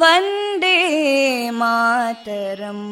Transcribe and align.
वन्दे 0.00 0.76
मातरम् 1.60 2.86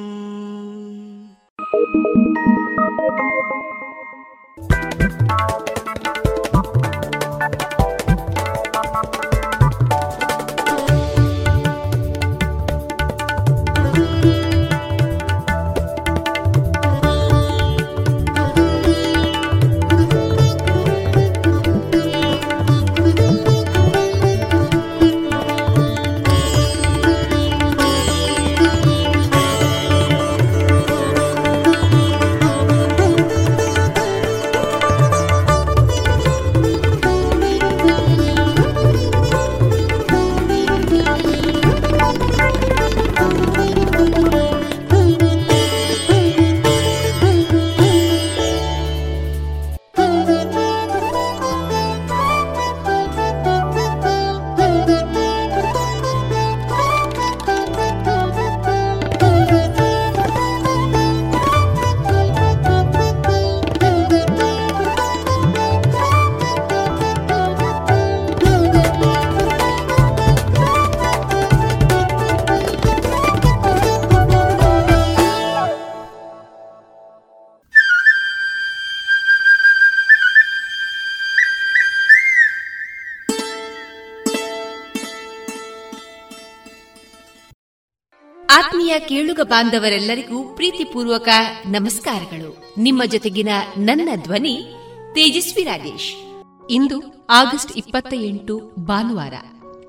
ಕೇಳುಗ 89.12 89.40
ಬಾಂಧವರೆಲ್ಲರಿಗೂ 89.44 90.44
ಪ್ರೀತಿಪೂರ್ವಕ 90.44 91.30
ನಮಸ್ಕಾರಗಳು. 91.66 92.76
ನಿಮ್ಮ 92.78 93.02
ಜೊತೆಗಿನ 93.06 93.50
ನನ್ನ 93.78 94.10
ಧ್ವನಿ 94.24 94.74
ತೇಜಸ್ವಿ 95.12 95.64
ರಾಜೇಶ್. 95.64 96.40
ಇಂದು 96.70 97.28
ಆಗಸ್ಟ್ 97.30 97.78
ಇಪ್ಪತ್ತ 97.78 98.14
ಎಂಟು 98.14 98.58
ಭಾನುವಾರ. 98.80 99.34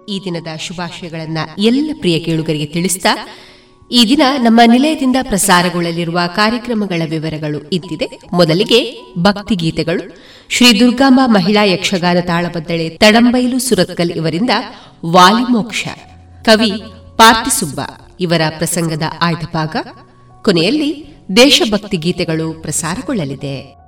ಈ 0.09 0.21
ದಿನದ 0.25 0.57
ಶುಭಾಶಯಗಳನ್ನ 0.57 1.39
ಎಲ್ಲ 1.59 1.91
ಪ್ರಿಯ 1.99 2.19
ಕೇಳುಗರಿಗೆ 2.19 2.67
ತಿಳಿಸಿದ 2.67 3.05
ಈ 3.91 4.09
ದಿನ 4.09 4.23
ನಮ್ಮ 4.39 4.61
ನಿಲಯದಿಂದ 4.67 5.17
ಪ್ರಸಾರಗೊಳ್ಳಲಿರುವ 5.23 6.21
ಕಾರ್ಯಕ್ರಮಗಳ 6.37 7.03
ವಿವರಗಳು 7.11 7.59
ಇದ್ದಿದೆ. 7.59 8.09
ಮೊದಲಿಗೆ 8.33 8.97
ಭಕ್ತಿಗೀತೆಗಳು 9.19 10.17
ಶ್ರೀ 10.49 10.81
ದುರ್ಗಾಂಬ 10.81 11.21
ಮಹಿಳಾ 11.25 11.65
ಯಕ್ಷಗಾನ 11.65 12.17
ತಾಳಬದ್ದಳೆ 12.21 12.89
ತಡಂಬೈಲು 12.89 13.59
ಸುರತ್ಕಲ್ 13.59 14.11
ಇವರಿಂದ 14.11 14.51
ವಾಲಿಮೋಕ್ಷ. 15.07 15.89
ಕವಿ 16.45 16.73
ಪಾರ್ಟಿಸುಬ್ಬ 17.17 17.81
ಇವರ 18.21 18.41
ಪ್ರಸಂಗದ 18.57 19.03
ಆಯ್ದ 19.23 19.45
ಭಾಗ 19.55 19.77
ಕೊನೆಯಲ್ಲಿ 20.45 21.17
ದೇಶಭಕ್ತಿ 21.37 21.97
ಗೀತೆಗಳು 21.97 22.63
ಪ್ರಸಾರಗೊಳ್ಳಲಿದೆ. 22.63 23.83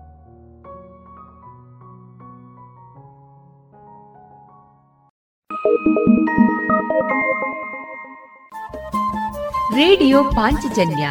ರೇಡಿಯೋ 9.74 10.24
ಪಾಂಚಜನ್ಯ 10.24 11.10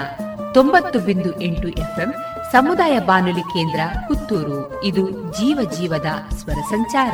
ತೊಂಬತ್ತು 0.53 0.99
ಬಿಂದು 0.99 1.41
ಎಂಟು 1.41 1.67
ಎಫ್ಎಂ 1.67 2.13
ಸಮುದಾಯ 2.51 2.99
ಬಾನುಲಿ 2.99 3.41
ಕೇಂದ್ರ 3.41 3.79
ಪುತ್ತೂರು. 4.07 4.83
ಇದು 4.83 5.09
ಜೀವ 5.09 5.69
ಜೀವದ 5.79 6.05
ಸ್ವರ 6.35 6.61
ಸಂಚಾರ. 6.69 7.13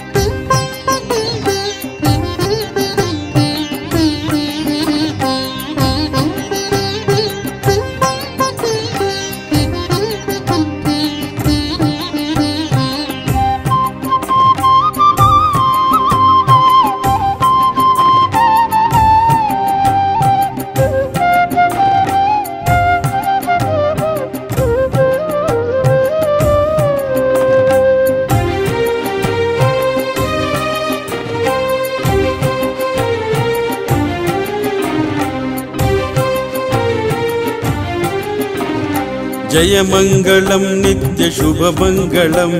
जयमङ्गलं 39.52 40.64
नित्यशुभमङ्गलं 40.82 42.54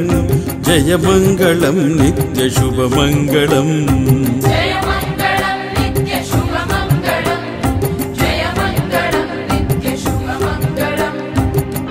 जयमङ्गलं 0.69 1.79
नित्यशुभमङ्गलम् 2.01 3.75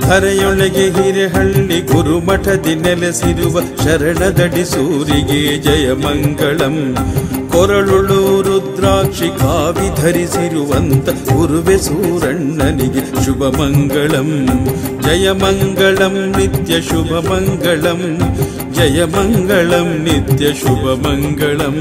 ಹರೆಯೊಳಗೆ 0.08 0.84
ಹಿರೆಹಳ್ಳಿ 0.96 1.78
ಗುರುಮಠದಿ 1.82 2.74
ನೆಲೆಸಿರುವ 2.76 3.56
ಶರಣದಡಿ 3.84 4.64
ಸೂರಿಗೆ 4.72 5.40
ಜಯ 5.58 5.88
ಮಂಗಳಂ 6.04 6.76
ಕೊರಳುಳು 8.80 8.80
ರುದ್ರಾಕ್ಷಿ 8.80 9.28
ಕಾವಿ 9.40 9.88
ಧರಿಸಿರುವಂತ 10.00 11.08
ಗುರುವೆ 11.28 11.76
ಸೂರಣ್ಣನಿಗೆ 11.78 13.02
ಶುಭ 13.24 13.44
ಮಂಗಳಂ 13.58 14.30
ಜಯ 15.06 15.26
ಮಂಗಳಂ 15.42 16.16
ನಿತ್ಯ 16.36 16.80
ಶುಭ 16.82 17.12
ಮಂಗಳಂ 17.28 18.02
ಜಯ 18.78 19.00
ಮಂಗಳಂ 19.16 19.90
ನಿತ್ಯ 20.06 20.54
ಶುಭ 20.54 20.86
ಮಂಗಳಂ 21.06 21.78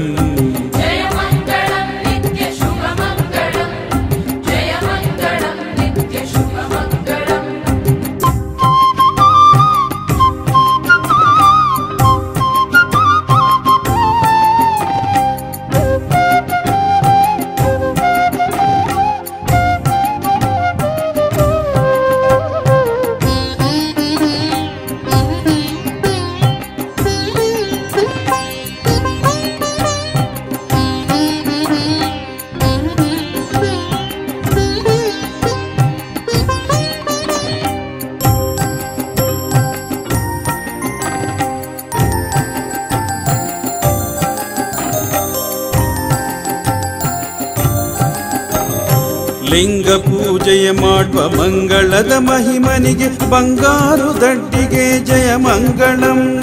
ಮಹಿಮನಿಗೆ 52.20 53.30
ಬಂಗಾರು 53.30 54.20
ದಡ್ಡಿಗೆ 54.20 55.04
ಜಯ 55.04 55.34
ಮಂಗಳಂ. 55.36 56.42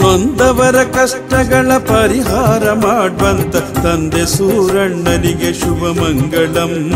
ನೊಂದವರ 0.00 0.82
ಕಷ್ಟಗಳ 0.82 1.76
ಪರಿಹಾರ 1.78 2.72
ಮಾಡುವಂತ 2.72 3.56
ತಂದೆ 3.56 4.26
ಸೂರಣ್ಣನಿಗೆ 4.26 5.60
ಶುಭ 5.60 5.98
ಮಂಗಳಂ. 5.98 6.92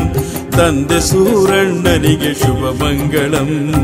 ತಂದೆ 0.52 1.00
ಸೂರಣ್ಣನಿಗೆ 1.00 2.35
ಶುಭ 2.35 2.83
ಮಂಗಳಂ. 2.83 3.75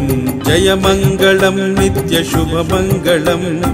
ಜಯ 0.45 0.73
ಮಂಗಳಂ, 0.73 1.75
ನಿತ್ಯ 1.79 2.25
ಶುಭ 2.25 2.73
ಮಂಗಳಂ. 2.73 3.65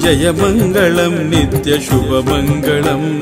ಜಯ 0.00 0.30
ಮಂಗಳಂ, 0.30 1.30
ನಿತ್ಯ 1.30 1.70
ಶುಭ 1.70 2.28
ಮಂಗಳಂ. 2.30 3.20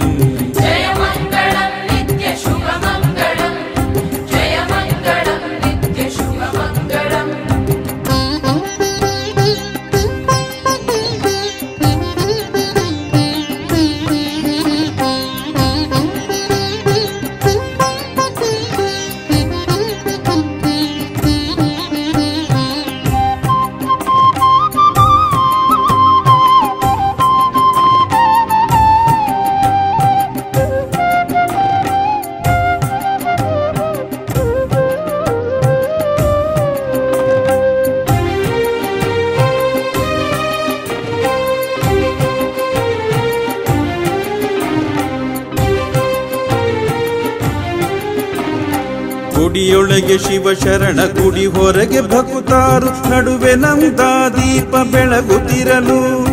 ನಡುವೆ 53.25 53.55
ನಮ್ದ 53.55 54.01
ದೀಪ 54.37 54.77
ಬೆಳಗುತ್ತಿರಲು. 54.93 56.25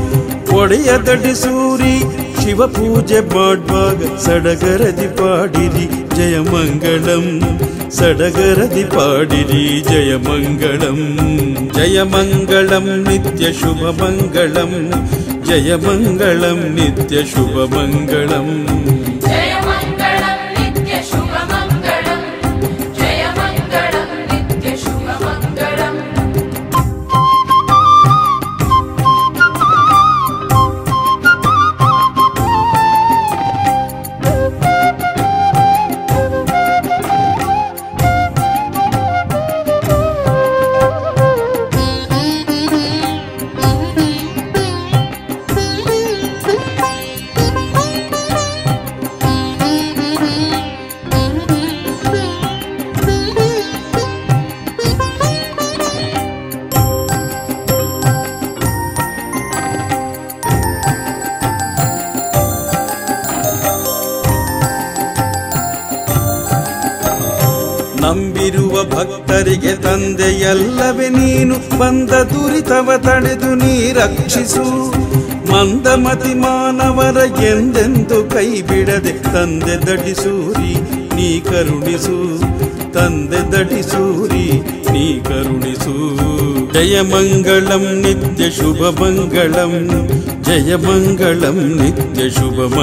ಒಡೆಯ 0.57 0.97
ದಡಿ 1.05 1.41
ಸೂರಿ, 1.41 1.99
ಶಿವ 2.43 2.67
ಪೂಜೆ 2.67 3.19
ಮಾಡುವಾಗ 3.19 4.17
ಸಡಗರದಿ 4.17 5.07
ಪಾಡಿರಿ, 5.07 6.15
ಜಯ 6.15 6.39
ಮಂಗಳಂ. 6.39 7.41
ಸಡಗರದಿ 7.91 8.83
ಪಾಡಿರಿ, 8.83 9.81
ಜಯ 9.81 10.15
ಮಂಗಳಂ. 10.15 11.17
ಜಯ 11.73 12.01
ಮಂಗಳಂ, 12.01 13.03
ನಿತ್ಯ 13.07 13.53
ಶುಭ 13.53 14.03
ಮಂಗಳಂ. 14.03 14.93
ಜಯ 15.45 15.75
ಮಂಗಳಂ, 15.75 16.75
ನಿತ್ಯ 16.75 17.15
ಶುಭ 17.15 17.75
ಮಂಗಳಂ. 17.75 18.67
ರಕ್ಷಿಸು. 74.31 74.91
ಮಂದಮತಿ 75.51 76.33
ಮಾನವರ 76.33 77.43
ಎಂದೆಂದು 77.43 78.29
ಕೈ 78.29 78.61
ಬಿಡದೆ 78.61 79.11
ತಂದೆ 79.23 79.75
ದಟಿಸೂರಿ, 79.87 80.75
ನೀ 81.15 81.39
ಕರುಣಿಸು. 81.39 82.39
ತಂದೆ 82.93 83.51
ದಟಿಸೂರಿ, 83.51 84.51
ನೀ 84.91 85.19
ಕರುಣಿಸು. 85.19 85.95
ಜಯ 86.73 87.01
ಮಂಗಳಂ, 87.01 87.83
ನಿತ್ಯ 88.01 88.49
ಶುಭ 88.49 89.01
ಮಂಗಳಂ. 89.01 90.09
ಜಯ 90.41 90.75
ಮಂಗಳಂ, 90.75 91.81
ನಿತ್ಯ 91.81 92.29
ಶುಭ 92.29 92.73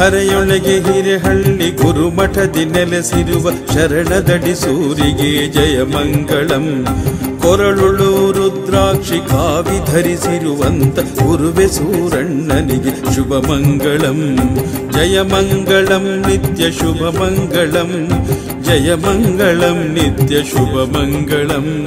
ಧರೆಯೊಳಗೆ 0.00 0.80
ಹಿರೆಹಳ್ಳಿ 0.80 1.70
ಗುರುಮಠದಿ 1.70 2.64
ನೆಲೆಸಿರುವ 2.64 3.50
ಶರಣದಡಿ 3.50 4.54
ಸೂರಿಗೆ 4.54 5.46
ಜಯ 5.46 5.82
ಮಂಗಳಂ. 5.82 6.86
ಕೊರಳುಳು 7.42 8.32
ರುದ್ರಾಕ್ಷಿ 8.32 9.28
ಕಾವಿ 9.30 9.92
ಧರಿಸಿರುವಂತ 9.92 10.98
ಗುರುವೆ 10.98 11.68
ಸೂರಣ್ಣನಿಗೆ 11.68 13.14
ಶುಭ 13.14 13.26
ಮಂಗಳಂ. 13.26 14.38
ಜಯ 14.92 15.20
ಮಂಗಳಂ, 15.20 16.24
ನಿತ್ಯ 16.28 16.70
ಶುಭ 16.70 16.96
ಮಂಗಳಂ. 16.96 18.08
ಜಯ 18.62 18.94
ಮಂಗಳಂ, 18.94 19.94
ನಿತ್ಯ 19.94 20.36
ಶುಭ 20.42 20.96
ಮಂಗಳಂ. 20.96 21.86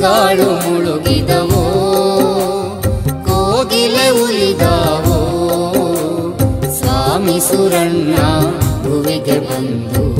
ತಿಂಗಾಳು 0.00 0.70
ಮುಳುಗಿದವೋ? 0.70 1.64
ಕೋಗಿಲೆ 3.26 4.10
ಉಳಿದವೋ? 4.10 5.18
ಸ್ವಾಮಿ 6.78 7.40
ಸುರಣ್ಣ 7.40 8.16
ಭುವಿಗೆ 8.82 9.38
ಬಂದು 9.38 10.14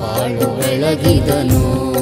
ಬಾಳು 0.00 0.56
ಬೆಳಗಿದನು. 0.56 1.93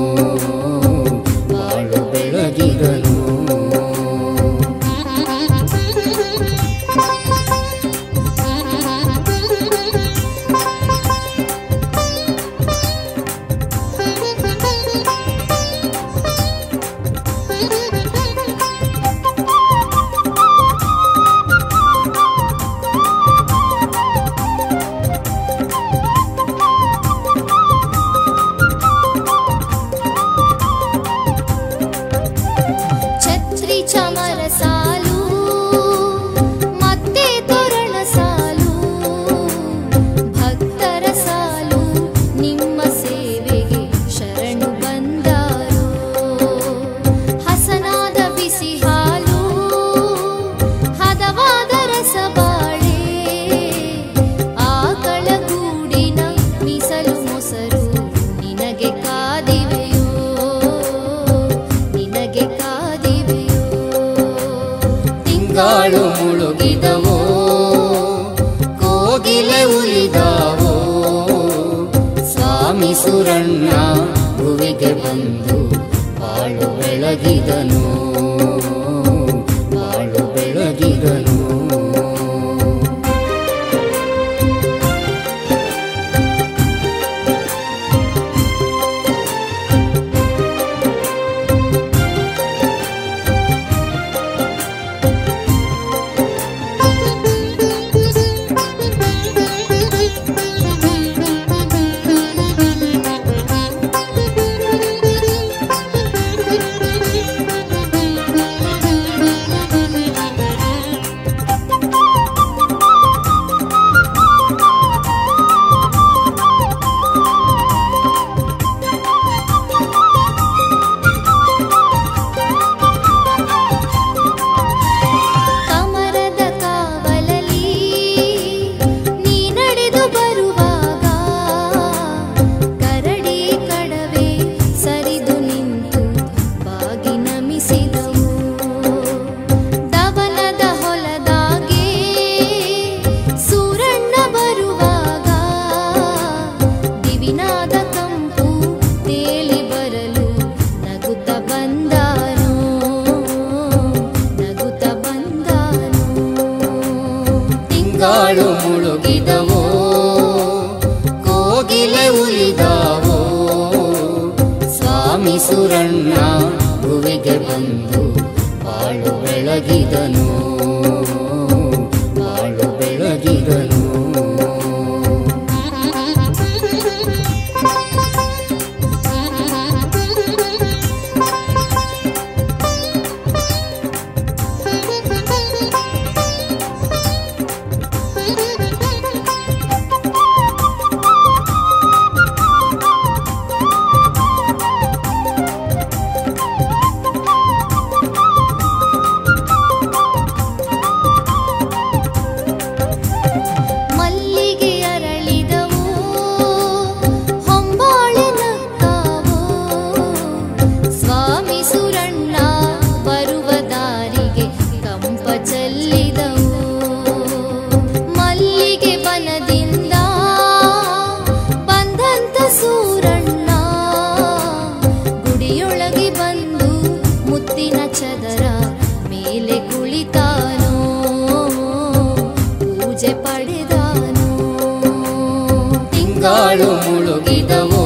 ಕಾಳು 236.22 236.64
ಮುಳುಗಿದವೋ 236.64 237.85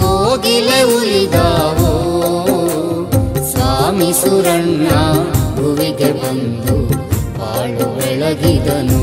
ಕೋಗಿಲೆ 0.00 0.82
ಉಳಿದವೋ. 0.82 1.92
ಸ್ವಾಮಿ 3.50 4.12
ಸುರಣ್ಣ 4.12 4.88
ಗುವಿಗೆ 5.60 6.10
ಬಂದು 6.12 6.76
ಬಾಳು 7.38 7.86
ಬೆಳಗಿದನು. 7.96 9.02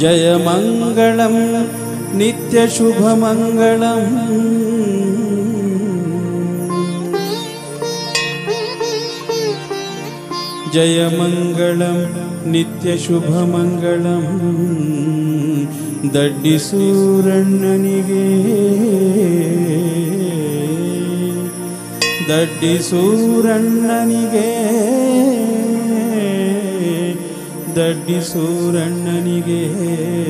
जयमङ्गलं 0.00 1.34
नित्यशुभमङ्गलम्। 2.18 4.06
जय 10.74 10.98
मङ्गलं 11.18 11.98
नित्यशुभमङ्गलं 12.52 14.24
दड्डिसूरणनिगे 16.14 18.26
दड्डिसूरणनिगे 22.28 24.48
ದಡ್ಡಿಸೂರಣ್ಣನಿಗೆ 27.80 29.60
ರೇಡಿಯೋ 29.78 30.29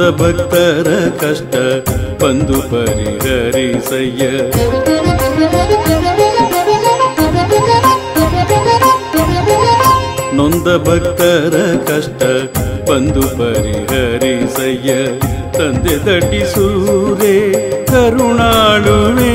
ನೊಂದ 0.00 0.20
ಭಕ್ತರ 0.20 1.08
ಕಷ್ಟ 1.20 1.54
ಬಂದು 2.24 2.52
ಪರಿಹರಿಸಯ್ಯ. 2.52 4.26
ನೊಂದ 10.36 10.88
ಭಕ್ತರ 10.88 11.56
ಕಷ್ಟ 11.88 12.22
ಬಂದು 12.90 13.22
ಪರಿಹರಿಸಯ್ಯ. 13.22 14.94
ತಂದೆ 15.58 16.04
ದಡ್ಡಿಸೂರೇ 16.06 17.52
ಕರುಣಾಳುವೆ. 17.88 19.34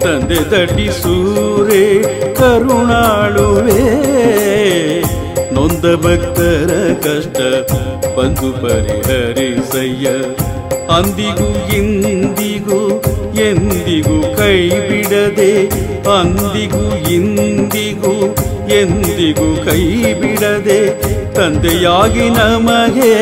ತಂದೆ 0.00 0.50
ದಡ್ಡಿಸೂರೇ 0.50 2.02
ಕರುಣಾಳುವೆ. 2.38 3.82
ನೊಂದ 5.54 5.84
ಭಕ್ತರ 6.04 6.92
ಕಷ್ಟ 7.02 7.36
ಬಂದು 8.18 8.52
ಪರಿಹರಿಸಯ್ಯ. 8.62 10.08
ಅಂದಿಗೂ 10.96 11.76
ಇಂದಿಗೂ, 11.76 13.02
ಎಂದಿಗೂ 13.34 14.36
ಕೈ 14.36 14.68
ಬಿಡದೆ 14.68 15.52
ಅಂದಿಗೂ 16.18 16.84
ಇಂದಿಗೂ, 17.10 18.14
ಎಂದಿಗೂ 18.68 19.48
ಕೈ 19.64 19.82
ಬಿಡದೆ 20.14 20.80
ತಂದೆಯಾಗಿ 21.34 22.28
ನಮಗೆ 22.28 23.14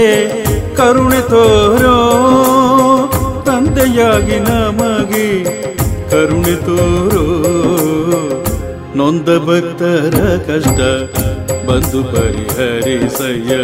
ಕರುಣೆ 0.77 1.21
ತೋರೋ, 1.29 1.99
ತಂದೆಯಾಗಿ 3.47 4.39
ನಮಗೆ 4.39 5.45
ಕರುಣೆ 6.11 6.57
ತೋರೋ. 6.67 7.27
ನೊಂದ 8.97 9.29
ಭಕ್ತರ 9.29 10.17
ಕಷ್ಟ 10.47 10.81
ಬಂದು 11.67 12.05
ಪರಿಹರಿಸಯ್ಯ. 12.05 13.57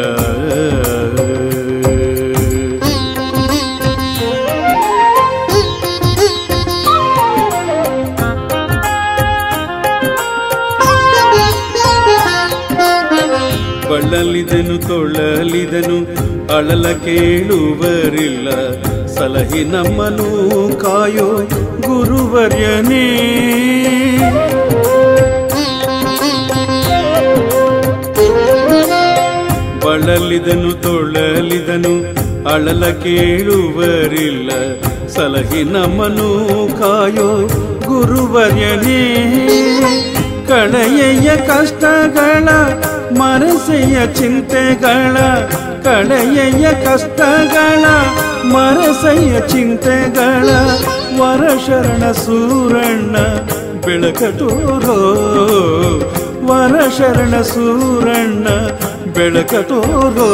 ಬಳಲಿದನು 13.91 14.89
ತೊಳಲಿದನು 14.89 15.99
ಅಳಲ 16.57 16.93
ಕೇಳುವರಿಲ್ಲ. 16.93 18.49
ಸಲಹಿ 19.07 19.65
ನಮ್ಮನು 19.65 20.29
ಕಾಯೋ 20.79 21.29
ಗುರುವರ್ಯನೇ. 21.81 23.07
ಬಳಲಿದನು 29.93 30.73
ತೊಳಲಿದನು, 30.83 31.93
ಅಳಲ 32.53 32.85
ಕೇಳುವರಿಲ್ಲ. 32.91 34.51
ಸಲಹಿ 35.09 35.63
ನಮ್ಮನು 35.65 36.29
ಕಾಯೋ 36.79 37.47
ಗುರುವರ್ಯನೇ 37.87 39.03
ಕಡೆಯ 40.49 41.37
ಕಷ್ಟಗಳ 41.37 42.49
ಮರಸೆಯ 43.19 43.97
ಚಿಂತೆಗಳ 44.15 45.17
ಕಡೆಯ 45.85 46.65
ಕಷ್ಟಗಳ 46.85 47.85
ಮರಸೆಯ 48.45 49.41
ಚಿಂತೆಗಳ, 49.41 50.49
ವರಶರಣ 51.21 52.13
ಸೂರಣ್ಣ 52.13 53.17
ಬೆಳಕ 53.87 54.23
ತೋರೋ, 54.23 54.99
ವರಶರಣ 56.47 57.41
ಸೂರಣ್ಣ 57.43 58.49
ಬೆಳಕಟೂರೋ. 59.15 60.31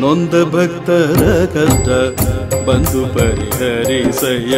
ನೊಂದ 0.00 0.34
ಭಕ್ತರ 0.44 1.22
ಕಷ್ಟ 1.44 1.88
ಬಂದು 2.66 3.14
ಪರಿಹರಿಸಯ್ಯ. 3.14 4.56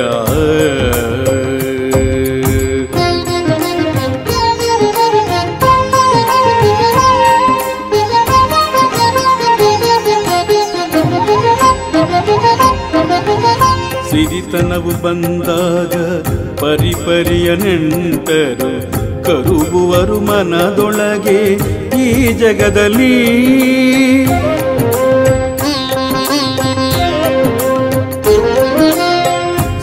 ಸಿರಿತನವು 14.10 15.02
ಬಂದಾಗ 15.02 15.94
ಪರಿಪರಿಯ 16.54 17.56
ನೆಂಟರು 17.56 18.70
ಕರುಗುವರು 19.26 20.20
ಮನದೊಳಗೆ 20.20 21.40
ಈ 22.02 22.32
ಜಗದಲ್ಲಿ. 22.32 23.14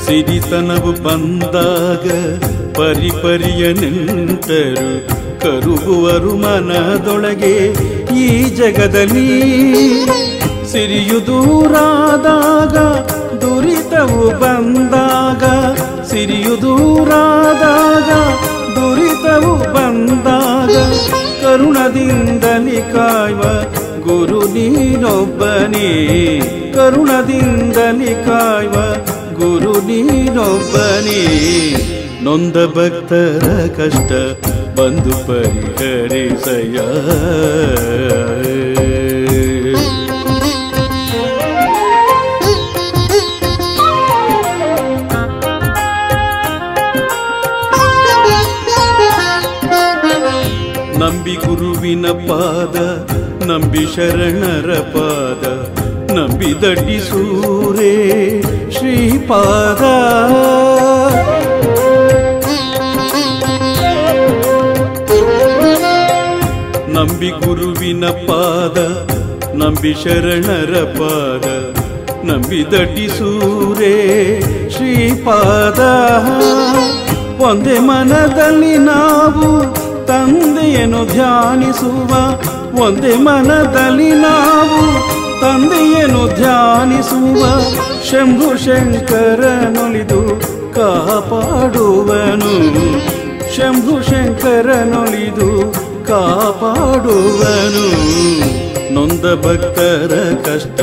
ಸಿರಿತನವು 0.05 0.91
ಬಂದಾಗ 1.03 2.07
ಪರಿಪರಿಯ 2.73 3.73
ನಿಂತರು 3.73 4.89
ಕರುಗುವರು 5.39 6.35
ಮನದೊಳಗೆ 6.35 7.55
ಈ 8.15 8.43
ಜಗದಲ್ಲಿ. 8.49 9.29
ಸಿರಿಯು 10.71 11.27
ದೂರಾದಾಗ 11.27 12.77
ದುರಿತವು 13.41 14.39
ಬಂದಾಗ 14.39 15.43
ಸಿರಿಯು 16.03 16.61
ದೂರಾದಾಗ 16.61 18.09
ದುರಿತವು 19.30 19.50
ಬಂದಾಗ 19.74 20.72
ಕರುಣದಿಂದಲಿ 21.42 22.78
ಕಾಯುವ 22.94 23.42
ಗುರು 24.06 24.40
ನೀನೊಬ್ಬನೇ 24.54 25.90
ಕರುಣದಿಂದಲಿ 26.74 28.14
ಕಾಯುವ 28.26 28.76
ಗುರು 29.38 29.74
ನೀನೊಬ್ಬನೇ 29.88 31.22
ನೊಂದ 32.24 32.56
ಭಕ್ತರ 32.76 33.46
ಕಷ್ಟ 33.78 34.10
ಬಂದು 34.78 35.14
ಪರಿಹರಿಸಯ್ಯ 35.28 36.78
ನಂಬಿ 51.31 51.47
ಗುರುವಿನ 51.47 52.07
ಪಾದ, 52.27 52.77
ನಂಬಿ 53.45 53.83
ಶರಣರ 53.95 54.69
ಪಾದ, 54.93 55.43
ನಂಬಿ 56.15 56.49
ದಡ್ಡಿಸೂರೇ 56.61 57.93
ಶ್ರೀಪಾದ. 58.75 59.83
ನಂಬಿ 66.95 67.29
ಗುರುವಿನ 67.45 68.05
ಪಾದ, 68.27 68.77
ನಂಬಿ 69.55 69.93
ಶರಣರ 70.03 70.75
ಪಾದ, 70.99 71.47
ನಂಬಿ 72.27 72.61
ದಡ್ಡಿಸೂರೇ 72.71 73.95
ಶ್ರೀಪಾದ. 74.75 75.79
ಒಂದೇ 77.43 77.79
ಮನದಲ್ಲಿ 77.79 78.75
ನಾವು 78.77 79.47
ತಂದೆಯನ್ನು 80.11 81.05
ಧ್ಯಾನಿಸುವ, 81.05 82.09
ಒಂದೇ 82.83 83.15
ಮನದಲ್ಲಿ 83.15 84.11
ನಾವು 84.11 84.79
ತಂದೆಯನ್ನು 85.41 86.35
ಧ್ಯಾನಿಸುವ, 86.35 87.45
ಶಂಭು 88.11 88.65
ಶಂಕರನೊಲಿದು 88.65 90.21
ಕಾಪಾಡುವನು. 90.73 92.53
ಶಂಭು 93.55 94.09
ಶಂಕರನೊಲಿದು 94.09 95.49
ಕಾಪಾಡುವನು. 96.07 97.87
ನೊಂದ 98.93 99.25
ಭಕ್ತರ 99.45 100.13
ಕಷ್ಟ 100.45 100.81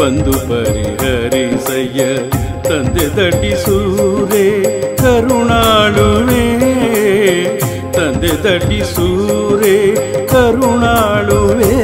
ಬಂದು 0.00 0.32
ಪರಿಹರಿಸಯ್ಯ, 0.32 2.00
ತಂದೆ 2.62 3.06
ದಡ್ಡಿಸೂರೇ 3.16 4.48
ಕರುಣಾಳುವೆ. 4.96 6.44
ತಂದೆ 7.96 8.42
ದಟಿಸೂರೆ 8.42 9.94
ಕರುಣಾಳುವೆ. 10.26 11.74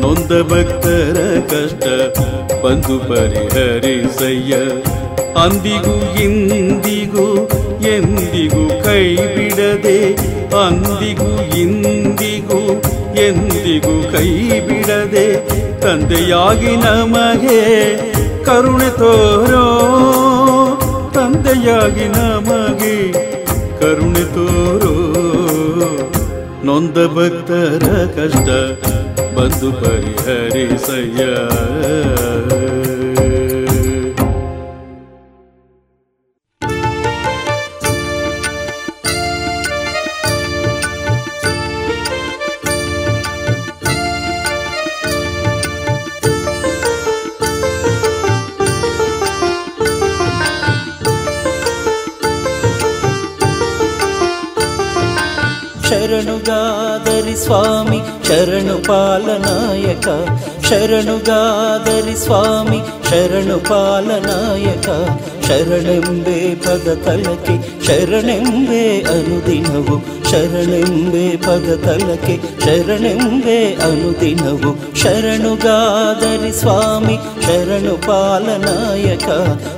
ನೊಂದ 0.00 0.52
ಭಕ್ತರ 0.52 1.40
ಕಷ್ಟ 1.50 1.84
ಬಂದು 2.64 2.98
ಪರಿಹರಿಸಯ್ಯ. 3.08 4.56
ಅಂದಿಗೂ 5.42 6.22
ಇಂದಿಗೂ, 6.22 7.50
ಎಂದಿಗೂ 7.86 8.84
ಕೈ 8.84 9.16
ಬಿಡದೆ 9.16 10.12
ಅಂದಿಗೂ 10.64 11.56
ಇಂದಿಗೂ, 11.56 12.82
ಎಂದಿಗೂ 13.14 14.12
ಕೈ 14.12 14.60
ಬಿಡದೆ 14.60 15.48
ತಂದೆಯಾಗಿ 15.80 16.76
ನಮಗೆ 16.76 17.96
ಕರುಣೆ 18.44 18.90
ತೋರೋ, 18.98 19.66
ತಂದೆಯಾಗಿ 21.14 22.08
ನಮಗೆ 22.08 23.27
ಕರುಣೆ 23.80 24.24
ತೋರೋ. 24.34 24.94
ನೊಂದ 26.64 26.98
ಭಕ್ತರ 27.06 27.84
ಕಷ್ಟ 28.16 28.48
ಬಂದು 29.36 29.72
ಪರಿಹರಿಸಯ್ಯ. 29.72 31.24
गङ्गाधरि 56.48 57.34
स्वामी 57.44 57.98
चरणुपालनायक 58.26 60.06
ಶರಣುಗಾದರಿ 60.68 62.16
ಸ್ವಾಮಿ 62.16 62.78
ಶರಣು 63.10 63.58
ಪಾಲನಾಯಕ 63.58 64.88
ಶರಣೆಂಬೆ 65.46 66.54
ಪದ 66.54 66.88
ತಲಕೆ 67.04 67.54
ಶರಣೆಂಬೆ 67.86 68.82
ಅನುದಿನವು, 69.00 69.96
ಶರಣೆಂಬೆ 70.30 71.36
ಪದ 71.36 71.68
ತಲಕೆ 71.84 72.36
ಶರಣೆಂಬೆ 72.64 73.74
ಅನುದಿನವು, 73.74 74.70
ಶರಣುಗಾದರಿ 74.94 76.52
ಸ್ವಾಮಿ 76.60 77.16
ಶರಣು 77.46 77.96
ಪಾಲನಾಯಕ 77.96 79.28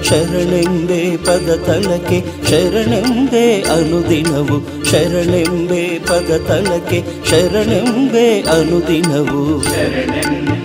ಶರಣೆಂಬೆ 0.03 1.17
ಪದ 1.17 1.51
ತಲಕೆ 1.67 2.25
ಶರಣೆಂಬೆ 2.51 3.47
ಅನುದಿನವು, 3.61 4.59
ಶರಣೆಂಬೆ 4.91 5.85
ಪದ 5.99 6.31
ತಲಕೆ 6.49 7.05
ಶರಣೆಂಬೆ 7.31 8.27
ಅನುದಿನವು. 8.41 9.63
ಶರಣೆನ್ನುವೆ 9.65 10.60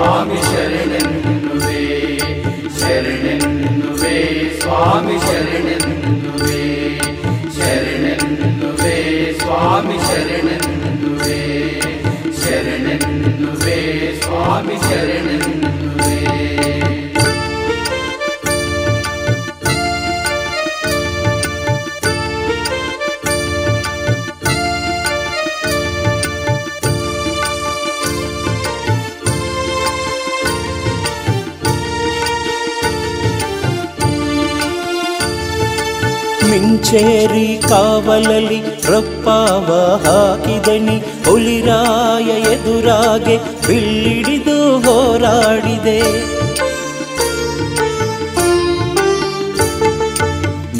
സ്വാമി 0.00 0.40
ശരണനുവേ 0.42 1.78
ശരണനുവേ 2.78 4.12
സ്വാമി 4.60 5.16
ശരണനുവേ 5.24 6.60
ശരണനുവേ 7.56 8.94
സ്വാമി 9.40 9.96
ശരണനുവേ 10.06 11.40
ശരണനുവേ 12.42 13.78
സ്വാമി 14.22 14.76
ശരണനുവേ 14.86 15.77
ಮಿಂಚೇರಿ 36.50 37.62
ಕಾವಲಲಿ 37.68 38.60
ರಪ್ಪಾವ 38.60 39.66
ಹಾಕಿದನಿ. 40.06 41.28
ಹುಲಿರಾಯ 41.30 42.30
ಎದುರಾಗೆ 42.40 43.66
ಬಿಲ್ಲಿಡಿದು 43.66 44.78
ಹೋರಾಡಿದೆ. 44.78 46.38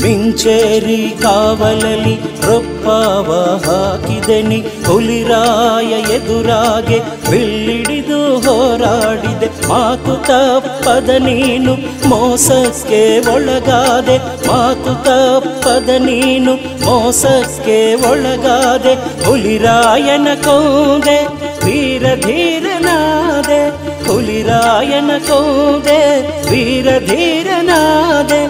ಮಿಂಚೇರಿ 0.03 1.15
ಕಾವಲಲಿ 1.23 2.15
ರೊಪ್ಪಾವ 2.47 3.33
ಹಾಕಿದನಿ. 3.65 4.65
ಹುಲಿರಾಯ 4.87 5.85
ಎದುರಾಗೆ 5.85 6.99
ಬಿಲ್ಲಿಡಿದು 7.31 8.39
ಹೋರಾಡಿದೆ. 8.39 9.69
ಮಾತು 9.69 10.15
ತಪ್ಪದ 10.17 11.09
ನೀನು 11.09 11.73
ಮೋಸಕ್ಕೆ 12.09 13.19
ಒಳಗಾದೆ. 13.35 14.19
ಮಾತು 14.19 14.78
ತಪ್ಪದ 15.07 15.91
ನೀನು 16.07 16.53
ಮೋಸಕ್ಕೆ 16.85 17.79
ಒಳಗಾದೆ, 18.11 18.93
ಹುಲಿರಾಯನ 19.27 20.29
ಕೊಂದೆ 20.45 21.19
ವೀರ 21.65 22.05
ಧೀರನಾದೆ 22.27 23.61
ಹುಲಿರಾಯನ 24.07 25.11
ಕೊಂದೆ 25.29 26.01
ವೀರ 26.51 26.89
ಧೀರನಾದೆ 27.11 28.41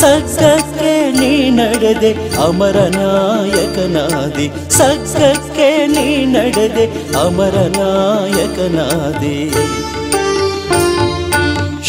ಸಗ್ಗಕ್ಕೆ 0.00 0.94
ನೀ 1.20 1.32
ನಡೆದೆ, 1.50 2.10
ಅಮರನಾಯಕನಾದಿ 2.46 4.46
ಸಗ್ಗಕ್ಕೆ 4.78 5.68
ನೀ 5.86 6.08
ನಡೆದೆ, 6.34 6.84
ಅಮರನಾಯಕನಾದಿ. 7.24 9.36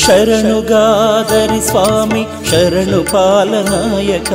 ಶರಣುಗಾದರಿ 0.09 1.67
ಸ್ವಾಮಿ, 1.67 2.23
ಶರಣು 2.49 3.03
ಪಾಲನಾಯಕ, 3.03 4.31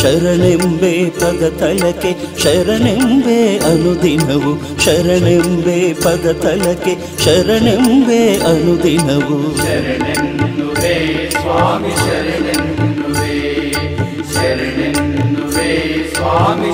ಶರಣೆಂಬೆ 0.00 1.10
ಪದ 1.10 1.42
ತಲಕೆ 1.60 2.12
ಶರಣೆಂಬೆ 2.42 3.58
ಅನುದಿನವು, 3.58 4.52
ಶರಣೆಂಬೆ 4.84 5.92
ಪದ 5.92 6.26
ತಲಕೆ 6.42 6.94
ಶರಣೆಂಬೆ 7.24 8.20
ಅನುದಿನವು. 8.44 9.38
ಸ್ವಾಮಿ 11.30 11.92
ಶರಣೆನ್ನುವೆ 14.34 15.68
ಸ್ವಾಮಿ 16.14 16.70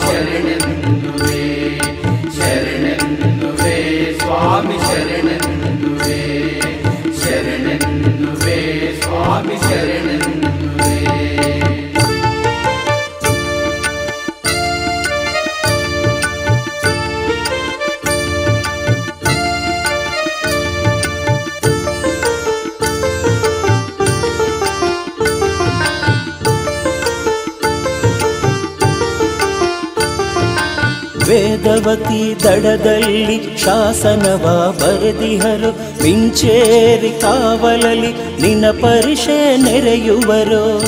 ವೇದವತಿ 31.28 32.34
ದಡದಲ್ಲಿ 32.44 33.58
ಶಾಸನವ 33.58 34.44
ಬರೆದಿಹರು, 34.78 35.70
ಮಿಂಚೇರಿ 36.02 37.20
ಕಾವಲಲಿ 37.20 38.12
ನಿನ್ನ 38.42 38.70
ಪರಿಷೆ 38.70 39.56
ನೆರೆಯುವರು. 39.56 40.78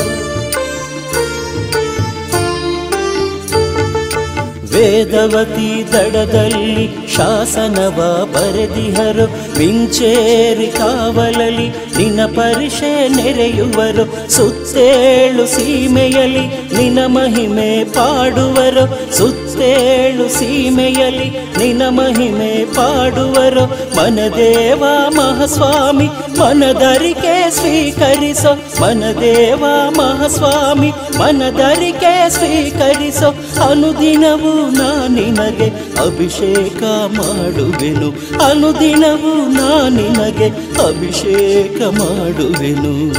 ವೇದವತಿ 4.75 5.85
ದಡದಲ್ಲಿ 5.93 7.15
ಶಾಸನವ 7.17 8.29
ಬರೆದಿಹರು, 8.33 9.59
ಮಿಂಚೇರಿ 9.59 10.67
ಕಾವಲಲಿ 10.67 11.69
ನಿನ್ನ 12.01 12.21
ಪರಿಷೆ 12.27 13.09
ನೆರೆಯುವರು, 13.09 14.31
ಸುತ್ತೇಳು 14.31 15.47
ಸೀಮೆಯಲ್ಲಿ 15.47 16.45
ನಿನ 16.77 16.99
ಮಹಿಮೆ 17.07 17.85
ಪಾಡುವರು, 17.85 19.17
ಸುತ್ತೇಳು 19.17 20.29
ಸೀಮೆಯಲ್ಲಿ 20.29 21.31
ನಿನ 21.59 21.83
ಮಹಿಮೆ 21.89 22.65
ಪಾಡುವರು. 22.65 23.97
ಮನದೇವ 23.97 24.85
ಮಹಾಸ್ವಾಮಿ, 25.09 26.07
ಮನದರಿಕೆ 26.39 27.40
ಸ್ವೀಕರಿಸೋ 27.51 28.55
ಮನದೇವ 28.83 29.65
ಮಹಾಸ್ವಾಮಿ, 29.91 30.93
ಮನದರಿಕೆ 31.19 32.29
ಸ್ವೀಕರಿಸೋ 32.29 33.29
ಅನುದಿನವೂ 33.63 34.71
ನಾ 34.71 35.07
ನಿನಗೆ 35.09 35.67
ಅಭಿಷೇಕ 36.01 36.83
ಮಾಡುವೆನು. 37.17 38.09
ಅನುದಿನವೂ 38.45 39.49
ನಾ 39.49 39.89
ನಿನಗೆ 39.89 40.49
ಅಭಿಷೇಕ 40.87 41.83
ಮಾಡುವೆನು. 41.83 43.13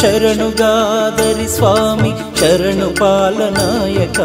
ಶರಣುಗಾದರಿ 0.00 1.56
ಸ್ವಾಮಿ, 1.56 2.40
ಶರಣು 2.40 2.96
ಪಾಲನಾಯಕ 2.96 4.20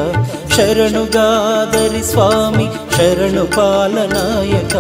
ಶರಣುಗಾದರಿ 0.56 2.04
ಸ್ವಾಮಿ 2.04 2.68
ಶರಣು 2.96 3.46
ಪಾಲನಾಯಕ 3.46 4.76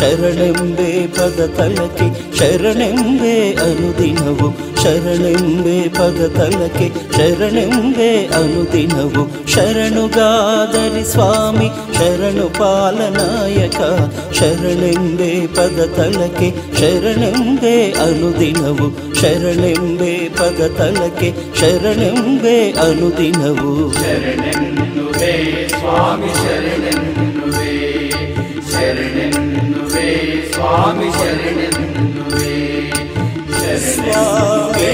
ಶರಣೆಂಬೆ 0.00 1.06
ಪದ 1.06 1.40
ತಲಕೆ, 1.56 2.06
ಶರಣೆಂಬೆ 2.38 3.34
ಅನುದಿನವು, 3.52 4.48
ಶರಣೆಂಬೆ 4.82 5.88
ಪದ 5.88 6.20
ತಲಕೆ, 6.36 6.86
ಶರಣೆಂಬೆ 7.16 8.08
ಅನುದಿನವು, 8.26 9.22
ಶರಣುಗಾದರಿ 9.46 11.04
ಸ್ವಾಮಿ 11.12 11.68
ಶರಣು 11.98 12.46
ಪಾಲನಾಯಕ 12.58 13.80
ಶರಣೆಂಬೆ 14.38 15.46
ಪದ 15.46 15.80
ತಲಕೆ, 15.96 16.50
ಶರಣೆಂಬೆ 16.78 17.76
ಅನುದಿನವು, 18.06 18.88
ಶರಣೆಂಬೆ 19.20 20.14
ಪದ 20.38 20.60
ತಲಕೆ, 20.78 21.30
ಶರಣೆಂಬೆ 21.60 22.56
ಅನುದಿನವು. 22.70 23.74
ಶರಣೆನ್ನುವೆ 23.92 24.89
ಸ್ವಾಮಿ 25.89 26.31
ಶರಣೆನ್ನುವೆ 26.41 27.73
ಶರಣೆನ್ನುವೆ 28.71 30.07
ಸ್ವಾಮಿ 30.53 31.09
ಶರಣೆನ್ನುವೆ 31.11 32.53
ಶರಣೆನ್ನುವೆ 33.59 34.93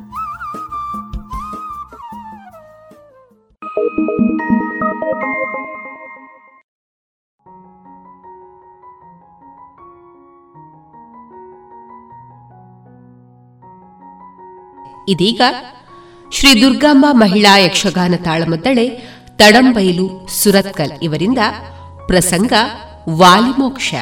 ಇದೀಗ 15.07 15.41
ಶ್ರೀ 16.31 16.61
ದುರ್ಗಾಂಬ 16.61 17.05
ಮಹಿಳಾ 17.11 17.57
ಯಕ್ಷಗಾನ 17.57 18.13
ತಾಳಮದ್ದಳೆ, 18.17 18.89
ತಡಂಬೈಲು, 19.35 20.27
ಸುರತ್ಕಲ್ 20.43 20.91
ಇವರಿಂದ 21.03 21.37
ಪ್ರಸಂಗ 22.07 22.53
ವಾಲಿಮೋಕ್ಷ. 23.09 23.93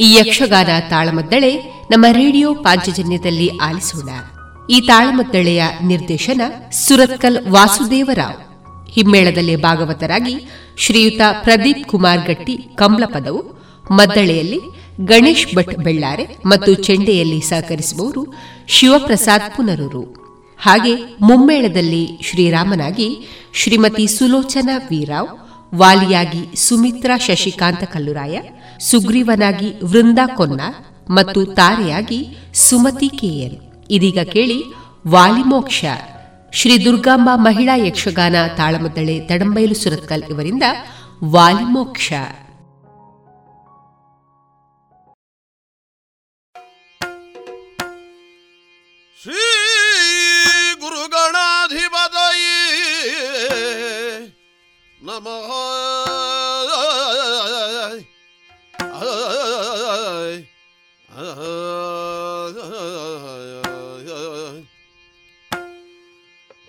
ಈ 0.00 0.14
ಯಕ್ಷಗಾನ 0.14 0.66
ತಾಳಮದ್ದಳೆ 0.90 1.56
ನಮ್ಮ 1.90 2.06
ರೇಡಿಯೋ 2.12 2.54
ಪಾಂಚಜನ್ಯದಲ್ಲಿ 2.54 3.48
ಆಲಿಸೋಣ. 3.48 4.08
ಈ 4.70 4.80
ತಾಳಮದ್ದಳೆಯ 4.80 5.64
ನಿರ್ದೇಶನ 5.84 6.40
ಸುರತ್ಕಲ್ 6.70 7.46
ವಾಸುದೇವರಾವ್. 7.48 8.90
ಹಿಮ್ಮೇಳದಲ್ಲಿ 8.90 9.56
ಭಾಗವತರಾಗಿ 9.56 10.46
ಶ್ರೀಯುತ 10.78 11.20
ಪ್ರದೀಪ್ 11.42 11.88
ಕುಮಾರ್ 11.88 12.26
ಗಟ್ಟಿ 12.26 12.56
ಕಮಲಪದವು 12.56 13.62
ಮದ್ದಳೆಯಲ್ಲಿ 13.90 14.60
ಗಣೇಶ್ 15.00 15.56
ಭಟ್ 15.56 15.78
ಬೆಳ್ಳಾರೆ 15.78 16.26
ಮತ್ತು 16.46 16.74
ಚೆಂಡೆಯಲ್ಲಿ 16.74 17.40
ಸಹಕರಿಸುವವರು 17.40 18.34
ಶಿವಪ್ರಸಾದ್ 18.68 19.56
ಪುನರೂರು. 19.56 20.21
ಹಾಗೆ 20.62 20.92
ಮುಮ್ಮೇಳದಲ್ಲಿ 21.20 22.02
ಶ್ರೀರಾಮನಾಗಿ 22.22 23.08
ಶ್ರೀಮತಿ 23.54 24.06
ಸುಲೋಚನಾ 24.06 24.76
ವೀರಾವ್, 24.90 25.30
ವಾಲಿಯಾಗಿ 25.74 26.42
ಸುಮಿತ್ರಾ 26.56 27.18
ಶಶಿಕಾಂತ 27.18 27.84
ಕಲ್ಲುರಾಯ, 27.84 28.34
ಸುಗ್ರೀವನಾಗಿ 28.80 29.68
ವೃಂದಾ 29.84 30.26
ಕೊನ್ನ 30.36 30.60
ಮತ್ತು 31.10 31.44
ತಾರೆಯಾಗಿ 31.44 32.20
ಸುಮತಿ 32.66 33.08
ಕೆಎನ್ 33.08 33.58
ಇದೀಗ 33.90 34.20
ಕೇಳಿ 34.32 34.58
ವಾಲಿಮೋಕ್ಷ 35.08 35.84
ಶ್ರೀ 36.52 36.74
ದುರ್ಗಾಂಬಾ 36.84 37.34
ಮಹಿಳಾ 37.36 37.74
ಯಕ್ಷಗಾನ 37.86 38.36
ತಾಳಮದ್ದಳೆ, 38.56 39.14
ತಡಂಬೈಲು 39.20 39.74
ಸುರತ್ಕಲ್ 39.74 40.24
ಇವರಿಂದ 40.30 40.62
ವಾಲಿಮೋಕ್ಷ 41.24 42.12
ನಮಃ 55.14 55.48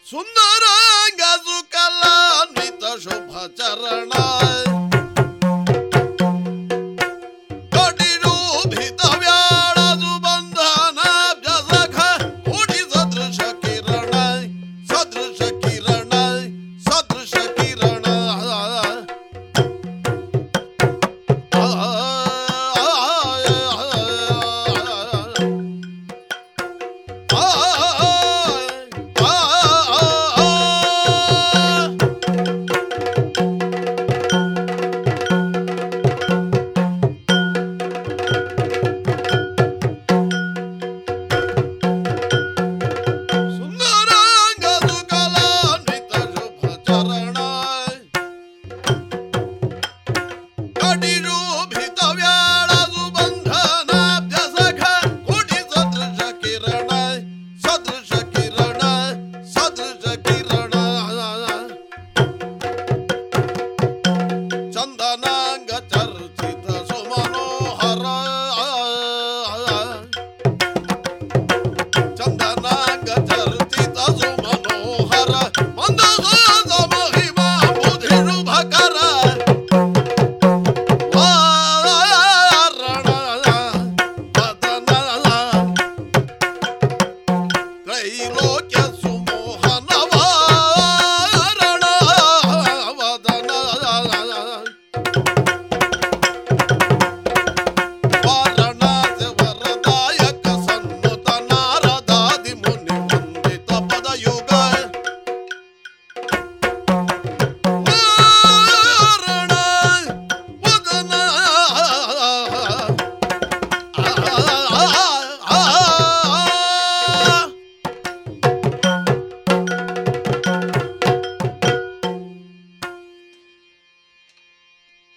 ಸುಂದರ 0.05 0.65
ಗಜು 1.19 1.57
ಕಲಾನ್ವಿತ 1.73 2.83
ಶುಭ 3.03 3.31
ಚರಣ 3.59 4.11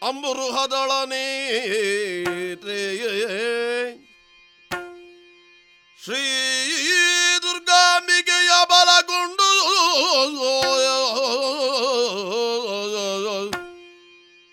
ಅಂಬೃಹದಳನೇ 0.08 1.26
ಶ್ರೀ 5.98 6.24
ದುರ್ಗಾಂಬಿಕೆಯ 7.44 8.52
ಬಲಗೊಂಡು 8.72 9.48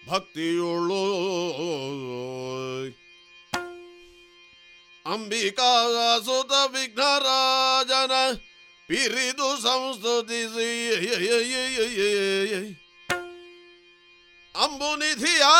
ಭಕ್ತಿಯುಳ್ಳು 0.10 1.04
ಅಂಬಿಕಾ 5.06 5.72
ಸುತ 6.26 6.54
ವಿಘ್ನರಾಜನ 6.74 8.14
ಪಿರಿದು 8.89 9.49
ಸಂಸ್ತುತಿಸಿ. 9.62 10.72
ಅಂಬುನಿಧಿಯಾತ್ಮಜಿಗೆ 14.64 15.53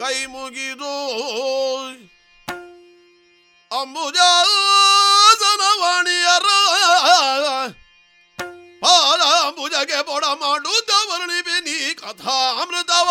ಕೈ 0.00 0.18
ಮುಗಿದು 0.32 0.94
ಅಂಬುಜಾಸನವಾಣಿಯರ 3.70 6.48
ಪಾಲಾಂಬುಜಗೆ 8.82 10.00
ಬೊಡ 10.08 10.24
ಮಾಡುತ್ತ 10.42 10.90
ವರ್ಣಿಪಿ 11.10 11.56
ನೀ 11.66 11.76
ಕಥಾಮೃತವ. 12.02 13.08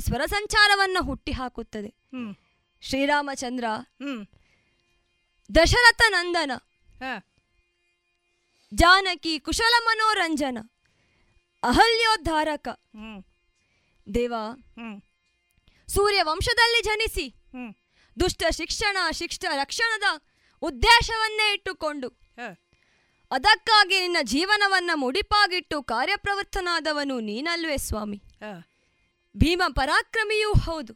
ಸ್ವರ 0.00 0.20
ಸಂಚಾರವನ್ನು 0.26 1.02
ಹುಟ್ಟಿಹಾಕುತ್ತದೆ. 1.02 1.88
ಹ್ಮ್. 1.88 2.34
ಶ್ರೀರಾಮಚಂದ್ರ 2.82 3.64
ಹ್ಮ್. 3.80 4.26
ದಶರಥ 5.54 6.00
ನಂದನ 6.08 6.52
ಜಾನಕಿ 8.74 9.40
ಕುಶಲ 9.40 9.74
ಮನೋರಂಜನ 9.84 10.58
ಅಹಲ್ಯೋದ್ಧಾರಕ. 11.62 12.68
ದೇವ 14.14 14.34
ಸೂರ್ಯ 15.88 16.22
ವಂಶದಲ್ಲಿ 16.22 16.82
ಜನಿಸಿ 16.82 17.34
ದುಷ್ಟ 18.20 18.42
ಶಿಕ್ಷಣ 18.50 18.96
ಶಿಷ್ಟ 19.10 19.44
ರಕ್ಷಣದ 19.54 20.02
ಉದ್ದೇಶವನ್ನೇ 20.62 21.52
ಇಟ್ಟುಕೊಂಡು 21.52 22.08
ಅದಕ್ಕಾಗಿ 23.30 24.00
ನಿನ್ನ 24.00 24.16
ಜೀವನವನ್ನ 24.22 24.90
ಮುಡಿಪಾಗಿಟ್ಟು 24.94 25.82
ಕಾರ್ಯಪ್ರವರ್ತನಾದವನು 25.82 27.20
ನೀನಲ್ವೇ 27.20 27.76
ಸ್ವಾಮಿ. 27.76 28.22
ಭೀಮ 29.40 29.62
ಪರಾಕ್ರಮಿಯೂ 29.70 30.52
ಹೌದು. 30.60 30.92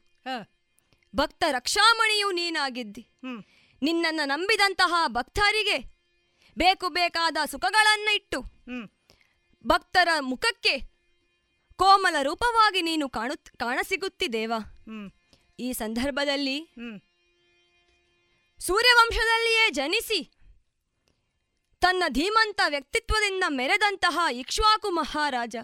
ಭಕ್ತ 1.15 1.45
ರಕ್ಷಾಮಣಿಯೂ 1.51 2.31
ನೀನಾಗಿದ್ದಿ. 2.31 3.03
ನಿನ್ನನ್ನ 3.23 3.41
ನಿನ್ನನ್ನು 3.83 4.25
ನಂಬಿದಂತಹ 4.25 4.95
ಭಕ್ತರಿಗೆ 5.09 5.79
ಬೇಕು 6.57 6.89
ಬೇಕಾದ 6.89 7.37
ಸುಖಗಳನ್ನ 7.45 8.09
ಇಟ್ಟು 8.15 8.41
ಭಕ್ತರ 9.65 10.09
ಮುಖಕ್ಕೆ 10.21 10.75
ಕೋಮಲ 11.79 12.17
ರೂಪವಾಗಿ 12.23 12.83
ನೀನು 12.83 13.09
ಕಾಣು 13.09 13.35
ಕಾಣಸಿಗುತ್ತಿದ್ದೇವ 13.57 14.53
ಹ್ಮ್. 14.85 15.09
ಈ 15.59 15.73
ಸಂದರ್ಭದಲ್ಲಿ 15.73 16.59
ಸೂರ್ಯವಂಶದಲ್ಲಿಯೇ 18.61 19.71
ಜನಿಸಿ 19.71 20.21
ತನ್ನ 21.83 22.03
ಧೀಮಂತ 22.09 22.61
ವ್ಯಕ್ತಿತ್ವದಿಂದ 22.69 23.45
ಮೆರೆದಂತಹ 23.51 24.19
ಇಕ್ಷ್ವಾಕು 24.33 24.91
ಮಹಾರಾಜ. 24.91 25.55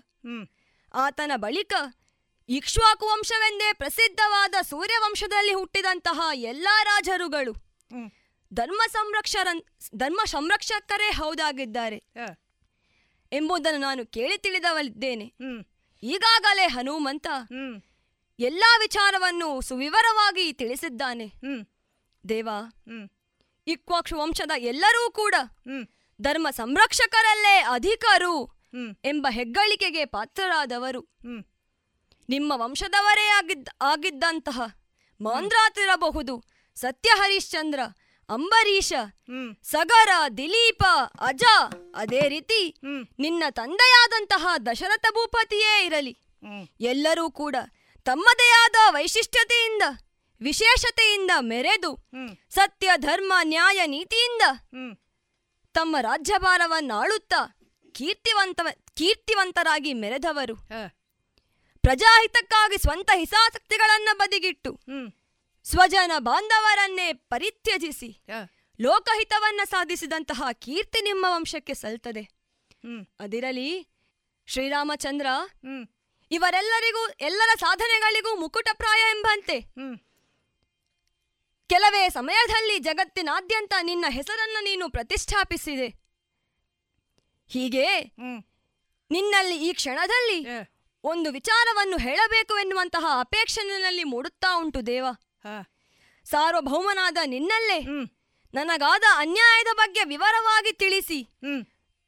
ಆತನ 0.94 1.32
ಬಳಿಕ 1.36 1.72
ಇಕ್ಷ್ವಾಕು 2.50 3.06
ವಂಶವೆಂದೇ 3.06 3.72
ಪ್ರಸಿದ್ಧವಾದ 3.72 4.54
ಸೂರ್ಯವಂಶದಲ್ಲಿ 4.62 5.54
ಹುಟ್ಟಿದಂತಹ 5.54 6.20
ಎಲ್ಲ 6.34 6.68
ರಾಜರುಗಳು. 6.84 7.52
ಧರ್ಮ 8.54 8.82
ಸಂರಕ್ಷರ 8.92 9.48
ಧರ್ಮ 9.94 10.20
ಸಂರಕ್ಷಕರೇ 10.24 11.10
ಹೌದಾಗಿದ್ದಾರೆ. 11.10 11.96
ಎಂಬುದನ್ನು 13.32 13.80
ನಾನು 13.80 14.06
ಕೇಳಿ 14.06 14.38
ತಿಳಿದವಲಿದ್ದೇನೆ. 14.38 15.24
ಹ್ಮ್. 15.24 15.64
ಈಗಾಗಲೇ 16.02 16.66
ಹನುಮಂತ 16.66 17.26
ಎಲ್ಲಾ 18.38 18.76
ವಿಚಾರವನ್ನು 18.78 19.60
ಸುವಿವರವಾಗಿ 19.60 20.52
ತಿಳಿಸಿದ್ದಾನೆ. 20.52 21.26
ದೇವಾ 22.28 22.84
ಇಕ್ವಾಕ್ಷ 23.66 24.12
ವಂಶದ 24.12 24.50
ಎಲ್ಲರೂ 24.58 25.10
ಕೂಡ 25.10 25.34
ಧರ್ಮ 26.22 26.48
ಸಂರಕ್ಷಕರಲ್ಲೇ 26.50 27.64
ಅಧಿಕರು 27.70 28.60
ಎಂಬ 29.04 29.26
ಹೆಗ್ಗಳಿಕೆಗೆ 29.30 30.04
ಪಾತ್ರರಾದವರು. 30.04 31.00
ನಿಮ್ಮ 32.32 32.52
ವಂಶದವರೇ 32.56 33.26
ಆಗಿದ್ದ 33.38 33.68
ಆಗಿದ್ದಂತಹ 33.82 34.58
ಮಾಂದ್ರಾತಿರಬಹುದು 35.20 36.34
ಸತ್ಯ 36.76 37.10
ಹರಿಶ್ಚಂದ್ರ 37.16 37.80
ಅಂಬರೀಷ 38.28 38.92
ಸಗರ 39.62 40.10
ದಿಲೀಪ 40.36 40.82
ಅಜ 41.20 41.44
ಅದೇ 41.94 42.22
ರೀತಿ 42.28 42.60
ನಿನ್ನ 43.18 43.42
ತಂದೆಯಾದಂತಹ 43.50 44.52
ದಶರಥ 44.66 45.06
ಭೂಪತಿಯೇ 45.12 45.72
ಇರಲಿ. 45.86 46.12
ಎಲ್ಲರೂ 46.80 47.24
ಕೂಡ 47.30 47.56
ತಮ್ಮದೇ 48.06 48.48
ಆದ 48.62 48.76
ವೈಶಿಷ್ಟ್ಯತೆಯಿಂದ 48.90 49.84
ವಿಶೇಷತೆಯಿಂದ 50.40 51.32
ಮೆರೆದು 51.40 51.90
ಸತ್ಯ 52.50 52.90
ಧರ್ಮ 52.96 53.32
ನ್ಯಾಯ 53.42 53.80
ನೀತಿಯಿಂದ 53.86 54.44
ತಮ್ಮ 55.74 55.96
ರಾಜ್ಯಭಾರವನ್ನಾಳುತ್ತಾ 56.00 57.40
ಕೀರ್ತಿವಂತ 57.94 58.60
ಕೀರ್ತಿವಂತರಾಗಿ 58.94 59.92
ಮೆರೆದವರು. 60.02 60.56
ಪ್ರಜಾಹಿತಕ್ಕಾಗಿ 61.84 62.78
ಸ್ವಂತ 62.78 63.10
ಹಿತಾಸಕ್ತಿಗಳನ್ನು 63.14 64.12
ಬದಿಗಿಟ್ಟು 64.18 64.72
ಸ್ವಜನ 65.66 66.12
ಬಾಂಧವರನ್ನೇ 66.18 67.12
ಪರಿತ್ಯಜಿಸಿ 67.32 68.10
ಲೋಕಹಿತವನ್ನ 68.78 69.62
ಸಾಧಿಸಿದಂತಹ 69.64 70.42
ಕೀರ್ತಿ 70.64 71.00
ನಿಮ್ಮ 71.02 71.24
ವಂಶಕ್ಕೆ 71.28 71.74
ಸಲ್ತದೆ. 71.74 72.22
ಅದಿರಲಿ 73.20 73.70
ಶ್ರೀರಾಮಚಂದ್ರ 74.48 75.26
ಇವರೆಲ್ಲರಿಗೂ 76.30 77.02
ಎಲ್ಲರ 77.20 77.50
ಸಾಧನೆಗಳಿಗೂ 77.58 78.32
ಮುಕುಟಪ್ರಾಯ 78.36 79.02
ಎಂಬಂತೆ. 79.10 79.56
ಕೆಲವೇ 81.70 82.02
ಸಮಯದಲ್ಲಿ 82.08 82.76
ಜಗತ್ತಿನಾದ್ಯಂತ 82.78 83.74
ನಿನ್ನ 83.82 84.06
ಹೆಸರನ್ನ 84.08 84.58
ನೀನು 84.60 84.86
ಪ್ರತಿಷ್ಠಾಪಿಸಿದೆ. 84.90 85.88
ಹೀಗೆ 87.50 87.86
ನಿನ್ನಲ್ಲಿ 89.10 89.56
ಈ 89.68 89.72
ಕ್ಷಣದಲ್ಲಿ 89.72 90.38
ಒಂದು 91.04 91.32
ವಿಚಾರವನ್ನು 91.32 91.96
ಹೇಳಬೇಕು 91.96 92.58
ಎನ್ನುವಂತಹ 92.58 93.06
ಅಪೇಕ್ಷೆ 93.20 93.62
ನನ್ನಲ್ಲಿ 93.62 94.04
ಮೂಡುತ್ತಾ 94.04 94.58
ಉಂಟು 94.58 94.86
ದೇವ. 94.86 95.06
ಹ, 95.44 95.46
ಸಾರ್ವಭೌಮನಾದ 96.24 97.16
ನಿನ್ನಲ್ಲೇ 97.26 97.78
ನನಗಾದ 98.54 99.02
ಅನ್ಯಾಯದ 99.16 99.76
ಬಗ್ಗೆ 99.76 100.04
ವಿವರವಾಗಿ 100.04 100.72
ತಿಳಿಸಿ. 100.72 101.28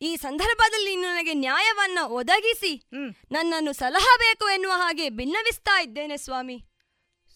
ಈ 0.03 0.17
ಸಂದರ್ಭದಲ್ಲಿ 0.17 0.97
ನೀನು 0.97 1.09
ನನಗೆ 1.09 1.35
ನ್ಯಾಯವನ್ನ 1.35 1.99
ಒದಗಿಸಿ. 2.07 2.89
ನನ್ನನ್ನು 3.33 3.73
ಸಲಹಬೇಕು 3.73 4.49
ಎನ್ನುವ 4.49 4.73
ಹಾಗೆ 4.73 5.09
ಭಿನ್ನವಿಸ್ತಾ 5.11 5.81
ಇದ್ದೇನೆ 5.81 6.17
ಸ್ವಾಮಿ. 6.17 6.65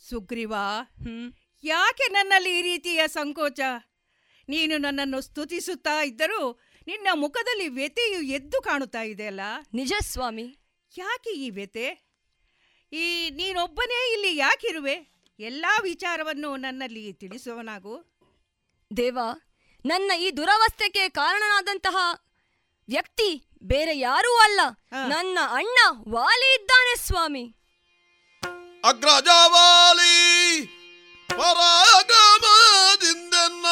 ಸುಗ್ರೀವ 0.08 0.54
ಯಾಕೆ 1.64 2.04
ನನ್ನಲ್ಲಿ 2.04 2.58
ಈ 2.58 2.62
ರೀತಿಯ 2.62 3.08
ಸಂಕೋಚ? 3.08 3.60
ನೀನು 4.48 4.78
ನನ್ನನ್ನು 4.78 5.20
ಸ್ತುತಿಸುತ್ತಾ 5.20 6.04
ಇದ್ದರೂ 6.04 6.60
ನಿನ್ನ 6.86 7.08
ಮುಖದಲ್ಲಿ 7.14 7.68
ವ್ಯತೆಯು 7.68 8.22
ಎದ್ದು 8.22 8.62
ಕಾಣುತ್ತಾ 8.62 9.02
ಇದೆಯಲ್ಲ 9.02 9.40
ನಿಜ 9.74 9.92
ಸ್ವಾಮಿ. 10.00 10.58
ಯಾಕೆ 10.98 11.30
ಈ 11.30 11.50
ವ್ಯತೆ 11.50 12.06
ಈ 12.92 13.30
ನೀನೊಬ್ಬನೇ 13.30 14.12
ಇಲ್ಲಿ 14.12 14.36
ಯಾಕಿರುವೆ? 14.36 15.16
ಎಲ್ಲ 15.38 15.66
ವಿಚಾರವನ್ನು 15.82 16.56
ನನ್ನಲ್ಲಿ 16.56 17.12
ತಿಳಿಸುವನಾಗು 17.12 18.16
ದೇವ 18.96 19.18
ನನ್ನ 19.86 20.12
ಈ 20.18 20.30
ದುರವಸ್ಥೆಗೆ 20.30 21.08
ಕಾರಣನಾದಂತಹ 21.08 21.96
ವ್ಯಕ್ತಿ 22.88 23.48
ಬೇರೆ 23.62 23.98
ಯಾರೂ 23.98 24.36
ಅಲ್ಲ. 24.36 24.60
ನನ್ನ 25.08 25.38
ಅಣ್ಣ 25.50 25.78
ವಾಲಿ 26.08 26.54
ಇದ್ದಾನೆ 26.54 27.06
ಸ್ವಾಮಿ. 27.06 27.54
ಅಗ್ರಜವಾಲಿ 28.84 30.66
ಪರಾಗಮದಿಂದೆನ್ನ 31.28 33.66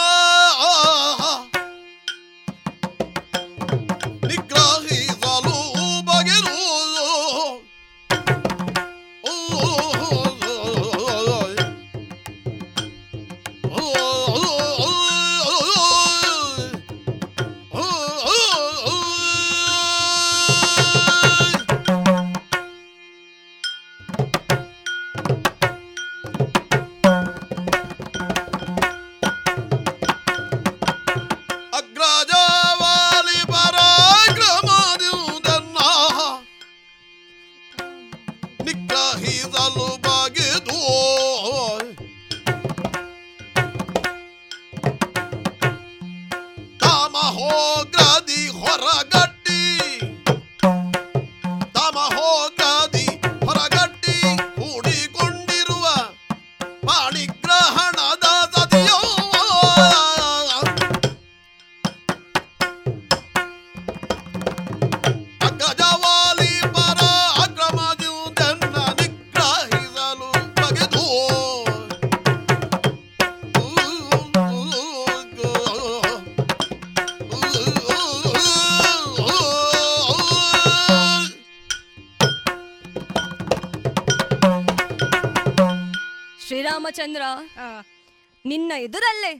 ನಿನ್ನ 88.54 88.72
ಎದುರಲ್ಲೇ 88.78 89.32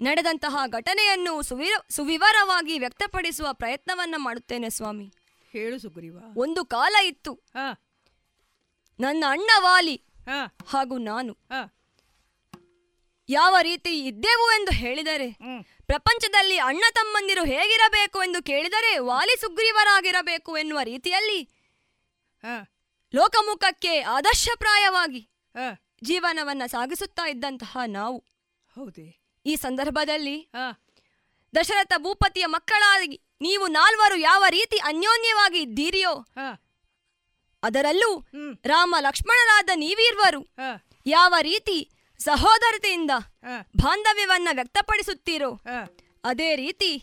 ನಡೆದಂತಹ 0.00 0.56
ಘಟನೆಯನ್ನು 0.66 1.42
ಸುವಿರ 1.42 1.74
ಸುವಿವರವಾಗಿ 1.90 2.78
ವ್ಯಕ್ತಪಡಿಸುವ 2.78 3.48
ಪ್ರಯತ್ನವನ್ನ 3.52 4.14
ಮಾಡುತ್ತೇನೆ 4.18 4.68
ಸ್ವಾಮಿ. 4.70 5.06
ಹೇಳು 5.52 5.78
ಸುಗ್ರೀವ. 5.78 6.16
ಒಂದು 6.36 6.64
ಕಾಲ 6.64 6.94
ಇತ್ತು. 7.04 7.32
ನನ್ನ 9.00 9.24
ಅಣ್ಣ 9.28 9.50
ವಾಲಿ 9.58 9.96
ಹಾಗೂ 10.66 10.98
ನಾನು 10.98 11.32
ಯಾವ 13.28 13.56
ರೀತಿ 13.62 13.92
ಇದ್ದೆವು 14.06 14.46
ಎಂದು 14.52 14.72
ಹೇಳಿದರೆ 14.72 15.28
ಪ್ರಪಂಚದಲ್ಲಿ 15.86 16.56
ಅಣ್ಣ 16.58 16.84
ತಮ್ಮಂದಿರು 16.94 17.44
ಹೇಗಿರಬೇಕು 17.44 18.18
ಎಂದು 18.22 18.42
ಕೇಳಿದರೆ 18.42 18.98
ವಾಲಿ 18.98 19.40
ಸುಗ್ರೀವರಾಗಿರಬೇಕು 19.40 20.56
ಎನ್ನುವ 20.56 20.80
ರೀತಿಯಲ್ಲಿ 20.82 21.40
ಲೋಕಮುಖಕ್ಕೆ 23.14 24.00
ಆದರ್ಶಪ್ರಾಯವಾಗಿ 24.10 25.22
ಜೀವನವನ್ನ 26.02 26.62
ಸಾಗಿಸುತ್ತಾ 26.66 27.26
ಇದ್ದಂತಹ 27.28 27.78
ನಾವು. 27.86 28.18
ಹೌದೇ? 28.76 29.06
ಈ 29.46 29.56
ಸಂದರ್ಭದಲ್ಲಿ 29.56 30.50
ದಶರಥ 31.54 31.92
ಭೂಪತಿಯ 31.96 32.46
ಮಕ್ಕಳಾಗಿ 32.46 33.20
ನೀವು 33.40 33.66
ನಾಲ್ವರು 33.66 34.16
ಯಾವ 34.16 34.44
ರೀತಿ 34.48 34.76
ಅನ್ಯೋನ್ಯವಾಗಿ 34.76 35.62
ಇದ್ದೀರಿಯೋ 35.62 36.12
ಅದರಲ್ಲೂ 37.62 38.10
ರಾಮ 38.64 38.94
ಲಕ್ಷ್ಮಣರಾದ 39.00 39.70
ನೀವಿರುವರು 39.74 40.42
ಯಾವ 41.06 41.34
ರೀತಿ 41.40 41.90
ಸಹೋದರತೆಯಿಂದ 42.20 43.10
ಬಾಂಧವ್ಯವನ್ನ 43.76 44.48
ವ್ಯಕ್ತಪಡಿಸುತ್ತೀರೋ 44.52 45.50
ಅದೇ 46.24 46.56
ರೀತಿ 46.56 47.02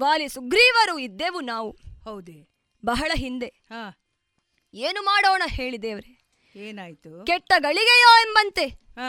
ವಾಲಿ 0.00 0.28
ಸುಗ್ರೀವರು 0.28 0.98
ಇದ್ದೆವು 0.98 1.40
ನಾವು. 1.40 1.70
ಹೌದೇ? 2.04 2.38
ಬಹಳ 2.84 3.10
ಹಿಂದೆ. 3.14 3.48
ಏನು 4.74 5.02
ಮಾಡೋಣ 5.02 5.42
ಹೇಳಿ 5.46 5.82
ದೇವ್ರೆ? 5.82 6.25
ಏನಾಯ್ತು? 6.56 7.24
ಕೆಟ್ಟ 7.24 7.52
ಗಳಿಗೆಯೋ 7.58 8.18
ಎಂಬಂತೆ. 8.18 8.66
ಆ, 8.96 9.08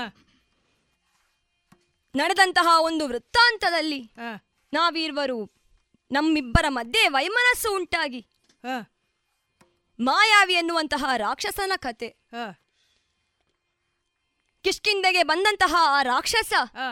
ನಡೆದಂತಹ 2.15 2.67
ಒಂದು 2.79 3.07
ವೃತ್ತಾಂತದಲ್ಲಿ 3.07 4.11
ಆ, 4.17 4.29
ನಾವೀರ್ವರು 4.73 5.39
ನಮ್ಮಿಬ್ಬರ 6.11 6.65
ಮಧ್ಯೆ 6.69 7.07
ವೈಮನಸ್ಸು 7.07 7.75
ಉಂಟಾಗಿ 7.75 8.21
ಆ, 8.63 8.75
ಮಾಯಾವಿ 9.99 10.53
ಎನ್ನುವಂತಹ 10.53 11.05
ರಾಕ್ಷಸನ 11.17 11.71
ಕತೆ. 11.75 12.09
ಆ, 12.33 12.45
ಕಿಷ್ಕಿಂದೆಗೆ 14.65 15.23
ಬಂದಂತಹ 15.23 15.75
ಆ 15.79 16.01
ರಾಕ್ಷಸ 16.03 16.53
ಆ, 16.75 16.87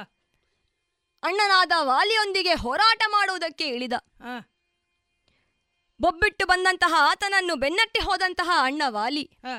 ಅಣ್ಣನಾದ 1.24 1.72
ವಾಲಿಯೊಂದಿಗೆ 1.82 2.53
ಹೋರಾಟ 2.53 3.03
ಮಾಡುವುದಕ್ಕೆ 3.08 3.68
ಇಳಿದ. 3.68 3.93
ಆ, 4.24 4.39
ಬೊಬ್ಬಿಟ್ಟು 6.01 6.45
ಬಂದಂತಹ 6.45 6.93
ಆತನನ್ನು 6.99 7.56
ಬೆನ್ನಟ್ಟಿ 7.56 7.99
ಹೋದಂತಹ 8.03 8.49
ಅಣ್ಣ 8.64 8.82
ವಾಲಿ 8.88 9.26
ಆ, 9.43 9.56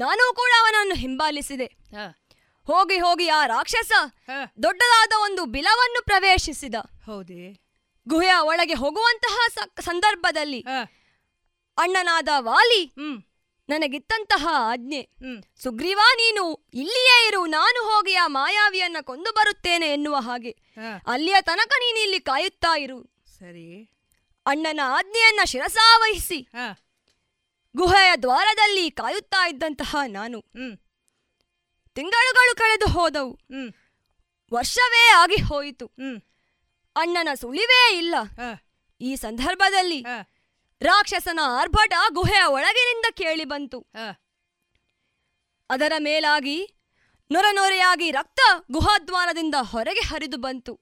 ನಾನೂ 0.00 0.34
ಕೂಡ 0.34 0.50
ಅವನನ್ನು 0.60 0.94
ಹಿಂಬಾಲಿಸಿದೆ. 0.94 1.68
ಹೋಗಿ 2.66 2.98
ಹೋಗಿ 2.98 3.28
ಆ 3.28 3.46
ರಾಕ್ಷಸ 3.46 3.92
ದೊಡ್ಡದಾದ 4.62 5.12
ಒಂದು 5.22 5.44
ಬಿಲವನ್ನು 5.44 6.04
ಪ್ರವೇಶಿಸಿದ. 6.04 6.74
ಹೌದೇ? 7.06 7.42
ಗುಹೆಯ 8.08 8.34
ಒಳಗೆ 8.40 8.74
ಹೋಗುವಂತಹ 8.74 9.36
ಸಂದರ್ಭದಲ್ಲಿ 9.80 10.60
ಅಣ್ಣನಾದ 11.78 12.28
ವಾಲಿ 12.38 12.82
ನನಗಿತ್ತಂತಹ 13.68 14.46
ಆಜ್ಞೆ. 14.72 15.02
ಸುಗ್ರೀವ 15.62 16.00
ನೀನು 16.14 16.42
ಇಲ್ಲಿಯೇ 16.74 17.28
ಇರು 17.28 17.46
ನಾನು 17.46 17.82
ಹೋಗಿ 17.82 18.14
ಆ 18.14 18.26
ಮಾಯಾವಿಯನ್ನ 18.26 18.96
ಕೊಂದು 19.00 19.32
ಬರುತ್ತೇನೆ 19.32 19.86
ಎನ್ನುವ 19.86 20.16
ಹಾಗೆ. 20.16 20.50
ಅಲ್ಲಿಯ 21.06 21.36
ತನಕ 21.40 21.72
ನೀನು 21.78 21.98
ಇಲ್ಲಿ 21.98 22.20
ಕಾಯುತ್ತಾ 22.20 22.78
ಇರು. 22.78 22.98
ಸರಿ. 23.38 23.68
ಅಣ್ಣನ 24.46 24.80
ಆಜ್ಞೆಯನ್ನ 24.84 25.40
ಶಿರಸಾವಹಿಸಿ. 25.44 26.48
ಗುಹೆಯ 27.76 28.16
ದ್ವಾರದಲ್ಲಿ 28.16 28.90
ಕಾಯುತ್ತಾ 28.90 29.48
ಇದ್ದಂತಹ 29.48 29.96
ನಾನು. 30.06 30.40
ತಿಂಗಳುಗಳು 31.94 32.56
ಕಳೆದು 32.56 32.86
ಹೋದವು. 32.86 33.38
ವರ್ಷವೇ 34.52 35.08
ಆಗಿ 35.08 35.42
ಹೋಯಿತು. 35.42 35.86
ಅಣ್ಣನ 36.96 37.28
ಸುಳಿವೇ 37.40 37.96
ಇಲ್ಲ. 37.96 38.14
ಈ 39.00 39.16
ಸಂದರ್ಭದಲ್ಲಿ 39.16 40.00
ರಾಕ್ಷಸನ 40.82 41.40
ಆರ್ಭಟ 41.44 41.92
ಗುಹೆಯ 42.08 42.42
ಒಳಗಿನಿಂದ 42.44 43.06
ಕೇಳಿ 43.16 43.44
ಬಂತು. 43.44 43.80
ಅದರ 45.70 45.92
ಮೇಲಾಗಿ 45.98 46.74
ನೊರನೊರೆಯಾಗಿ 47.30 48.10
ರಕ್ತ 48.10 48.40
ಗುಹಾದ್ವಾರದಿಂದ 48.70 49.54
ಹೊರಗೆ 49.60 50.00
ಹರಿದು 50.00 50.36
ಬಂತು. 50.36 50.74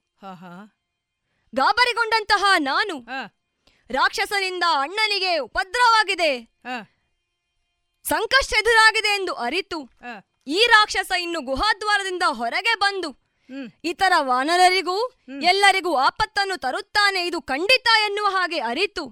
ಗಾಬರಿಗೊಂಡಂತಹ 1.55 2.43
ನಾನು 2.59 2.95
ರಾಕ್ಷಸನಿಂದ 3.91 4.65
ಅಣ್ಣನಿಗೆ 4.81 5.31
ಉಪದ್ರವಾಗಿದೆ. 5.37 6.31
ಸಂಕಷ್ಟ 8.05 8.53
ಎದುರಾಗಿದೆ 8.59 9.11
ಎಂದು 9.15 9.33
ಅರಿತು 9.45 9.79
ಈ 10.47 10.59
ರಾಕ್ಷಸ 10.69 11.11
ಇನ್ನು 11.21 11.39
ಗುಹಾದ್ವಾರದಿಂದ 11.41 12.25
ಹೊರಗೆ 12.39 12.73
ಬಂದು 12.75 13.09
ಇತರ 13.83 14.13
ವಾನರರಿಗೂ 14.29 14.95
ಎಲ್ಲರಿಗೂ 15.41 15.91
ಆಪತ್ತನ್ನು 15.97 16.55
ತರುತ್ತಾನೆ 16.57 17.19
ಇದು 17.27 17.39
ಖಂಡಿತ 17.41 17.87
ಎನ್ನುವ 18.05 18.27
ಹಾಗೆ 18.27 18.59
ಅರಿತು. 18.71 19.03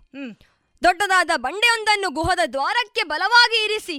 ದೊಡ್ಡದಾದ 0.82 1.32
ಬಂಡೆಯೊಂದನ್ನು 1.36 2.10
ಗುಹದ 2.10 2.40
ದ್ವಾರಕ್ಕೆ 2.54 3.04
ಬಲವಾಗಿ 3.04 3.60
ಇರಿಸಿ. 3.66 3.98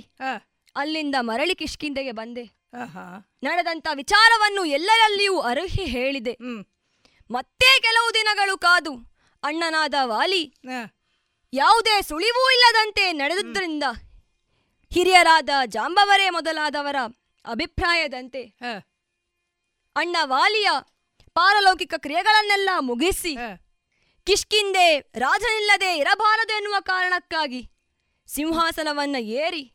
ಅಲ್ಲಿಂದ 0.76 1.16
ಮರಳಿ 1.20 1.54
ಕಿಷ್ಕಿಂದೆಗೆ 1.54 2.12
ಬಂದೆ. 2.12 2.44
ನಡೆದಂತ 3.42 3.88
ವಿಚಾರವನ್ನು 3.94 4.64
ಎಲ್ಲರಲ್ಲಿಯೂ 4.78 5.36
ಅರುಹಿ 5.50 5.84
ಹೇಳಿದೆ. 5.96 6.34
ಮತ್ತೆ 7.30 7.70
ಕೆಲವು 7.80 8.08
ದಿನಗಳು 8.14 8.54
ಕಾದು 8.58 8.92
ಅಣ್ಣನಾದ 9.42 9.94
ವಾಲಿ 10.02 10.54
ಯಾವುದೇ 11.52 12.02
ಸುಳಿವೂ 12.02 12.50
ಇಲ್ಲದಂತೆ 12.50 13.12
ನಡೆದುದರಿಂದ 13.12 13.82
ಹಿರಿಯರಾದ 14.92 15.50
ಜಾಂಬವರೇ 15.66 16.30
ಮೊದಲಾದವರ 16.30 16.96
ಅಭಿಪ್ರಾಯದಂತೆ 17.44 18.54
ಅಣ್ಣ 19.96 20.16
ವಾಲಿಯ 20.22 20.70
ಪಾರಲೌಕಿಕ 21.36 21.94
ಕ್ರಿಯೆಗಳನ್ನೆಲ್ಲ 21.96 22.70
ಮುಗಿಸಿ 22.78 23.36
ಕಿಷ್ಕಿಂದೆ 24.24 24.98
ರಾಜನಿಲ್ಲದೆ 24.98 25.96
ಇರಬಾರದು 25.96 26.56
ಎನ್ನುವ 26.56 26.76
ಕಾರಣಕ್ಕಾಗಿ 26.80 27.70
ಸಿಂಹಾಸನವನ್ನ 28.26 29.16
ಏರಿ 29.16 29.72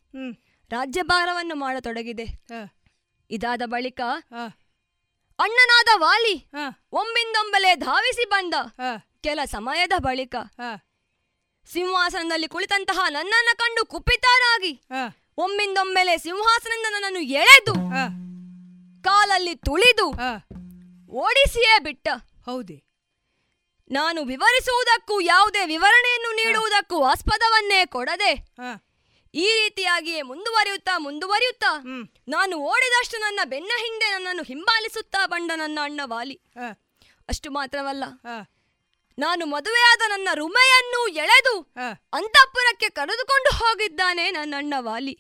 ರಾಜ್ಯಭಾರವನ್ನು 0.71 1.55
ಮಾಡತೊಡಗಿದೆ. 1.55 2.25
ಇದಾದ 3.29 3.61
ಬಳಿಕ 3.65 4.01
ಅಣ್ಣನಾದ 5.39 5.87
ವಾಲಿ 5.95 6.47
ಒಂಬಿಂದೊಂಬಲೆ 6.53 6.91
ಒಮ್ಮಿಂದೊಂಬಲೆ 6.91 7.75
ಧಾವಿಸಿ 7.75 8.25
ಬಂದ 8.25 8.53
ಕೆಲ 9.23 9.39
ಸಮಯದ 9.45 9.93
ಬಳಿಕ 9.99 10.35
ಸಿಂಹಾಸನದಲ್ಲಿ 11.67 12.47
ಕುಳಿತಂತಹ 12.47 12.99
ನನ್ನನ್ನ 13.09 13.51
ಕಂಡು 13.55 13.85
ಕುಪಿತನಾಗಿ 13.85 14.71
ಒಮ್ಮಿಂದೊಮ್ಮೆಲೆ 15.37 16.17
ಸಿಂಹಾಸನದಿಂದ 16.17 16.87
ನನ್ನನ್ನು 16.91 17.21
ಎಳೆದು 17.35 17.73
ಕಾಲಲ್ಲಿ 19.03 19.55
ತುಳಿದು 19.65 20.07
ಓಡಿಸಿಯೇ 21.13 21.79
ಬಿಟ್ಟ. 21.79 22.07
ಹೌದೇ. 22.45 22.75
ನಾನು 23.89 24.23
ವಿವರಿಸುವುದಕ್ಕೂ 24.23 25.21
ಯಾವುದೇ 25.25 25.65
ವಿವರಣೆಯನ್ನು 25.65 26.31
ನೀಡುವುದಕ್ಕೂ 26.35 27.03
ಆಸ್ಪದವನ್ನೇ 27.03 27.85
ಕೊಡದೆ 27.85 28.31
ಈ 29.33 29.47
ರೀತಿಯಾಗಿಯೇ 29.59 30.21
ಮುಂದುವರಿಯುತ್ತಾ 30.21 30.97
ಮುಂದುವರಿಯುತ್ತಾ 30.97 31.71
ನಾನು 32.27 32.57
ಓಡಿದಷ್ಟು 32.63 33.17
ನನ್ನ 33.17 33.39
ಬೆನ್ನ 33.45 33.71
ಹಿಂದೆ 33.79 34.11
ನನ್ನನ್ನು 34.11 34.43
ಹಿಂಬಾಲಿಸುತ್ತಾ 34.43 35.25
ಬಂದ 35.25 35.51
ನನ್ನ 35.55 35.79
ಅಣ್ಣ 35.83 36.01
ವಾಲಿ 36.05 36.37
ಅಷ್ಟು 37.29 37.51
ಮಾತ್ರವಲ್ಲ. 37.51 38.03
ನಾನು 39.17 39.45
ಮದುವೆಯಾದ 39.45 40.01
ನನ್ನ 40.09 40.29
ರುಮೆಯನ್ನು 40.33 41.07
ಎಳೆದು 41.23 41.53
ಅಂತಃಪುರಕ್ಕೆ 42.13 42.89
ಕರೆದುಕೊಂಡು 42.89 43.49
ಹೋಗಿದ್ದಾನೆ 43.55 44.31
ನನ್ನ 44.31 44.53
ಅಣ್ಣ 44.57 44.73
ವಾಲಿ 44.79 45.15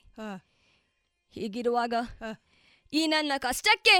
ಹೀಗಿರುವಾಗ 1.33 1.93
ಈ 2.93 3.07
ನನ್ನ 3.07 3.33
ಕಷ್ಟಕ್ಕೆ 3.37 3.97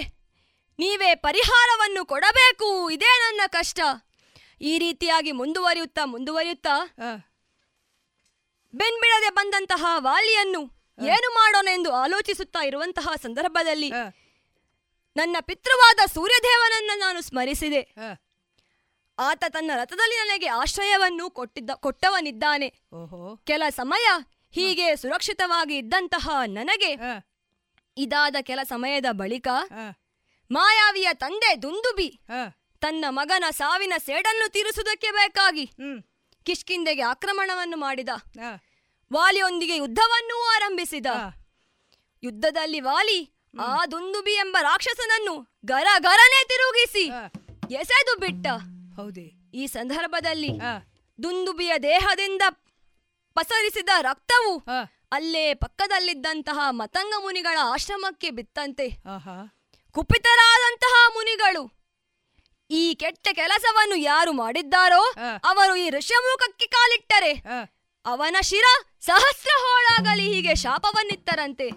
ನೀವೇ 0.80 1.16
ಪರಿಹಾರವನ್ನು 1.16 2.06
ಕೊಡಬೇಕು 2.06 2.90
ಇದೇ 2.90 3.12
ನನ್ನ 3.20 3.42
ಕಷ್ಟ. 3.48 3.80
ಈ 4.62 4.74
ರೀತಿಯಾಗಿ 4.78 5.32
ಮುಂದುವರಿಯುತ್ತಾ 5.32 6.06
ಮುಂದುವರಿಯುತ್ತಾ 6.06 6.76
ಬೆನ್ಬಿಡದೆ 8.74 9.30
ಬಂದಂತಹ 9.30 9.86
ವಾಲಿಯನ್ನು 9.98 10.62
ಏನು 11.00 11.30
ಮಾಡೋಣ 11.34 11.68
ಎಂದು 11.68 11.92
ಆಲೋಚಿಸುತ್ತಾ 11.94 12.62
ಇರುವಂತಹ 12.62 13.16
ಸಂದರ್ಭದಲ್ಲಿ 13.22 13.90
ನನ್ನ 15.16 15.38
ಪಿತೃವಾದ 15.40 16.00
ಸೂರ್ಯದೇವನನ್ನ 16.14 16.92
ನಾನು 16.96 17.22
ಸ್ಮರಿಸಿದೆ. 17.22 17.82
ಆತ 19.20 19.44
ತನ್ನ 19.50 19.72
ರಥದಲ್ಲಿ 19.76 20.16
ನನಗೆ 20.16 20.48
ಆಶ್ರಯವನ್ನು 20.48 21.30
ಕೊಟ್ಟಿದ್ದ 21.30 21.70
ಕೊಟ್ಟವನಿದ್ದಾನೆ. 21.74 22.74
ಓಹೋ. 22.94 23.36
ಕೆಲ 23.36 23.64
ಸಮಯ 23.70 24.08
ಹೀಗೆ 24.52 24.96
ಸುರಕ್ಷಿತವಾಗಿ 24.96 25.78
ಇದ್ದಂತಹ 25.78 26.30
ನನಗೆ 26.46 26.96
ಇದಾದ 27.98 28.36
ಕೆಲ 28.42 28.60
ಸಮಯದ 28.64 29.06
ಬಳಿಕ 29.12 29.48
ಮಾಯಾವಿಯ 30.52 31.08
ತಂದೆ 31.14 31.62
ದುಂದುಬಿ 31.62 32.20
ತನ್ನ 32.82 33.06
ಮಗನ 33.10 33.44
ಸಾವಿನ 33.52 33.94
ಸೇಡನ್ನು 33.98 34.52
ತೀರಿಸುವುದಕ್ಕೆ 34.52 35.12
ಬೇಕಾಗಿ 35.12 35.66
ಕಿಷ್ಕಿಂದೆಗೆ 36.46 37.02
ಆಕ್ರಮಣವನ್ನು 37.02 37.78
ಮಾಡಿದ. 37.78 38.10
ವಾಲಿಯೊಂದಿಗೆ 39.14 39.76
ಯುದ್ಧವನ್ನೂ 39.76 40.50
ಆರಂಭಿಸಿದ. 40.56 41.06
ಯುದ್ಧದಲ್ಲಿ 42.24 42.80
ವಾಲಿ 42.80 43.20
ಆ 43.62 43.86
ದುಂದುಬಿ 43.86 44.32
ಎಂಬ 44.32 44.58
ರಾಕ್ಷಸನನ್ನು 44.62 45.60
ಗರ 45.66 45.88
ಗರನೆ 46.00 46.44
ತಿರುಗಿಸಿ 46.48 47.06
ಎಸೆದು 47.76 48.20
ಬಿಟ್ಟ. 48.20 48.73
ಹೌದೇ. 48.96 49.26
ಈ 49.54 49.68
ಸಂದರ್ಭದಲ್ಲಿ 49.68 50.52
ದುಂದುಬಿಯ 51.24 51.74
ದೇಹದಿಂದ 51.84 52.42
ಪಸರಿಸಿದ 53.36 53.90
ರಕ್ತವು 54.02 54.54
ಅಲ್ಲೇ 55.12 55.54
ಪಕ್ಕದಲ್ಲಿದ್ದಂತಹ 55.54 56.60
ಮತಂಗ 56.70 57.14
ಮುನಿಗಳ 57.18 57.58
ಆಶ್ರಮಕ್ಕೆ 57.64 58.30
ಬಿತ್ತಂತೆ. 58.30 58.88
ಆಹಾ. 59.06 59.36
ಕುಪಿತರಾದಂತಹ 59.96 60.94
ಮುನಿಗಳು 61.14 61.64
ಈ 62.70 62.94
ಕೆಟ್ಟ 62.94 63.28
ಕೆಲಸವನ್ನು 63.32 63.96
ಯಾರು 63.96 64.32
ಮಾಡಿದ್ದಾರೋ 64.34 65.04
ಅವರು 65.44 65.76
ಈ 65.76 65.90
ಋಷಮುಖಕ್ಕೆ 65.90 66.68
ಕಾಲಿಟ್ಟರೆ 66.68 67.34
ಅವನ 68.06 68.36
ಶಿರ 68.42 68.68
ಸಹಸ್ರ 69.00 69.52
ಹೋಳಾಗಲಿ 69.60 70.34
ಹೀಗೆ 70.34 70.56
ಶಾಪವನ್ನಿತ್ತರಂತೆ. 70.56 71.68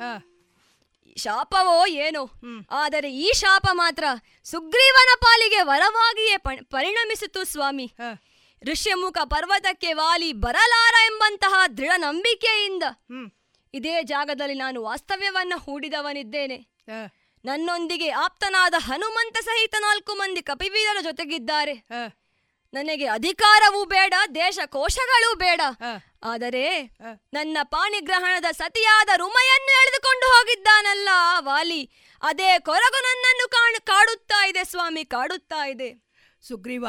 ಶಾಪವೋ 1.16 1.86
ಏನೋ. 1.86 2.22
ಆದರೆ 2.70 3.08
ಈ 3.14 3.28
ಶಾಪ 3.34 3.66
ಮಾತ್ರ 3.72 4.04
ಸುಗ್ರೀವನ 4.44 5.12
ಪಾಲಿಗೆ 5.20 5.62
ವರವಾಗಿಯೇ 5.62 6.36
ಪರಿಣಮಿಸಿತು 6.62 7.44
ಸ್ವಾಮಿ. 7.44 7.86
ಋಷ್ಯಮುಖ 8.62 9.18
ಪರ್ವತಕ್ಕೆ 9.24 9.92
ವಾಲಿ 9.92 10.32
ಬರಲಾರ 10.32 10.94
ಎಂಬಂತಹ 11.04 11.54
ದೃಢ 11.78 11.90
ನಂಬಿಕೆಯಿಂದ 11.96 12.84
ಇದೇ 13.74 14.02
ಜಾಗದಲ್ಲಿ 14.02 14.54
ನಾನು 14.54 14.82
ವಾಸ್ತವ್ಯವನ್ನ 14.82 15.54
ಹೂಡಿದವನಿದ್ದೇನೆ. 15.56 16.58
ನನ್ನೊಂದಿಗೆ 17.44 18.08
ಆಪ್ತನಾದ 18.10 18.74
ಹನುಮಂತ 18.78 19.38
ಸಹಿತ 19.44 19.74
ನಾಲ್ಕು 19.80 20.12
ಮಂದಿ 20.14 20.42
ಕಪಿವೀರರ 20.42 21.00
ಜೊತೆಗಿದ್ದಾರೆ. 21.02 21.74
ನನಗೆ 22.74 23.06
ಅಧಿಕಾರವೂ 23.06 23.84
ಬೇಡ 23.84 24.14
ದೇಶ 24.34 24.58
ಕೋಶಗಳೂ 24.66 25.34
ಬೇಡ. 25.34 25.60
ಆದರೆ. 26.22 26.82
ನನ್ನ 27.32 27.58
ಪಾಣಿಗ್ರಹಣದ 27.62 28.44
ಸತಿಯಾದ 28.52 29.08
ರುಮಯನ್ನು 29.16 29.70
ಎಳೆದುಕೊಂಡು 29.82 30.26
ಹೋಗಿದ್ದಾನಲ್ಲ 30.26 31.08
ವಾಲಿ. 31.38 31.90
ಅದೇ 32.22 32.58
ಕೊರಗು 32.58 33.02
ನನ್ನನ್ನು 33.02 33.48
ಕಾಣ್ 33.48 33.86
ಕಾಡುತ್ತಾ 33.86 34.46
ಇದೆ 34.46 34.64
ಸ್ವಾಮಿ 34.64 35.04
ಕಾಡುತ್ತಾ 35.04 35.66
ಇದೆ. 35.66 36.08
ಸುಗ್ರೀವ 36.48 36.86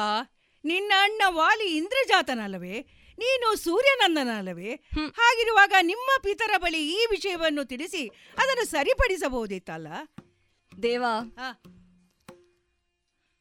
ನಿನ್ನ 0.65 0.93
ಅಣ್ಣ 0.99 1.21
ವಾಲಿ 1.28 1.78
ಇಂದ್ರಜಾತನಲ್ಲವೇ? 1.78 2.80
ನೀನು 3.19 3.55
ಸೂರ್ಯನಂದನಲ್ಲವೇ? 3.55 4.73
ಹಾಗಿರುವಾಗ 5.17 5.73
ನಿಮ್ಮ 5.82 6.09
ಪಿತರ 6.23 6.51
ಬಳಿ 6.57 6.93
ಈ 6.93 7.05
ವಿಷಯವನ್ನು 7.11 7.65
ತಿಳಿಸಿ 7.65 8.07
ಅದನ್ನು 8.38 8.65
ಸರಿಪಡಿಸಬಹುದಿತ್ತಲ್ಲ 8.65 9.88
ದೇವಾ 10.84 11.19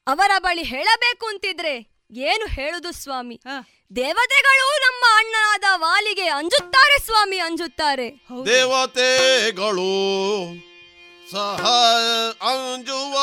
ಅವರ 0.07 0.31
ಬಳಿ 0.39 0.63
ಹೇಳಬೇಕು 0.63 1.27
ಅಂತಿದ್ರೆ 1.27 1.96
ಏನು 2.11 2.47
ಹೇಳುದು 2.47 2.93
ಸ್ವಾಮಿ? 2.93 3.41
ದೇವತೆಗಳು 3.97 4.79
ನಮ್ಮ 4.79 5.05
ಅಣ್ಣನಾದ 5.17 5.65
ವಾಲಿಗೆ 5.75 6.29
ಅಂಜುತ್ತಾರೆ 6.29 6.99
ಸ್ವಾಮಿ 6.99 7.39
ಅಂಜುತ್ತಾರೆ. 7.39 8.09
ದೇವತೆಗಳು 8.47 9.93
ಸಹ 11.31 11.65
ಅಂಜುವ 12.51 13.17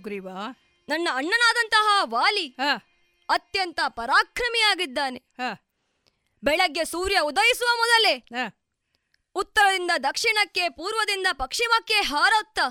ಸುಗ್ರೀವ 0.00 0.28
ನನ್ನ 0.88 1.08
ಅಣ್ಣನಾದಂತಹ 1.12 1.86
ವಾಲಿ 2.04 2.46
ಅತ್ಯಂತ 3.28 3.80
ಪರಾಕ್ರಮಿಯಾಗಿದ್ದಾನೆ. 3.88 5.18
ಬೆಳಗ್ಗೆ 6.42 6.84
ಸೂರ್ಯ 6.84 7.18
ಉದಯಿಸುವ 7.20 7.70
ಮೊದಲೇ 7.76 8.14
ಉತ್ತರದಿಂದ 9.36 9.92
ದಕ್ಷಿಣಕ್ಕೆ 9.98 10.64
ಪೂರ್ವದಿಂದ 10.68 11.28
ಪಶ್ಚಿಮಕ್ಕೆ 11.32 11.98
ಹಾರುತ್ತಾ 12.10 12.66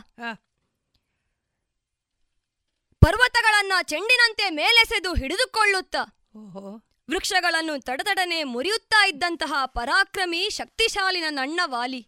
ಪರ್ವತಗಳನ್ನ 3.01 3.73
ಚೆಂಡಿನಂತೆ 3.83 4.45
ಮೇಲೆಸೆದು 4.49 5.11
ಹಿಡಿದುಕೊಳ್ಳುತ್ತ 5.13 5.95
ವೃಕ್ಷಗಳನ್ನು 7.09 7.75
ತಡತಡನೆ 7.81 8.39
ಮುರಿಯುತ್ತಾ 8.53 8.99
ಇದ್ದಂತಹ 9.05 9.53
ಪರಾಕ್ರಮಿ 9.65 10.41
ಶಕ್ತಿಶಾಲಿ 10.49 11.21
ನನ್ನ 11.21 11.39
ಅಣ್ಣ 11.41 11.59
ವಾಲಿ. 11.65 12.01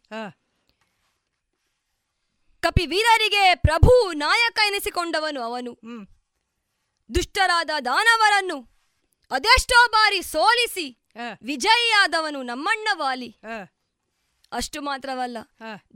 ಕಪಿವೀರರಿಗೆ 2.63 3.55
ಪ್ರಭು 3.55 4.11
ನಾಯಕ 4.13 4.59
ಎನಿಸಿಕೊಂಡವನು 4.67 5.41
ಅವನು. 5.41 5.71
ದುಷ್ಟರಾದ 7.09 7.71
ದಾನವರನ್ನು 7.85 8.57
ಅದೆಷ್ಟೋ 9.31 9.79
ಬಾರಿ 9.87 10.21
ಸೋಲಿಸಿ 10.21 10.87
ವಿಜಯಿಯಾದವನು 11.41 12.43
ನಮ್ಮಣ್ಣ 12.43 12.87
ವಾಲಿ. 12.93 13.29
ಅಷ್ಟು 14.51 14.81
ಮಾತ್ರವಲ್ಲ 14.81 15.37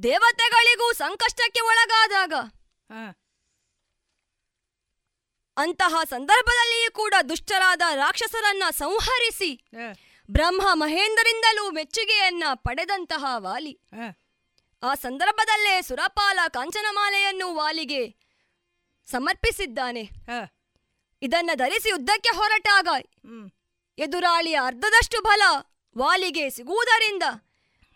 ದೇವತೆಗಳಿಗೂ 0.03 0.93
ಸಂಕಷ್ಟಕ್ಕೆ 0.93 1.61
ಒಳಗಾದಾಗ 1.61 2.33
ಅಂತಹ 5.57 5.95
ಸಂದರ್ಭದಲ್ಲಿಯೂ 6.09 6.91
ಕೂಡ 6.91 7.13
ದುಷ್ಟರಾದ 7.29 7.81
ರಾಕ್ಷಸರನ್ನ 7.95 8.63
ಸಂಹರಿಸಿ 8.77 9.51
ಬ್ರಹ್ಮ 10.29 10.61
ಮಹೇಂದ್ರರಿಂದಲೂ 10.73 11.71
ಮೆಚ್ಚುಗೆಯನ್ನ 11.71 12.43
ಪಡೆದಂತಹ 12.53 13.25
ವಾಲಿ. 13.37 13.73
ಆ 14.83 14.95
ಸಂದರ್ಭದಲ್ಲೇ 14.95 15.81
ಸುರಪಾಲ 15.81 16.39
ಕಾಂಚನಮಾಲೆಯನ್ನು 16.47 17.55
ವಾಲಿಗೆ 17.55 18.01
ಸಮರ್ಪಿಸಿದ್ದಾನೆ. 19.07 20.03
ಹ. 20.03 20.29
ಇದನ್ನ 21.21 21.49
ಧರಿಸಿ 21.55 21.89
ಯುದ್ಧಕ್ಕೆ 21.89 22.29
ಹೊರಟಾಗ 22.35 22.87
ಎದುರಾಳಿಯ 23.97 24.59
ಅರ್ಧದಷ್ಟು 24.65 25.21
ಬಲ 25.21 25.41
ವಾಲಿಗೆ 25.97 26.49
ಸಿಗುವುದರಿಂದ 26.49 27.23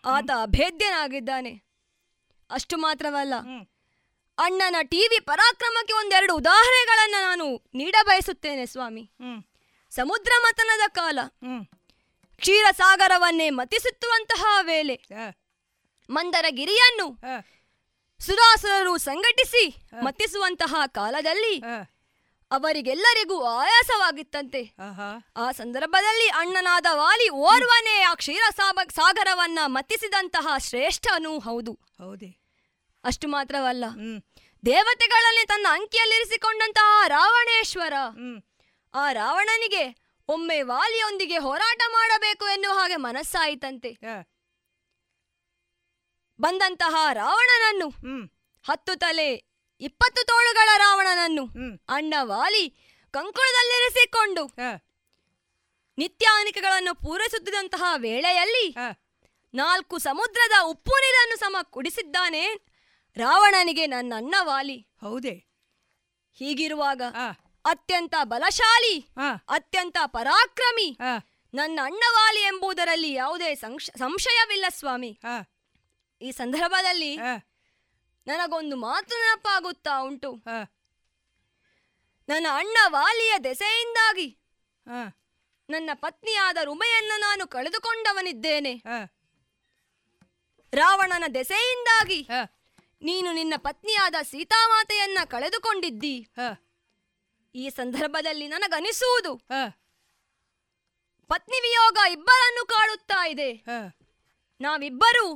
ಆತ 0.04 0.30
ಅಭೇದ್ಯನಾಗಿದ್ದಾನೆ. 0.42 1.52
ಅಷ್ಟು 2.50 2.76
ಮಾತ್ರವಲ್ಲ 2.76 3.34
ಅಣ್ಣನ 4.38 4.76
ಟಿವಿ 4.82 5.20
ಪರಾಕ್ರಮಕ್ಕೆ 5.20 5.92
ಒಂದೆರಡು 5.92 6.36
ಉದಾಹರಣೆಗಳನ್ನು 6.36 7.28
ನಾನು 7.28 7.46
ನೀಡಬಯಸುತ್ತೇನೆ 7.74 8.66
ಸ್ವಾಮಿ. 8.66 9.10
ಸಮುದ್ರ 9.92 10.32
ಮತನದ 10.42 10.88
ಕಾಲ 10.88 11.18
ಕ್ಷೀರಸಾಗರವನ್ನೇ 12.40 13.50
ಮತಿಸುತ್ತುವಂತಹ 13.50 14.44
ವೇಳೆ 14.62 14.94
ಮಂದರಗಿರಿಯನ್ನು 16.10 17.10
ಗಿರಿಯನ್ನು 17.10 17.46
ಸುರಾಸುರರು 18.20 18.98
ಸಂಘಟಿಸಿ 18.98 19.76
ಮತ್ತಿಸುವಂತಹ 20.02 20.74
ಕಾಲದಲ್ಲಿ 20.86 21.62
ಅವರಿಗೆಲ್ಲರಿಗೂ 22.50 23.44
ಆಯಾಸವಾಗಿತ್ತಂತೆ. 23.44 24.62
ಆ 25.36 25.52
ಸಂದರ್ಭದಲ್ಲಿ 25.52 26.28
ಅಣ್ಣನಾದ 26.28 26.86
ವಾಲಿ 26.92 27.28
ಓರ್ವನೇ 27.28 28.00
ಆ 28.00 28.14
ಕ್ಷೀರ 28.14 28.42
ಸಾಗರವನ್ನ 28.90 29.58
ಮತ್ತಿಸಿದಂತಹ 29.66 30.48
ಶ್ರೇಷ್ಠನೂ 30.58 31.38
ಹೌದು. 31.38 31.72
ಹೌದೇ. 31.72 32.36
ಅಷ್ಟು 33.04 33.28
ಮಾತ್ರವಲ್ಲ. 33.28 33.84
ದೇವತೆಗಳಲ್ಲಿ 34.66 35.46
ತನ್ನ 35.46 35.66
ಅಂಕಿಯಲ್ಲಿರಿಸಿಕೊಂಡಂತಹ 35.70 37.04
ರಾವಣೇಶ್ವರ. 37.06 37.92
ಆ 38.94 39.12
ರಾವಣನಿಗೆ 39.12 39.96
ಒಮ್ಮೆ 40.28 40.62
ವಾಲಿಯೊಂದಿಗೆ 40.62 41.38
ಹೋರಾಟ 41.38 41.80
ಮಾಡಬೇಕು 41.92 42.44
ಎನ್ನುವ 42.44 42.72
ಹಾಗೆ 42.72 42.96
ಮನಸ್ಸಾಯಿತಂತೆ. 42.96 43.90
ಬಂದಂತಹ 46.40 47.12
ರಾವಣನನ್ನು. 47.12 47.88
ಹತ್ತು 48.68 48.96
ತಲೆ 48.96 49.34
ಇಪ್ಪತ್ತು 49.80 50.26
ತೋಳುಗಳ 50.26 50.68
ರಾವಣನನ್ನು 50.76 51.44
ಅಣ್ಣ 51.88 52.14
ವಾಲಿ 52.20 52.68
ಕಂಕುಳದಲ್ಲಿರಿಸಿಕೊಂಡು 53.10 54.44
ನಿತ್ಯ 54.44 54.80
ನಿತ್ಯಾನಿಕೆಗಳನ್ನು 55.98 56.94
ಪೂರೈಸುತ್ತಿದ್ದಂತಹ 56.94 57.82
ವೇಳೆಯಲ್ಲಿ 57.96 58.74
ನಾಲ್ಕು 59.54 59.98
ಸಮುದ್ರದ 59.98 60.52
ಉಪ್ಪು 60.64 60.90
ನೀರನ್ನು 60.90 61.36
ಸಮ 61.36 61.56
ಕುಡಿಸಿದ್ದಾನೆ 61.62 62.54
ರಾವಣನಿಗೆ 63.16 63.86
ನನ್ನ 63.86 64.12
ಅಣ್ಣ 64.16 64.34
ವಾಲಿ. 64.40 64.76
ಹೌದೇ. 65.00 65.46
ಹೀಗಿರುವಾಗ 66.32 67.02
ಅತ್ಯಂತ 67.64 68.14
ಬಲಶಾಲಿ 68.22 69.08
ಅತ್ಯಂತ 69.48 69.96
ಪರಾಕ್ರಮಿ 70.06 70.98
ನನ್ನ 71.54 71.80
ಅಣ್ಣವಾಲಿ 71.82 72.40
ಎಂಬುದರಲ್ಲಿ 72.40 73.12
ಯಾವುದೇ 73.12 73.54
ಸಂಶ- 73.54 73.98
ಸಂಶಯವಿಲ್ಲ 73.98 74.64
ಸ್ವಾಮಿ. 74.68 75.18
ಈ 76.20 76.30
ಸಂದರ್ಭದಲ್ಲಿ 76.40 77.12
ನನಗೊಂದು 78.26 78.76
ಮಾತು 78.86 79.14
ನೆನಪಾಗುತ್ತಾ 79.20 79.94
ಉಂಟು. 80.08 80.30
ನನ್ನ 82.28 82.46
ಅಣ್ಣ 82.60 82.76
ವಾಲಿಯ 82.96 83.32
ದೆಸೆಯಿಂದಾಗಿ 83.44 84.28
ನನ್ನ 85.68 85.90
ಪತ್ನಿಯಾದ 86.04 86.58
ರುಮೆಯನ್ನು 86.68 87.16
ನಾನು 87.20 87.44
ಕಳೆದುಕೊಂಡವನಿದ್ದೇನೆ. 87.54 88.74
ರಾವಣನ 90.72 91.26
ದೆಸೆಯಿಂದಾಗಿ 91.34 92.20
ನೀನು 93.02 93.28
ನಿನ್ನ 93.32 93.54
ಪತ್ನಿಯಾದ 93.66 94.16
ಸೀತಾಮಾತೆಯನ್ನ 94.30 95.18
ಕಳೆದುಕೊಂಡಿದ್ದಿ. 95.34 96.16
ಈ 97.54 97.64
ಸಂದರ್ಭದಲ್ಲಿ 97.78 98.46
ನನಗನಿಸುವುದು 98.48 99.32
ಪತ್ನಿ 101.30 101.58
ವಿಯೋಗ 101.60 101.98
ಇಬ್ಬರನ್ನು 102.12 102.62
ಕಾಡುತ್ತಾ 102.66 103.20
ಇದೆ. 103.28 103.50
ನಾವಿಬ್ಬರು 104.60 105.26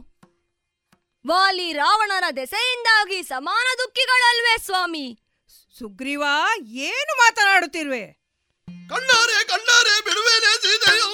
ವಾಲಿ 1.27 1.73
ರಾವಣನ 1.73 2.25
ದೆಸೆಯಿಂದಾಗಿ 2.37 3.23
ಸಮಾನ 3.23 3.67
ದುಃಖಿಗಳಲ್ವೇ 3.79 4.57
ಸ್ವಾಮಿ? 4.65 5.07
ಸುಗ್ರೀವ 5.79 6.23
ಏನು 6.63 7.13
ಮಾತನಾಡುತ್ತಿರುವೆ? 7.17 8.05
ಕಣ್ಣಾರೆ 8.91 9.45
ಕಣ್ಣಾರೆ 9.45 9.95
ಬಿಡುವೇನೆ 10.05 10.53
ಸೀತೆಯೋ. 10.63 11.09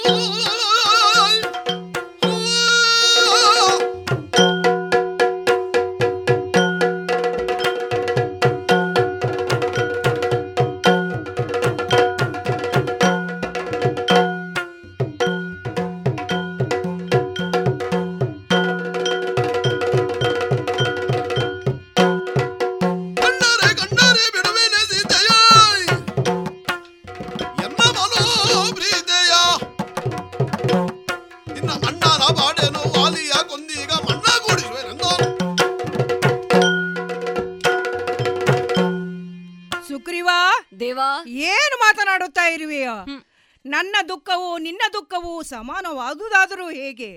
ಸಮಾನವಾದುದಾದರೂ 45.61 46.67
ಹೇಗೆ? 46.71 47.13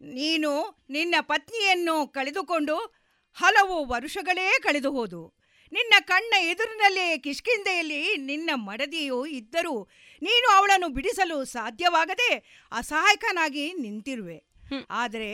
ನೀನು 0.00 0.52
ನಿನ್ನ 0.90 1.14
ಪತ್ನಿಯನ್ನು 1.20 2.06
ಕಳೆದುಕೊಂಡು 2.06 2.76
ಹಲವು 3.36 3.76
ವರುಷಗಳೇ 3.86 4.46
ಕಳೆದು 4.62 4.90
ಹೋದು. 4.90 5.20
ನಿನ್ನ 5.72 5.94
ಕಣ್ಣ 6.00 6.34
ಎದುರಿನಲ್ಲೇ 6.40 7.18
ಕಿಷ್ಕಿಂದೆಯಲ್ಲಿ 7.18 8.16
ನಿನ್ನ 8.16 8.50
ಮಡದಿಯು 8.54 9.26
ಇದ್ದರೂ 9.26 9.88
ನೀನು 10.22 10.48
ಅವಳನ್ನು 10.56 10.88
ಬಿಡಿಸಲು 10.88 11.44
ಸಾಧ್ಯವಾಗದೆ 11.44 12.30
ಅಸಹಾಯಕನಾಗಿ 12.72 13.72
ನಿಂತಿರುವೆ. 13.72 14.38
ಆದರೆ 14.90 15.30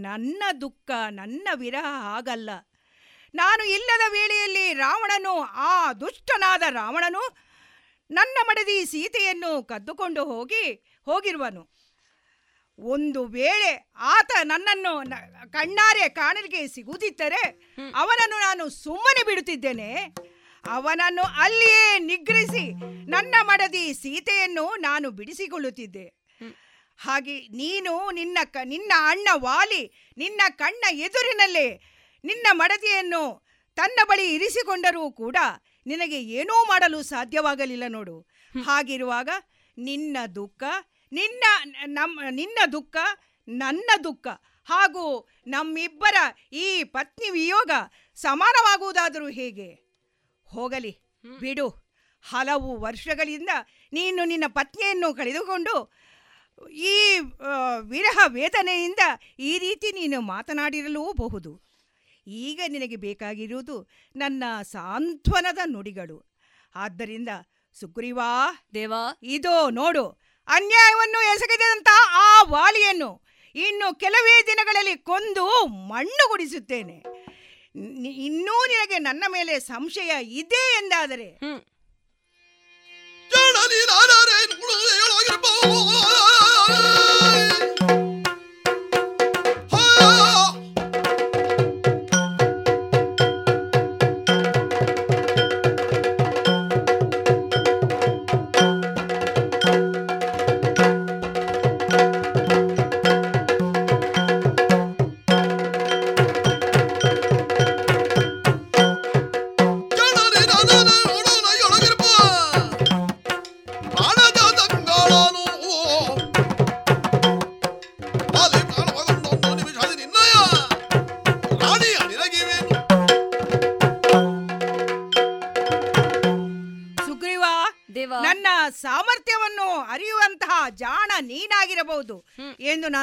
ನನ್ನ 0.00 0.42
ದುಃಖ 0.60 0.90
ನನ್ನ 1.10 1.48
ವಿರಹ 1.54 1.86
ಹಾಗಲ್ಲ. 2.02 2.50
ನಾನು 3.34 3.62
ಇಲ್ಲದ 3.64 4.04
ವೇಳೆಯಲ್ಲಿ 4.08 4.66
ರಾವಣನು 4.74 5.34
ಆ 5.40 5.92
ದುಷ್ಟನಾದ 5.92 6.62
ರಾವಣನು 6.70 7.22
ನನ್ನ 8.10 8.36
ಮಡದಿ 8.46 8.76
ಸೀತೆಯನ್ನು 8.86 9.50
ಕದ್ದುಕೊಂಡು 9.62 10.24
ಹೋಗಿ 10.24 10.64
ಹೋಗಿರುವನು. 11.10 11.62
ಒಂದು 12.78 13.20
ವೇಳೆ 13.36 13.70
ಆತ 14.14 14.30
ನನ್ನನ್ನು 14.42 14.92
ಕಣ್ಣಾರೆ 15.50 16.04
ಕಾಣಲಿಕ್ಕೆ 16.18 16.60
ಸಿಗುತ್ತಿದ್ದರೆ 16.68 17.42
ಅವನನ್ನು 17.94 18.38
ನಾನು 18.38 18.64
ಸುಮ್ಮನೆ 18.82 19.22
ಬಿಡುತ್ತಿದ್ದೇನೆ. 19.26 19.90
ಅವನನ್ನು 20.64 21.24
ಅಲ್ಲಿಯೇ 21.42 21.98
ನಿಗ್ರಹಿಸಿ 21.98 22.64
ನನ್ನ 23.10 23.34
ಮಡದಿ 23.42 23.84
ಸೀತೆಯನ್ನು 23.94 24.64
ನಾನು 24.80 25.10
ಬಿಡಿಸಿಕೊಳ್ಳುತ್ತಿದ್ದೆ. 25.10 26.06
ಹಾಗೆ 26.98 27.34
ನೀನು 27.60 27.92
ನಿನ್ನ 28.10 28.38
ಕ 28.44 28.56
ನಿನ್ನ 28.64 28.92
ಅಣ್ಣ 29.10 29.28
ವಾಲಿ 29.46 29.82
ನಿನ್ನ 30.16 30.42
ಕಣ್ಣ 30.60 30.84
ಎದುರಿನಲ್ಲೇ 30.98 31.68
ನಿನ್ನ 32.24 32.46
ಮಡದಿಯನ್ನು 32.52 33.22
ತನ್ನ 33.78 34.00
ಬಳಿ 34.04 34.24
ಇರಿಸಿಕೊಂಡರೂ 34.34 35.02
ಕೂಡ 35.12 35.36
ನಿನಗೆ 35.86 36.18
ಏನೂ 36.38 36.54
ಮಾಡಲು 36.68 37.00
ಸಾಧ್ಯವಾಗಲಿಲ್ಲ 37.02 37.84
ನೋಡು. 37.88 38.16
ಹಾಗಿರುವಾಗ 38.66 39.28
ನಿನ್ನ 39.76 40.16
ದುಃಖ 40.34 40.62
ನಿನ್ನ 41.12 41.44
ನಮ್ಮ 41.86 42.20
ನಿನ್ನ 42.30 42.58
ದುಃಖ 42.72 42.96
ನನ್ನ 43.48 43.90
ದುಃಖ 44.04 44.26
ಹಾಗೂ 44.64 45.28
ನಮ್ಮಿಬ್ಬರ 45.46 46.14
ಈ 46.52 46.84
ಪತ್ನಿ 46.84 47.30
ವಿಯೋಗ 47.30 47.70
ಸಮಾನವಾಗುವುದಾದರೂ 48.14 49.28
ಹೇಗೆ? 49.28 49.68
ಹೋಗಲಿ 50.46 50.92
ಬಿಡು. 51.40 51.68
ಹಲವು 52.22 52.80
ವರ್ಷಗಳಿಂದ 52.80 53.48
ನೀನು 53.92 54.24
ನಿನ್ನ 54.24 54.44
ಪತ್ನಿಯನ್ನು 54.48 55.14
ಕಳೆದುಕೊಂಡು 55.14 55.92
ಈ 56.70 57.18
ವಿರಹ 57.80 58.18
ವೇದನೆಯಿಂದ 58.26 58.98
ಈ 59.38 59.58
ರೀತಿ 59.58 59.92
ನೀನು 59.92 60.20
ಮಾತನಾಡಿರಲೂಬಹುದು. 60.20 61.62
ಈಗ 62.26 62.60
ನಿನಗೆ 62.68 62.96
ಬೇಕಾಗಿರುವುದು 62.96 63.88
ನನ್ನ 64.16 64.44
ಸಾಂತ್ವನದ 64.62 65.58
ನುಡಿಗಳು. 65.64 66.36
ಆದ್ದರಿಂದ 66.74 67.28
ಸುಗ್ರೀವಾ 67.74 68.30
ದೇವಾ. 68.74 69.18
ಇದೋ 69.22 69.70
ನೋಡು. 69.70 70.27
ಅನ್ಯಾಯವನ್ನು 70.48 71.34
ಎಸಗಿದಂತಹ 71.34 72.08
ಆ 72.10 72.42
ವಾಲಿಯನ್ನು 72.42 73.28
ಇನ್ನು 73.54 73.98
ಕೆಲವೇ 73.98 74.42
ದಿನಗಳಲ್ಲಿ 74.46 74.96
ಕೊಂದು 74.96 75.66
ಮಣ್ಣು 75.66 76.28
ಗುಡಿಸುತ್ತೇನೆ. 76.28 77.02
ಇನ್ನೂ 78.10 78.66
ನಿನಗೆ 78.66 78.98
ನನ್ನ 78.98 79.24
ಮೇಲೆ 79.28 79.60
ಸಂಶಯ 79.60 80.24
ಇದೆ 80.24 80.78
ಎಂದಾದರೆ? 80.82 81.24
ಹ್ಮ್. 81.24 81.64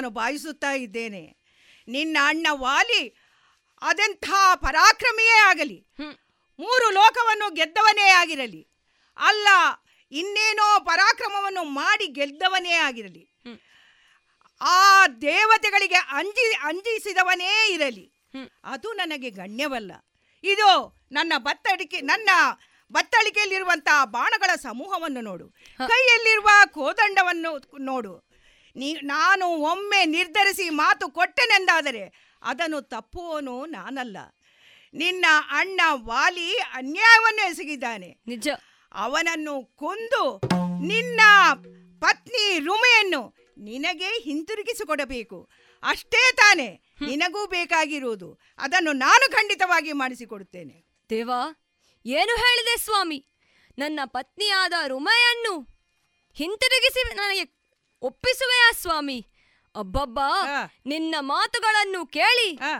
ನಾನು 0.05 0.15
ಭಾವಿಸುತ್ತಾ 0.15 0.71
ಇದ್ದೇನೆ. 0.71 1.35
ನಿನ್ನ 1.87 2.17
ಅಣ್ಣ 2.21 2.47
ವಾಲಿ 2.51 3.01
ಅದೆಂಥ 3.81 4.29
ಪರಾಕ್ರಮಿಯೇ 4.55 5.37
ಆಗಲಿ. 5.39 5.87
ಮೂರು 6.59 6.89
ಲೋಕವನ್ನು 6.89 7.53
ಗೆದ್ದವನೇ 7.53 8.09
ಆಗಿರಲಿ. 8.09 8.67
ಅಲ್ಲ 9.17 9.47
ಇನ್ನೇನೋ 10.11 10.79
ಪರಾಕ್ರಮವನ್ನು 10.79 11.63
ಮಾಡಿ 11.63 12.07
ಗೆದ್ದವನೇ 12.07 12.71
ಆಗಿರಲಿ. 12.71 13.23
ಆ 14.61 15.07
ದೇವತೆಗಳಿಗೆ 15.07 15.95
ಅಂಜಿ 15.95 16.53
ಅಂಜಿಸಿದವನೇ 16.53 17.73
ಇರಲಿ. 17.73 18.13
ಅದು 18.63 18.93
ನನಗೆ 18.93 19.29
ಗಣ್ಯವಲ್ಲ. 19.29 19.91
ಇದು 20.43 21.01
ನನ್ನ 21.11 21.33
ಬತ್ತಡಿಕೆ 21.37 22.01
ನನ್ನ 22.01 22.29
ಬತ್ತಳಿಕೆಯಲ್ಲಿರುವಂತಹ 22.91 24.05
ಬಾಣಗಳ 24.05 24.55
ಸಮೂಹವನ್ನು 24.55 25.21
ನೋಡು. 25.21 25.49
ಕೈಯಲ್ಲಿರುವ 25.87 26.49
ಕೋದಂಡವನ್ನು 26.67 27.51
ನೋಡು. 27.79 28.24
ನೀ 28.75 28.93
ನಾನು 28.93 29.47
ಒಮ್ಮೆ 29.47 30.05
ನಿರ್ಧರಿಸಿ 30.05 30.69
ಮಾತು 30.69 31.09
ಕೊಟ್ಟೆನೆಂದಾದರೆ 31.09 32.35
ಅದನ್ನು 32.41 32.81
ತಪ್ಪುವನು 32.81 33.65
ನಾನಲ್ಲ. 33.65 34.17
ನಿನ್ನ 34.93 35.25
ಅಣ್ಣ 35.51 35.81
ವಾಲಿ 35.91 36.57
ಅನ್ಯಾಯವನ್ನು 36.57 37.49
ಎಸಗಿದ್ದಾನೆ. 37.49 38.17
ನಿಜ. 38.27 38.47
ಅವನನ್ನು 38.93 39.65
ಕೊಂದು 39.65 40.41
ನಿನ್ನ 40.85 41.21
ಪತ್ನಿ 41.99 42.59
ರುಮೆಯನ್ನು 42.59 43.35
ನಿನಗೆ 43.57 44.07
ಹಿಂತಿರುಗಿಸಿಕೊಡಬೇಕು. 44.07 45.49
ಅಷ್ಟೇ 45.83 46.31
ತಾನೇ 46.33 46.81
ನಿನಗೂ 47.01 47.47
ಬೇಕಾಗಿರುವುದು. 47.47 48.39
ಅದನ್ನು 48.57 48.91
ನಾನು 48.91 49.31
ಖಂಡಿತವಾಗಿ 49.31 49.91
ಮಾಡಿಸಿಕೊಡುತ್ತೇನೆ. 49.91 50.85
ದೇವಾ 51.09 51.69
ಏನು 52.05 52.35
ಹೇಳಿದೆ 52.35 52.77
ಸ್ವಾಮಿ? 52.77 53.27
ನನ್ನ 53.77 53.99
ಪತ್ನಿಯಾದ 54.05 54.73
ರುಮೆಯನ್ನು 54.87 55.59
ಹಿಂತಿರುಗಿಸಿ 56.33 57.15
ನನಗೆ 57.15 57.64
ಒಪ್ಪಿಸುವೆಯಾ 58.05 58.71
ಸ್ವಾಮಿ? 58.81 59.19
ಅಬ್ಬಬ್ಬಾ 59.75 60.29
ನಿನ್ನ 60.85 61.15
ಮಾತುಗಳನ್ನು 61.19 62.05
ಕೇಳಿ 62.07 62.49
ಆ, 62.61 62.73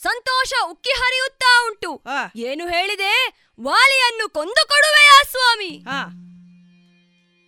ಸಂತೋಷ 0.00 0.52
ಉಕ್ಕಿ 0.64 0.90
ಹರಿಯುತ್ತಾ 0.90 1.66
ಉಂಟು. 1.66 1.90
ಏನು 2.36 2.68
ಹೇಳಿದೆ? 2.68 3.12
ವಾಲಿಯನ್ನು 3.60 4.28
ಕೊಂದು 4.28 4.62
ಕೊಡುವೆಯಾ 4.68 5.22
ಸ್ವಾಮಿ? 5.30 5.72
ಆ. 5.88 6.00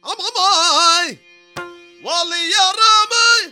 ಅಮ್ಮಮ್ಮಾಯ್ 0.05 1.12
ವಾಲಿಯ 2.05 2.57
ರಾಮಾಯ್ 2.73 3.47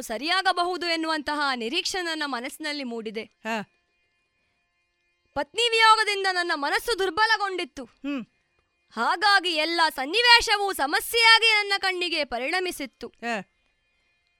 ಸರಿಯಾಗಬಹುದು 0.00 0.86
ಎನ್ನುವಂತಹ 0.86 1.40
ನಿರೀಕ್ಷೆ 1.54 2.02
ನನ್ನ 2.02 2.22
ಮನಸ್ಸಿನಲ್ಲಿ 2.26 2.84
ಮೂಡಿದೆ. 2.84 3.24
ಪತ್ನಿ 5.34 5.68
ವಿಯೋಗದಿಂದ 5.70 6.26
ನನ್ನ 6.32 6.52
ಮನಸ್ಸು 6.54 6.98
ದುರ್ಬಲಗೊಂಡಿತ್ತು. 6.98 7.84
ಹಾಗಾಗಿ 8.96 9.52
ಎಲ್ಲ 9.54 9.80
ಸನ್ನಿವೇಶವು 9.94 10.72
ಸಮಸ್ಯೆಯಾಗಿ 10.72 11.50
ನನ್ನ 11.54 11.72
ಕಣ್ಣಿಗೆ 11.78 12.24
ಪರಿಣಮಿಸಿತ್ತು. 12.24 13.12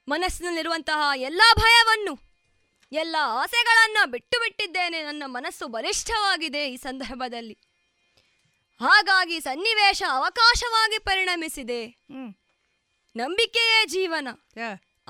ಮನಸ್ಸಿನಲ್ಲಿರುವಂತಹ 0.07 1.11
ಎಲ್ಲ 1.15 1.41
ಭಯವನ್ನು 1.57 2.13
ಎಲ್ಲ 2.91 3.15
ಆಸೆಗಳನ್ನ 3.19 3.97
ಬಿಟ್ಟು 4.05 4.39
ಬಿಟ್ಟಿದ್ದೇನೆ 4.39 5.01
ನನ್ನ 5.03 5.23
ಮನಸ್ಸು 5.25 5.67
ಬಲಿಷ್ಠವಾಗಿದೆ 5.67 6.69
ಈ 6.69 6.77
ಸಂದರ್ಭದಲ್ಲಿ. 6.77 7.57
ಹಾಗಾಗಿ 8.79 9.41
ಸನ್ನಿವೇಶ 9.41 10.03
ಅವಕಾಶವಾಗಿ 10.09 10.99
ಪರಿಣಮಿಸಿದೆ. 10.99 11.81
ನಂಬಿಕೆಯೇ 13.15 13.85
ಜೀವನ. 13.85 14.27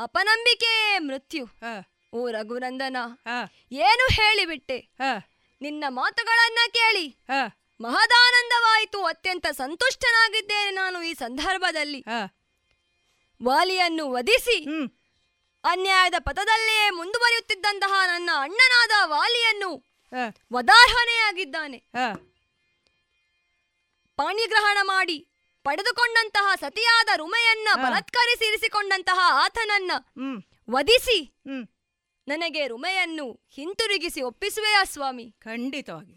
ಅಪನಂಬಿಕೆಯೇ 0.04 1.00
ಮೃತ್ಯು. 1.00 1.44
ಓ 2.14 2.30
ರಘುನಂದನ 2.30 2.98
ಏನು 3.72 4.06
ಹೇಳಿಬಿಟ್ಟೆ? 4.14 4.78
ನಿನ್ನ 5.62 5.84
ಮಾತುಗಳನ್ನ 5.90 6.60
ಕೇಳಿ. 6.72 7.06
ಮಹದಾನಂದವಾಯಿತು 7.82 9.04
ಅತ್ಯಂತ 9.06 9.48
ಸಂತುಷ್ಟನಾಗಿದ್ದೇನೆ 9.52 10.72
ನಾನು 10.72 10.98
ಈ 11.04 11.14
ಸಂದರ್ಭದಲ್ಲಿ. 11.14 12.02
ವಾಲಿಯನ್ನು 13.44 14.12
ವಧಿಸಿ 14.12 14.58
ಅನ್ಯಾಯದ 15.64 16.14
ಪಥದಲ್ಲಿಯೇ 16.20 16.90
ಮುಂದುವರಿಯುತ್ತಿದ್ದಂತಹ 16.90 17.94
ನನ್ನ 18.08 18.30
ಅಣ್ಣನಾದ 18.36 18.92
ವಾಲಿಯನ್ನು 19.06 19.72
ವದಾರ್ಹನೆಯಾಗಿದ್ದಾನೆ. 20.54 21.80
ಪಾಣಿಗ್ರಹಣ 24.18 24.78
ಮಾಡಿ 24.84 25.18
ಪಡೆದುಕೊಂಡಂತಹ 25.64 26.56
ಸತಿಯಾದ 26.56 27.10
ರುಮೆಯನ್ನ 27.16 27.68
ಬಲತ್ಕರಿಸಿರಿಸಿಕೊಂಡಂತಹ 27.76 29.20
ಆತನನ್ನ 29.34 29.92
ಹ್ಮ್. 29.98 30.44
ವಧಿಸಿ. 30.70 31.20
ನನಗೆ 32.28 32.68
ರುಮೆಯನ್ನು 32.68 33.48
ಹಿಂತಿರುಗಿಸಿ 33.50 34.22
ಒಪ್ಪಿಸುವೆಯಾ 34.22 34.84
ಸ್ವಾಮಿ? 34.84 35.32
ಖಂಡಿತವಾಗಿ. 35.32 36.16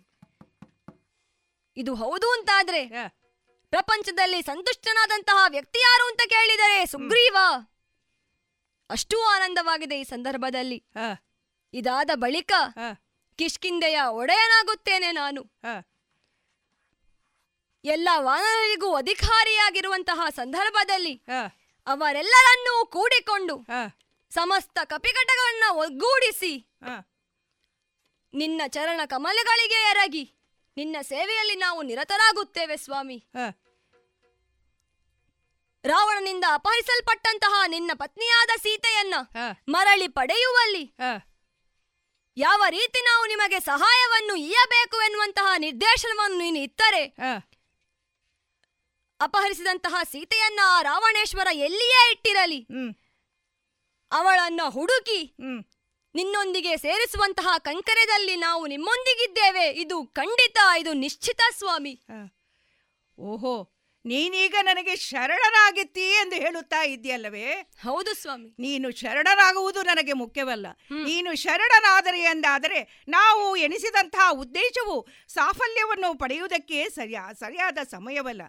ಇದು 1.77 1.95
ಹೌದು 1.95 2.33
ಅಂತಾದ್ರೆ 2.33 2.83
ಪ್ರಪಂಚದಲ್ಲಿ 3.71 4.43
ಸಂತುಷ್ಟನಾದಂತಹ 4.43 5.45
ವ್ಯಕ್ತಿ 5.49 5.79
ಯಾರು 5.81 6.09
ಅಂತ 6.09 6.21
ಕೇಳಿದರೆ 6.29 6.87
ಸುಗ್ರೀವ. 6.87 7.37
ಅಷ್ಟೂ 8.91 9.21
ಆನಂದವಾಗಿದೆ 9.21 10.01
ಈ 10.01 10.05
ಸಂದರ್ಭದಲ್ಲಿ. 10.05 10.85
ಇದಾದ 11.75 12.11
ಬಳಿಕ 12.15 12.53
ಕಿಷ್ಕಿಂದೆಯ 13.39 14.01
ಒಡೆಯನಾಗುತ್ತೇನೆ 14.11 15.13
ನಾನು. 15.13 15.43
ಎಲ್ಲ 17.85 18.09
ವಾನರರಿಗೂ 18.17 18.95
ಅಧಿಕಾರಿಯಾಗಿರುವಂತಹ 18.95 20.29
ಸಂದರ್ಭದಲ್ಲಿ 20.29 21.23
ಅವರೆಲ್ಲರನ್ನೂ 21.87 22.87
ಕೂಡಿಕೊಂಡು 22.87 23.67
ಸಮಸ್ತ 24.31 24.79
ಕಪಿಕಟಗಳನ್ನ 24.85 25.77
ಒಗ್ಗೂಡಿಸಿ 25.77 26.53
ನಿನ್ನ 28.35 28.63
ಚರಣ 28.67 29.01
ಕಮಲಗಳಿಗೆ 29.07 29.91
ಎರಗಿ 29.91 30.35
ನಿನ್ನ 30.77 30.97
ಸೇವೆಯಲ್ಲಿ 31.03 31.57
ನಾವು 31.57 31.83
ನಿರತರಾಗುತ್ತೇವೆ 31.83 32.77
ಸ್ವಾಮಿ. 32.77 33.29
ರಾವಣನಿಂದ 35.85 36.45
ಅಪಹರಿಸಲ್ಪಟ್ಟಂತಹ 36.55 37.63
ನಿನ್ನ 37.67 37.91
ಪತ್ನಿಯಾದ 37.95 38.51
ಸೀತೆಯನ್ನ 38.63 39.15
ಮರಳಿ 39.69 40.09
ಪಡೆಯುವಲ್ಲಿ 40.09 40.95
ಯಾವ 42.37 42.63
ರೀತಿ 42.69 43.01
ನಾವು 43.01 43.27
ನಿಮಗೆ 43.27 43.61
ಸಹಾಯವನ್ನು 43.61 44.35
ಇಯಬೇಕು 44.37 45.03
ಎನ್ನುವಂತಹ 45.03 45.53
ನಿರ್ದೇಶನವನ್ನು 45.57 46.39
ನೀನು 46.39 46.59
ಇತ್ತರೆ 46.59 47.03
ಅಪಹರಿಸಿದಂತಹ 49.25 50.03
ಸೀತೆಯನ್ನ 50.03 50.61
ಆ 50.65 50.83
ರಾವಣೇಶ್ವರ 50.83 51.47
ಎಲ್ಲಿಯೇ 51.53 52.13
ಇಟ್ಟಿರಲಿ. 52.13 52.67
ಅವಳನ್ನ 54.13 54.61
ಹುಡುಕಿ 54.69 55.37
ನಿನ್ನೊಂದಿಗೆ 56.15 56.77
ಸೇರಿಸುವಂತಹ 56.77 57.55
ಕಂಕರದಲ್ಲಿ 57.59 58.37
ನಾವು 58.37 58.67
ನಿಮ್ಮೊಂದಿಗಿದ್ದೇವೆ. 58.67 59.71
ಇದು 59.71 60.07
ಖಂಡಿತ 60.07 60.59
ಇದು 60.79 60.93
ನಿಶ್ಚಿತ 60.93 61.41
ಸ್ವಾಮಿ. 61.59 62.03
ಓಹೋ 63.19 63.74
ನೀನೀಗ 64.07 64.55
ನನಗೆ 64.61 64.97
ಶರಣರಾಗಿತ್ತಿ 64.97 66.01
ಎಂದು 66.01 66.37
ಹೇಳುತ್ತಾ 66.37 66.83
ಇದೆಯಲ್ಲವೇ 66.83 67.53
ಹೌದು 67.83 68.15
ಸ್ವಾಮಿ. 68.15 68.55
ನೀನು 68.59 68.91
ಶರಣನಾಗುವುದು 68.91 69.83
ನನಗೆ 69.83 70.13
ಮುಖ್ಯವಲ್ಲ. 70.13 70.67
ನೀನು 70.91 71.35
ಶರಣನಾದರೆ 71.35 72.21
ಎಂದಾದರೆ 72.21 73.05
ನಾವು 73.09 73.57
ಎನಿಸಿದಂತಹ 73.57 74.29
ಉದ್ದೇಶವು 74.33 75.07
ಸಾಫಲ್ಯವನ್ನು 75.29 76.19
ಪಡೆಯುವುದಕ್ಕೆ 76.19 76.89
ಸರಿಯಾ 76.89 77.33
ಸರಿಯಾದ 77.33 77.79
ಸಮಯವಲ್ಲ. 77.91 78.43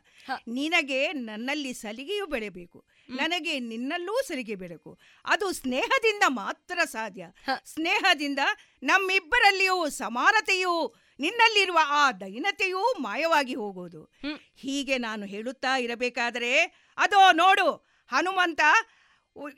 ನಿನಗೆ 0.47 1.13
ನನ್ನಲ್ಲಿ 1.13 1.73
ಸಲಿಗೆಯೂ 1.73 2.25
ಬೆಳೆಬೇಕು. 2.25 2.85
ನನಗೆ 3.09 3.59
ನಿನ್ನಲ್ಲೂ 3.59 4.21
ಸಲಿಗೆ 4.27 4.55
ಬೆಳಕು. 4.55 4.99
ಅದು 5.25 5.53
ಸ್ನೇಹದಿಂದ 5.53 6.23
ಮಾತ್ರ 6.27 6.79
ಸಾಧ್ಯ. 6.83 7.25
ಸ್ನೇಹದಿಂದ 7.65 8.39
ನಮ್ಮಿಬ್ಬರಲ್ಲಿಯೂ 8.83 9.89
ಸಮಾನತೆಯೂ 9.89 10.95
ನಿನ್ನಲ್ಲಿರುವ 11.19 11.79
ಆ 11.87 12.11
ದೈನತೆಯೂ 12.11 12.93
ಮಾಯವಾಗಿ 12.99 13.55
ಹೋಗುವುದು 13.55 14.11
ಹೀಗೆ 14.55 14.97
ನಾನು 14.97 15.25
ಹೇಳುತ್ತಾ 15.25 15.77
ಇರಬೇಕಾದರೆ 15.77 16.61
ಅದೋ 16.97 17.31
ನೋಡು 17.31 17.67
ಹನುಮಂತ 18.07 18.61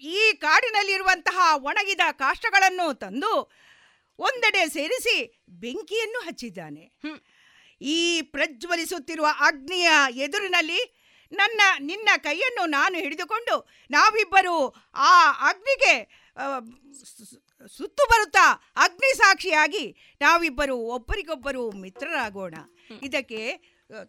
ಈ 0.02 0.34
ಕಾಡಿನಲ್ಲಿರುವಂತಹ 0.34 1.40
ಒಣಗಿದ 1.56 2.02
ಕಾಷ್ಟಗಳನ್ನು 2.12 2.94
ತಂದು 2.94 3.52
ಒಂದೆಡೆ 4.20 4.68
ಸೇರಿಸಿ 4.68 5.46
ಬೆಂಕಿಯನ್ನು 5.50 6.20
ಹಚ್ಚಿದ್ದಾನೆ. 6.20 7.00
ಈ 7.82 8.22
ಪ್ರಜ್ವಲಿಸುತ್ತಿರುವ 8.22 9.28
ಅಗ್ನಿಯ 9.40 9.90
ಎದುರಿನಲ್ಲಿ 10.10 10.80
ನನ್ನ 11.32 11.62
ನಿನ್ನ 11.80 12.10
ಕೈಯನ್ನು 12.18 12.66
ನಾನು 12.66 12.98
ಹಿಡಿದುಕೊಂಡು 12.98 13.70
ನಾವಿಬ್ಬರು 13.92 14.76
ಆ 14.94 15.32
ಅಗ್ನಿಗೆ 15.50 15.94
ಸುತ್ತು 17.66 18.04
ಬರುತ್ತಾ? 18.12 18.46
ಅಗ್ನಿ 18.76 19.18
ಸಾಕ್ಷಿಯಾಗಿ 19.18 19.86
ನಾವಿಬ್ಬರು 20.22 20.78
ಒಬ್ಬರಿಗೊಬ್ಬರು 20.78 21.72
ಮಿತ್ರರಾಗೋಣ. 21.72 22.56
ಇದಕ್ಕೆ 23.04 23.42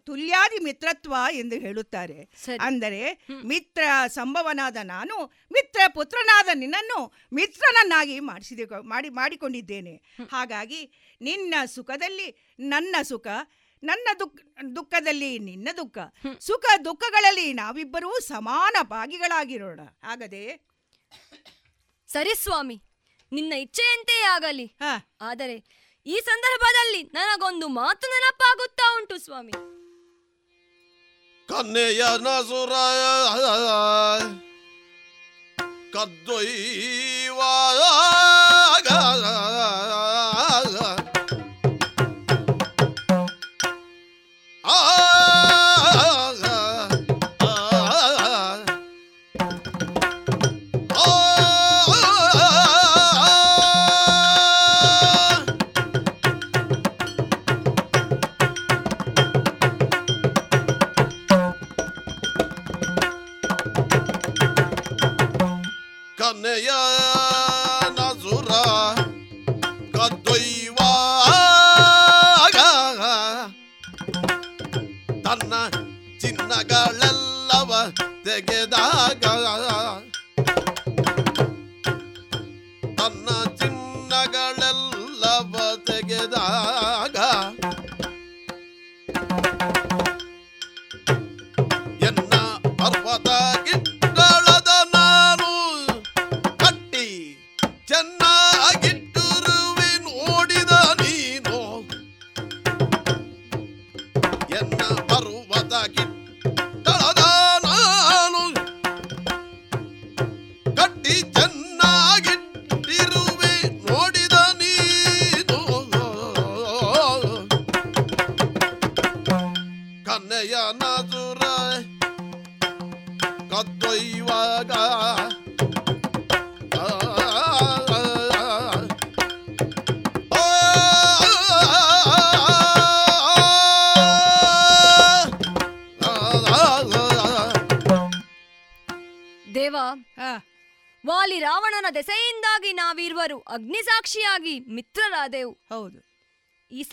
ತುಲ್ಯಾದಿ 0.05 0.57
ಮಿತ್ರತ್ವ 0.63 1.13
ಎಂದು 1.31 1.55
ಹೇಳುತ್ತಾರೆ. 1.55 2.17
ಅಂದರೆ 2.59 3.01
ಮಿತ್ರ 3.43 3.83
ಸಂಭವನಾದ 4.07 4.77
ನಾನು 4.83 5.15
ಮಿತ್ರ 5.51 5.79
ಪುತ್ರನಾದ 5.87 6.49
ನಿನ್ನನ್ನು 6.53 6.99
ಮಿತ್ರನನ್ನಾಗಿ 7.33 8.19
ಮಾಡಿಸಿದ 8.19 8.59
ಮಾಡಿ 8.93 9.09
ಮಾಡಿಕೊಂಡಿದ್ದೇನೆ. 9.09 9.95
ಹಾಗಾಗಿ 10.31 10.81
ನಿನ್ನ 11.21 11.53
ಸುಖದಲ್ಲಿ 11.65 12.57
ನನ್ನ 12.59 12.95
ಸುಖ 13.01 13.27
ನನ್ನ 13.83 14.07
ದುಃಖ 14.19 14.39
ದುಃಖದಲ್ಲಿ 14.75 15.39
ನಿನ್ನ 15.39 15.69
ದುಃಖ 15.77 15.97
ಸುಖ 16.39 16.65
ದುಃಖಗಳಲ್ಲಿ 16.85 17.53
ನಾವಿಬ್ಬರೂ 17.53 18.11
ಸಮಾನ 18.27 18.75
ಭಾಗಿಗಳಾಗಿರೋಣ. 18.83 19.79
ಆಗದೆ 20.03 20.43
ಸರಿ 22.07 22.35
ಸ್ವಾಮಿ. 22.43 22.77
ನಿನ್ನ 23.31 23.53
ಇಚ್ಛೆಯಂತೆಯೇ 23.53 24.23
ಆಗಲಿ. 24.23 24.65
ಹಾ. 24.65 25.17
ಆದರೆ 25.21 25.79
ಈ 26.05 26.19
ಸಂದರ್ಭದಲ್ಲಿ 26.25 27.03
ನನಗೊಂದು 27.03 27.67
ಮಾತು 27.67 28.07
ನೆನಪಾಗುತ್ತಾ 28.07 28.95
ಉಂಟು 28.95 29.17
ಸ್ವಾಮಿ. 29.17 29.51
ಕನ್ನೆಯ 31.47 32.03
ನಸುರ 32.17 32.73
ಕದ್ದೊಯ್ಯುವ 35.93 37.41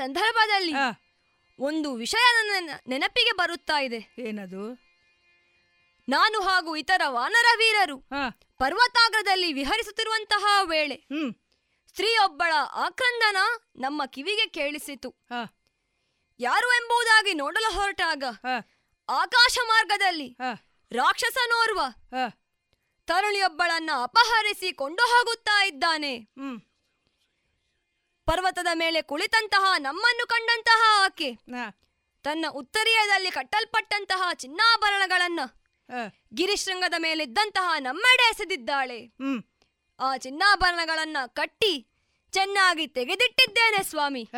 ಸಂದರ್ಭದಲ್ಲಿ 0.07 0.73
ಒಂದು 1.59 1.89
ವಿಷಯ 1.95 2.25
ನನ್ನ 2.37 2.71
ನೆನಪಿಗೆ 2.89 3.33
ಬರುತ್ತಾ 3.33 3.77
ಇದೆ. 3.81 4.01
ಏನದು? 4.19 4.63
ನಾನು 6.09 6.39
ಹಾಗೂ 6.41 6.77
ಇತರ 6.77 7.03
ವಾನರ 7.09 7.49
ವೀರರು 7.59 7.97
ಪರ್ವತಾಗ್ರದಲ್ಲಿ 8.59 9.53
ವಿಹರಿಸುತ್ತಿರುವಂತಹ 9.53 10.45
ವೇಳೆ 10.63 10.97
ಸ್ತ್ರೀಯೊಬ್ಬಳ 11.89 12.53
ಆಕ್ರಂದನ 12.85 13.39
ನಮ್ಮ 13.77 14.03
ಕಿವಿಗೆ 14.07 14.47
ಕೇಳಿಸಿತು. 14.49 15.11
ಯಾರು 16.41 16.69
ಎಂಬುದಾಗಿ 16.73 17.35
ನೋಡಲು 17.35 17.71
ಹೊರಟಾಗ 17.73 18.25
ಆಕಾಶ 19.09 19.59
ಮಾರ್ಗದಲ್ಲಿ 19.67 20.29
ರಾಕ್ಷಸನೋರ್ವ 20.93 21.81
ತರುಣಿಯೊಬ್ಬಳನ್ನ 23.09 23.91
ಅಪಹರಿಸಿ 24.03 24.73
ಕೊಂಡು 24.73 25.03
ಹೋಗುತ್ತಾ 25.03 25.65
ಇದ್ದಾನೆ 25.65 26.13
ಪರ್ವತದ 28.27 28.67
ಮೇಲೆ 28.75 29.03
ಕುಳಿತಂತಹ 29.03 29.75
ನಮ್ಮನ್ನು 29.79 30.27
ಕಂಡಂತಹ 30.27 31.05
ಆಕೆ. 31.05 31.33
ತನ್ನ 32.25 32.47
ಉತ್ತರೀಯದಲ್ಲಿ 32.51 33.31
ಕಟ್ಟಲ್ಪಟ್ಟಂತಹ 33.31 34.29
ಚಿನ್ನಾಭರಣಗಳನ್ನ 34.35 35.41
ಗಿರಿಶೃಂಗದ 36.35 36.95
ಮೇಲಿದ್ದಂತಹ 36.99 37.75
ನಮ್ಮೆಡೆ 37.79 38.31
ಎಸೆದಿದ್ದಾಳೆ. 38.31 39.01
ಆ 40.01 40.17
ಚಿನ್ನಾಭರಣಗಳನ್ನ 40.17 41.17
ಕಟ್ಟಿ 41.27 41.89
ಚೆನ್ನಾಗಿ 42.33 42.87
ತೆಗೆದಿಟ್ಟಿದ್ದೇನೆ 42.87 43.83
ಸ್ವಾಮಿ. 43.83 44.29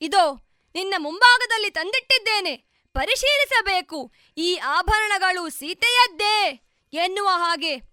ಇದೋ 0.00 0.24
ನಿನ್ನ 0.74 0.94
ಮುಂಭಾಗದಲ್ಲಿ 0.98 1.70
ತಂದಿಟ್ಟಿದ್ದೇನೆ. 1.70 2.56
ಪರಿಶೀಲಿಸಬೇಕು. 2.92 4.12
ಈ 4.36 4.56
ಆಭರಣಗಳು 4.56 5.48
ಸೀತೆಯದ್ದೇ 5.50 6.60
ಎನ್ನುವ 6.92 7.26
ಹಾಗೆ 7.26 7.91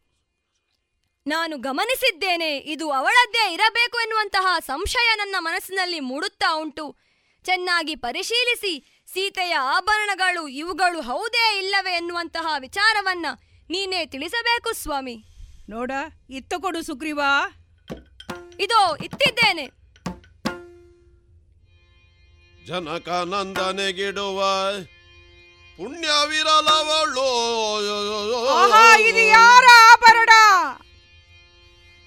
ನಾನು 1.30 1.58
ಗಮನಿಸಿದ್ದೇನೆ 1.58 2.58
ಇದು 2.58 2.92
ಅವಳದ್ದೇ 2.92 3.54
ಇರಬೇಕು 3.54 4.00
ಎನ್ನುವಂತಹ 4.00 4.60
ಸಂಶಯ 4.60 5.16
ನನ್ನ 5.16 5.36
ಮನಸ್ಸಿನಲ್ಲಿ 5.40 6.00
ಮೂಡುತ್ತಾ 6.00 6.56
ಉಂಟು. 6.56 6.98
ಚೆನ್ನಾಗಿ 7.46 7.96
ಪರಿಶೀಲಿಸಿ 7.96 9.04
ಸೀತೆಯ 9.14 9.54
ಆಭರಣಗಳು 9.54 10.48
ಇವುಗಳು 10.48 11.02
ಹೌದೇ 11.02 11.58
ಇಲ್ಲವೇ 11.58 11.92
ಎನ್ನುವಂತಹ 11.92 12.48
ವಿಚಾರವನ್ನ 12.60 13.26
ನೀನೇ 13.70 14.06
ತಿಳಿಸಬೇಕು 14.06 14.74
ಸ್ವಾಮಿ. 14.74 15.24
ನೋಡ 15.70 15.92
ಇತ್ತು 16.30 16.62
ಕೊಡು 16.62 16.84
ಸುಗ್ರೀವಾ. 16.84 17.52
ಇದೋ 18.60 18.96
ಇತ್ತಿದ್ದೇನೆ. 18.96 19.66
ಜನಕನಂದನೆಗಿಡುವ 22.68 24.44
ಪುಣ್ಯವಿರಲವಳು. 25.78 27.30
ಆಹಾ 28.48 28.98
ಇದು 28.98 29.20
ಯಾರ 29.20 29.64
ಆಭರಣ? 29.92 30.30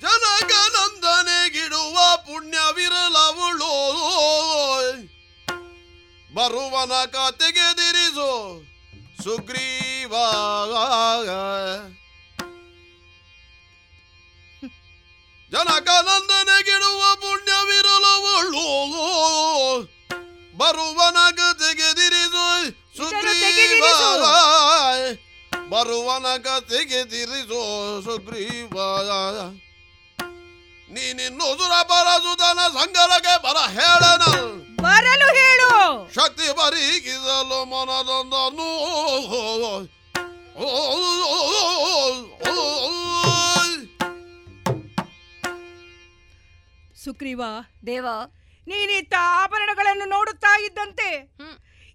ಜನಕನಂದನೆಗಿಡುವ 0.03 1.97
ಪುಣ್ಯವಿರಲವಳು 2.17 3.75
ಬರುವನ 6.35 6.95
ಕತೆಗೆದಿರಿಸು 7.05 8.31
ಸುಗ್ರೀವ. 9.23 10.15
ಜನಕನಂದನೆಗಿಡುವ 15.53 17.03
ಪುಣ್ಯವಿರಲವಳು 17.15 18.67
ಬರುವನ 20.57 21.19
ಕತೆಗೆದಿರಿಸು 21.31 22.47
ಸುಗ್ರೀವ. 22.97 23.85
ಬರುವನ 25.71 26.27
ಕತೆಗೆ 26.37 27.01
ದಿರಿಸು 27.11 27.61
ಸುಗ್ರೀವ. 28.05 28.77
ನೀನಿನ್ನು 30.93 31.47
ಸುರ 31.59 31.73
ಸಂಗರಗೆ 31.83 32.59
ಸಂಗರಕ್ಕೆ 32.73 33.43
ಬರ 33.43 33.59
ಹೇಳನ. 33.71 34.25
ಬರಲು 34.83 35.29
ಹೇಳು. 35.35 35.71
ಶಕ್ತಿ 36.15 36.53
ಬರೀಗಿಸಲು 36.57 37.65
ಮನದೊಂದನು 37.65 38.69
ಸುಗ್ರೀವ 47.05 47.43
ದೇವ. 47.87 48.07
ನೀನಿತ್ತ 48.67 49.15
ಆಭರಣಗಳನ್ನು 49.19 50.05
ನೋಡುತ್ತಾ 50.05 50.61
ಇದ್ದಂತೆ. 50.61 51.37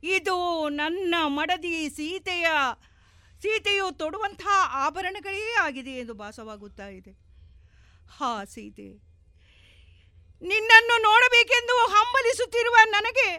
ಇದು 0.04 0.70
ನನ್ನ 0.70 1.16
ಮಡದಿ 1.26 1.90
ಸೀತೆಯ 1.90 2.48
ಸೀತೆಯು 3.42 3.92
ತೊಡುವಂತಹ 3.92 4.62
ಆಭರಣಗಳೇ 4.86 5.54
ಆಗಿದೆ 5.54 5.92
ಎಂದು 5.92 6.14
ಭಾಸವಾಗುತ್ತಾ 6.14 6.88
ಇದೆ. 6.88 7.27
ಹಾ, 8.10 8.46
ಸೀತೆ. 8.46 9.08
ನಿನ್ನನ್ನು 10.42 11.02
ನೋಡಬೇಕೆಂದು 11.02 11.86
ಹಂಬಲಿಸುತ್ತಿರುವ 11.86 12.76
ನನಗೆ 12.86 13.38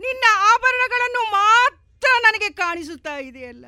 ನಿನ್ನ 0.00 0.24
ಆಭರಣಗಳನ್ನು 0.32 1.30
ಮಾತ್ರ 1.30 2.08
ನನಗೆ 2.20 2.50
ಕಾಣಿಸುತ್ತಾ 2.50 3.18
ಇದೆಯಲ್ಲ? 3.18 3.66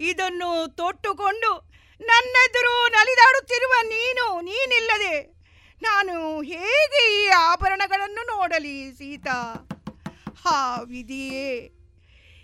ಇದನ್ನು 0.00 0.76
ತೊಟ್ಟುಕೊಂಡು 0.76 1.70
ನನ್ನೆದುರು 2.00 2.88
ನಲಿದಾಡುತ್ತಿರುವ 2.88 3.72
ನೀನು, 3.82 4.40
ನೀನಿಲ್ಲದೆ 4.40 5.38
ನಾನು 5.82 6.42
ಹೇಗೆ 6.42 7.24
ಈ 7.24 7.28
ಆಭರಣಗಳನ್ನು 7.28 8.26
ನೋಡಲಿ 8.26 8.92
ಸೀತಾ? 8.92 9.68
ಹಾ 10.44 10.82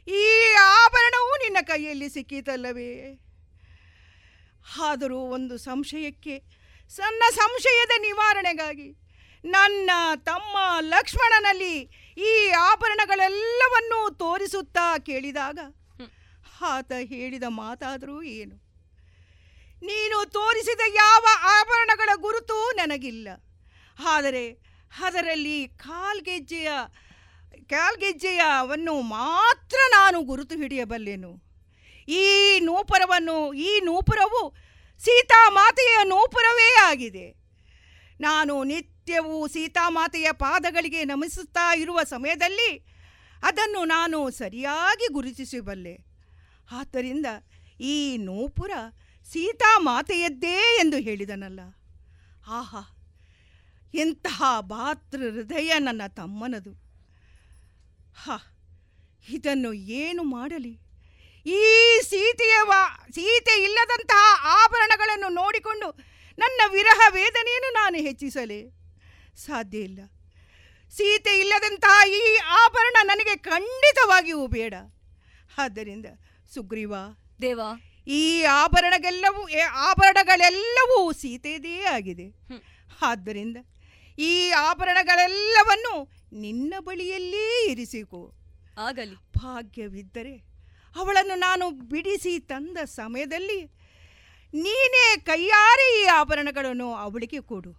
ಈ 0.08 0.54
ಆಭರಣವು 0.54 1.30
ನಿನ್ನ 1.30 1.56
ಕೈಯಲ್ಲಿ 1.60 2.08
ಸಿಕ್ಕಿತಲ್ಲವೇ? 2.08 3.23
ಆದರೂ 4.76 5.18
ಒಂದು 5.18 5.58
ಸಂಶಯಕ್ಕೆ 5.58 6.42
ಸಣ್ಣ 6.88 7.22
ಸಂಶಯದ 7.30 8.00
ನಿವಾರಣೆಗಾಗಿ 8.00 9.04
ನನ್ನ 9.44 9.90
ತಮ್ಮ 10.16 10.58
ಲಕ್ಷ್ಮಣನಲ್ಲಿ 10.80 11.80
ಈ 12.16 12.48
ಆಭರಣಗಳೆಲ್ಲವನ್ನೂ 12.48 14.10
ತೋರಿಸುತ್ತಾ 14.10 14.98
ಕೇಳಿದಾಗ 14.98 15.58
ಆತ 16.62 16.92
ಹೇಳಿದ 17.04 17.42
ಮಾತಾದರೂ 17.48 18.22
ಏನು? 18.22 18.56
ನೀನು 19.82 20.30
ತೋರಿಸಿದ 20.30 20.80
ಯಾವ 20.86 21.24
ಆಭರಣಗಳ 21.42 22.08
ಗುರುತು 22.14 22.70
ನನಗಿಲ್ಲ. 22.70 23.28
ಆದರೆ 24.04 24.52
ಅದರಲ್ಲಿ 25.02 25.68
ಕಾಲ್ಗೆಜ್ಜೆಯ 25.68 26.68
ಕಾಲ್ಗೆಜ್ಜೆಯವನ್ನು 27.66 29.00
ಮಾತ್ರ 29.00 29.76
ನಾನು 29.90 30.22
ಗುರುತು 30.22 30.56
ಹಿಡಿಯಬಲ್ಲೆನು. 30.56 31.43
ಈ 32.08 32.58
ನೂಪುರವನ್ನು, 32.60 33.54
ಈ 33.54 33.80
ನೂಪುರವು 33.80 34.54
ಸೀತಾಮಾತೆಯ 34.98 35.98
ನೂಪುರವೇ 36.04 36.76
ಆಗಿದೆ. 36.76 37.44
ನಾನು 38.20 38.64
ನಿತ್ಯವೂ 38.64 39.48
ಸೀತಾಮಾತೆಯ 39.48 40.32
ಪಾದಗಳಿಗೆ 40.32 41.04
ನಮಿಸುತ್ತಾ 41.04 41.74
ಇರುವ 41.74 42.02
ಸಮಯದಲ್ಲಿ 42.02 42.94
ಅದನ್ನು 43.42 43.84
ನಾನು 43.84 44.30
ಸರಿಯಾಗಿ 44.30 45.12
ಗುರುತಿಸಬಲ್ಲೆ. 45.12 45.98
ಆದ್ದರಿಂದ 46.70 47.26
ಈ 47.80 48.16
ನೂಪುರ 48.16 48.70
ಸೀತಾಮಾತೆಯದ್ದೇ 49.32 50.78
ಎಂದು 50.80 50.96
ಹೇಳಿದನಲ್ಲ. 50.96 51.60
ಆಹಾ, 52.46 52.90
ಎಂತಹ 53.94 54.60
ಭಾತೃ 54.60 55.30
ಹೃದಯ 55.30 55.78
ನನ್ನ 55.78 56.02
ತಮ್ಮನದು. 56.08 56.72
ಹ, 58.24 58.30
ಇದನ್ನು 59.28 59.72
ಏನು 59.72 60.22
ಮಾಡಲಿ? 60.22 60.83
ಈ 61.46 62.00
ಸೀತೆಯ 62.02 62.56
ಸೀತೆ 63.10 63.62
ಇಲ್ಲದಂತಹ 63.62 64.46
ಆಭರಣಗಳನ್ನು 64.64 65.28
ನೋಡಿಕೊಂಡು 65.28 65.90
ನನ್ನ 66.38 66.62
ವಿರಹ 66.72 67.06
ವೇದನೆಯನ್ನು 67.10 67.72
ನಾನು 67.72 67.96
ಹೆಚ್ಚಿಸಲೇ? 67.96 68.70
ಸಾಧ್ಯ 69.36 69.78
ಇಲ್ಲ. 69.78 70.00
ಸೀತೆ 70.90 71.40
ಇಲ್ಲದಂತಹ 71.40 72.08
ಈ 72.08 72.36
ಆಭರಣ 72.36 72.96
ನನಗೆ 73.02 73.36
ಖಂಡಿತವಾಗಿಯೂ 73.36 74.46
ಬೇಡ. 74.46 74.74
ಆದ್ದರಿಂದ 75.58 76.06
ಸುಗ್ರೀವ 76.54 76.94
ದೇವ. 77.42 77.60
ಈ 78.06 78.42
ಆಭರಣಗೆಲ್ಲವೂ 78.42 79.48
ಆಭರಣಗಳೆಲ್ಲವೂ 79.70 81.12
ಸೀತೆಯದೇ 81.12 81.84
ಆಗಿದೆ. 81.84 82.34
ಆದ್ದರಿಂದ 83.02 83.56
ಈ 84.18 84.50
ಆಭರಣಗಳೆಲ್ಲವನ್ನು 84.50 86.08
ನಿನ್ನ 86.32 86.74
ಬಳಿಯಲ್ಲೇ 86.78 87.66
ಇರಿಸಿಕೋ. 87.70 88.34
ಆಗಲಿ. 88.78 89.14
ಭಾಗ್ಯವಿದ್ದರೆ 89.14 90.53
ಅವಳನ್ನು 90.96 91.34
ನಾನು 91.34 91.70
ಬಿಡಿಸಿ 91.70 92.38
ತಂದ 92.38 92.78
ಸಮಯದಲ್ಲಿ 92.78 93.62
ನೀನೇ 94.54 95.16
ಕೈಯಾರಿ 95.16 96.02
ಈ 96.02 96.04
ಆಭರಣಗಳನ್ನು 96.04 96.94
ಅವಳಿಗೆ 96.94 97.40
ಕೊಡು. 97.40 97.72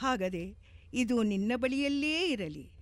ಹಾಗದೆ 0.00 0.56
ಇದು 0.94 1.22
ನಿನ್ನ 1.22 1.52
ಬಳಿಯಲ್ಲೇ 1.56 2.26
ಇರಲಿ. 2.26 2.72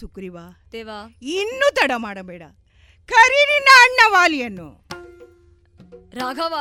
ಸುಗ್ರೀವ 0.00 0.36
ದೇವಾ. 0.72 1.18
ಇನ್ನೂ 1.22 1.74
ತಡ 1.74 1.90
ಮಾಡಬೇಡ. 1.96 2.42
ಕರಿ 3.06 3.46
ನಿನ್ನ 3.46 3.68
ಅಣ್ಣ 3.82 4.00
ವಾಲಿಯನ್ನು. 4.06 4.86
ರಾಘವ 6.12 6.54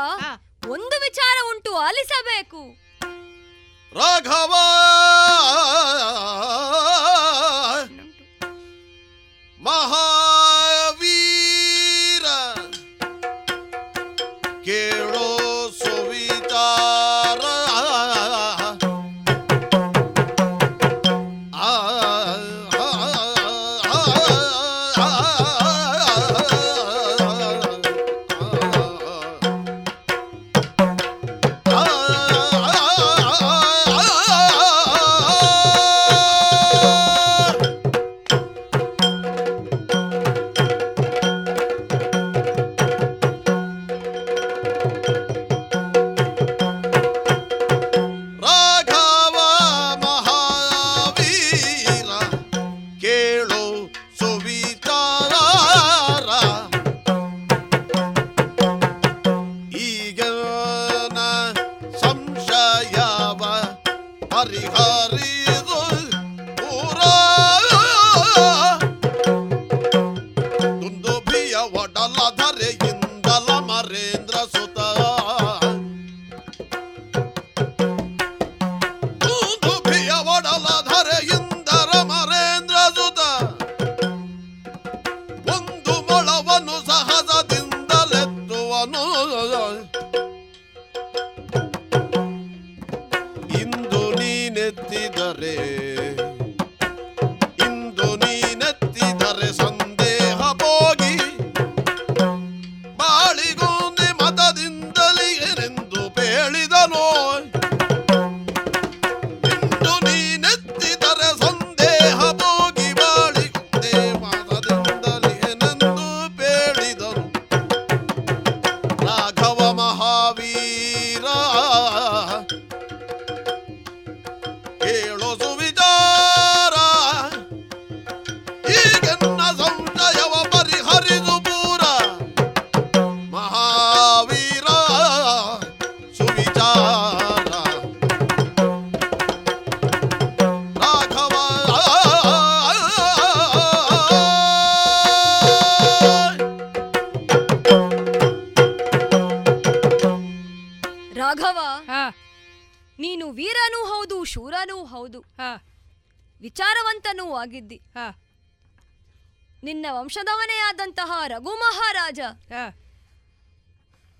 ಒಂದು 0.67 1.01
ವಿಚಾರ 1.01 1.37
ಉಂಟು 1.55 1.75
ಆಲಿಸಬೇಕು. 1.75 2.85
ರಾಘವ! 3.93 4.53
ಮಹಾವೀರ 9.63 9.94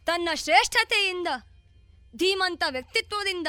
ತನ್ನ 0.06 0.30
ಶ್ರೇಷ್ಠತೆಯಿಂದ 0.36 1.28
ಧೀಮಂತ 2.16 2.64
ವ್ಯಕ್ತಿತ್ವದಿಂದ 2.70 3.48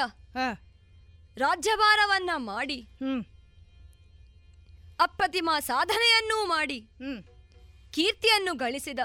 ರಾಜ್ಯಭಾರವನ್ನ 1.36 2.30
ಮಾಡಿ 2.36 2.88
ಅಪ್ರತಿಮ 5.00 5.50
ಸಾಧನೆಯನ್ನೂ 5.58 6.46
ಮಾಡಿ 6.46 6.80
ಕೀರ್ತಿಯನ್ನು 7.92 8.54
ಗಳಿಸಿದ. 8.54 8.98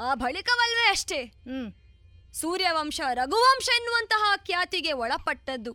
ಆ. 0.00 0.14
ಬಳಿಕವಲ್ವೇ 0.14 0.90
ಅಷ್ಟೇ. 0.90 1.32
ಸೂರ್ಯವಂಶ 2.32 3.00
ರಘುವಂಶ 3.14 3.68
ಎನ್ನುವಂತಹ 3.76 4.32
ಖ್ಯಾತಿಗೆ 4.36 4.92
ಒಳಪಟ್ಟದ್ದು. 4.92 5.72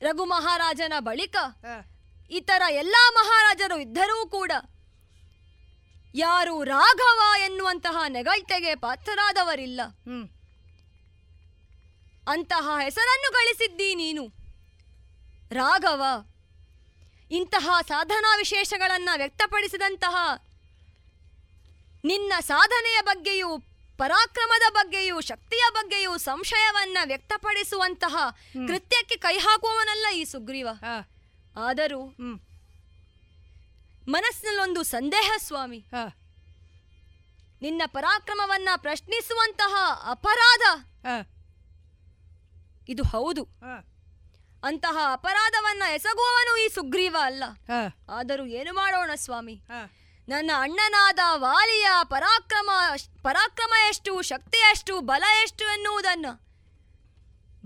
ರಘು 0.00 0.24
ಮಹಾರಾಜನ 0.24 0.92
ಬಳಿಕ 0.98 1.36
ಇತರ 2.30 2.62
ಎಲ್ಲಾ 2.70 3.10
ಮಹಾರಾಜರು 3.14 3.80
ಇದ್ದರೂ 3.80 4.26
ಕೂಡ 4.26 4.52
ಯಾರು 6.14 6.64
ರಾಘವ 6.64 7.20
ಎನ್ನುವಂತಹ 7.40 7.96
ನೆಗೈತೆಗೆ 8.08 8.74
ಪಾತ್ರರಾದವರಿಲ್ಲ. 8.74 9.80
ಅಂತಹ 12.28 12.68
ಹೆಸರನ್ನು 12.82 13.32
ಗಳಿಸಿದ್ದೀ 13.32 13.94
ನೀನು. 13.94 14.24
ರಾಘವ 15.52 16.02
ಇಂತಹ 17.30 17.78
ಸಾಧನಾ 17.88 18.36
ವಿಶೇಷಗಳನ್ನು 18.36 19.18
ವ್ಯಕ್ತಪಡಿಸಿದಂತಹ 19.18 20.16
ನಿನ್ನ 22.04 22.32
ಸಾಧನೆಯ 22.40 23.00
ಬಗ್ಗೆಯೂ 23.02 23.58
ಪರಾಕ್ರಮದ 23.98 24.72
ಬಗ್ಗೆಯೂ 24.72 25.20
ಶಕ್ತಿಯ 25.20 25.64
ಬಗ್ಗೆಯೂ 25.72 26.18
ಸಂಶಯವನ್ನ 26.18 26.98
ವ್ಯಕ್ತಪಡಿಸುವಂತಹ 27.04 28.16
ಕೃತ್ಯಕ್ಕೆ 28.66 29.16
ಕೈ 29.16 29.38
ಹಾಕುವವನಲ್ಲ 29.38 30.06
ಈ 30.14 30.24
ಸುಗ್ರೀವ. 30.24 30.68
ಆದರೂ 31.56 32.00
ಮನಸ್ಸಿನಲ್ಲೊಂದು 34.08 34.82
ಸಂದೇಹ 34.82 35.32
ಸ್ವಾಮಿ. 35.38 35.84
ನಿನ್ನ 37.62 37.82
ಪರಾಕ್ರಮವನ್ನ 37.86 38.68
ಪ್ರಶ್ನಿಸುವಂತಹ 38.76 39.74
ಅಪರಾಧ. 40.10 40.62
ಇದು 42.88 43.02
ಹೌದು. 43.02 43.42
ಅಂತಹ 44.64 44.96
ಅಪರಾಧವನ್ನ 45.12 45.82
ಎಸಗುವವನು 45.94 46.56
ಈ 46.56 46.68
ಸುಗ್ರೀವ 46.68 47.16
ಅಲ್ಲ. 47.22 47.44
ಆದರೂ 48.08 48.46
ಏನು 48.46 48.72
ಮಾಡೋಣ 48.74 49.10
ಸ್ವಾಮಿ? 49.14 49.60
ನನ್ನ 50.28 50.50
ಅಣ್ಣನಾದ 50.58 51.18
ವಾಲಿಯ 51.34 51.86
ಪರಾಕ್ರಮ 52.04 52.70
ಪರಾಕ್ರಮ 53.22 53.72
ಎಷ್ಟು 53.88 54.22
ಶಕ್ತಿ 54.22 54.58
ಎಷ್ಟು 54.58 55.00
ಬಲ 55.00 55.22
ಎಷ್ಟು 55.42 55.64
ಎನ್ನುವುದನ್ನು 55.64 56.42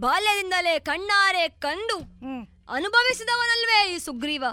ಬಾಲ್ಯದಿಂದಲೇ 0.00 0.78
ಕಣ್ಣಾರೆ 0.78 1.48
ಕಂಡು 1.48 1.98
ಅನುಭವಿಸಿದವನಲ್ವೇ 2.72 3.94
ಈ 3.94 3.98
ಸುಗ್ರೀವ? 3.98 4.44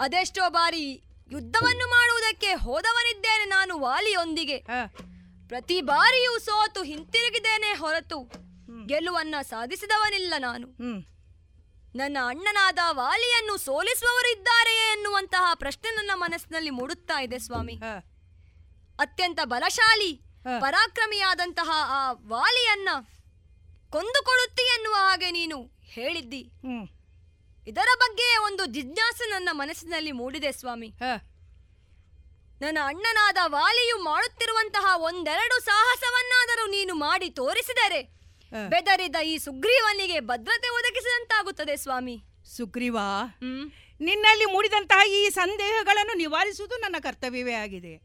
ಅದೆಷ್ಟೋ 0.00 0.50
ಬಾರಿ 0.50 1.02
ಯುದ್ಧವನ್ನು 1.30 1.86
ಮಾಡುವುದಕ್ಕೆ 1.88 2.54
ಹೋದವನಿದ್ದೇನೆ 2.54 3.44
ನಾನು 3.44 3.78
ವಾಲಿಯೊಂದಿಗೆ. 3.78 4.58
ಪ್ರತಿ 5.48 5.80
ಬಾರಿಯೂ 5.80 6.38
ಸೋತು 6.38 6.82
ಹಿಂತಿರುಗಿದ್ದೇನೆ 6.82 7.74
ಹೊರತು 7.74 8.18
ಗೆಲುವನ್ನ 8.86 9.34
ಸಾಧಿಸಿದವನಿಲ್ಲ 9.42 10.34
ನಾನು. 10.38 10.66
ನನ್ನ 11.96 12.16
ಅಣ್ಣನಾದ 12.26 12.78
ವಾಲಿಯನ್ನು 12.90 13.56
ಸೋಲಿಸುವವರಿದ್ದಾರೆಯೇ 13.56 14.92
ಎನ್ನುವಂತಹ 14.92 15.50
ಪ್ರಶ್ನೆ 15.54 15.94
ನನ್ನ 15.94 16.10
ಮನಸ್ಸಿನಲ್ಲಿ 16.14 16.70
ಮೂಡುತ್ತಾ 16.70 17.22
ಇದೆ 17.22 17.38
ಸ್ವಾಮಿ. 17.38 17.74
ಅತ್ಯಂತ 18.98 19.40
ಬಲಶಾಲಿ 19.44 20.20
ಪರಾಕ್ರಮಿಯಾದಂತಹ 20.60 21.70
ಆ 21.72 22.12
ವಾಲಿಯನ್ನ 22.12 22.88
ಕೊಂದುಕೊಡುತ್ತಿ 23.90 24.62
ಎನ್ನುವ 24.62 24.94
ಹಾಗೆ 24.94 25.30
ನೀನು 25.30 25.62
ಹೇಳಿದ್ದಿ. 25.82 26.50
ಇದರ 27.66 27.88
ಬಗ್ಗೆ 27.98 28.36
ಒಂದು 28.36 28.66
ಜಿಜ್ಞಾಸೆ 28.66 29.30
ನನ್ನ 29.30 29.48
ಮನಸ್ಸಿನಲ್ಲಿ 29.52 30.12
ಮೂಡಿದೆ 30.12 30.52
ಸ್ವಾಮಿ. 30.52 30.88
ನನ್ನ 32.60 32.78
ಅಣ್ಣನಾದ 32.84 33.36
ವಾಲಿಯು 33.46 33.98
ಮಾಡುತ್ತಿರುವಂತಹ 33.98 34.84
ಒಂದೆರಡು 34.96 35.60
ಸಾಹಸವನ್ನಾದರೂ 35.60 36.66
ನೀನು 36.66 36.94
ಮಾಡಿ 36.94 37.30
ತೋರಿಸಿದರೆ 37.30 38.00
ಬೆದರಿದ 38.68 39.16
ಈ 39.24 39.38
ಸುಗ್ರೀವನಿಗೆ 39.38 40.20
ಭದ್ರತೆ 40.20 40.68
ಒದಗಿಸಿದಂತಾಗುತ್ತದೆ 40.68 41.76
ಸ್ವಾಮಿ. 41.76 42.16
ಸುಗ್ರೀವ 42.56 42.98
ನಿನ್ನಲ್ಲಿ 44.00 44.44
ಮೂಡಿದಂತಹ 44.44 45.08
ಈ 45.08 45.30
ಸಂದೇಹಗಳನ್ನು 45.30 46.16
ನಿವಾರಿಸುವುದು 46.16 46.76
ನನ್ನ 46.76 46.96
ಕರ್ತವ್ಯವೇ 47.02 47.52
ಆಗಿದೆ. 47.54 47.96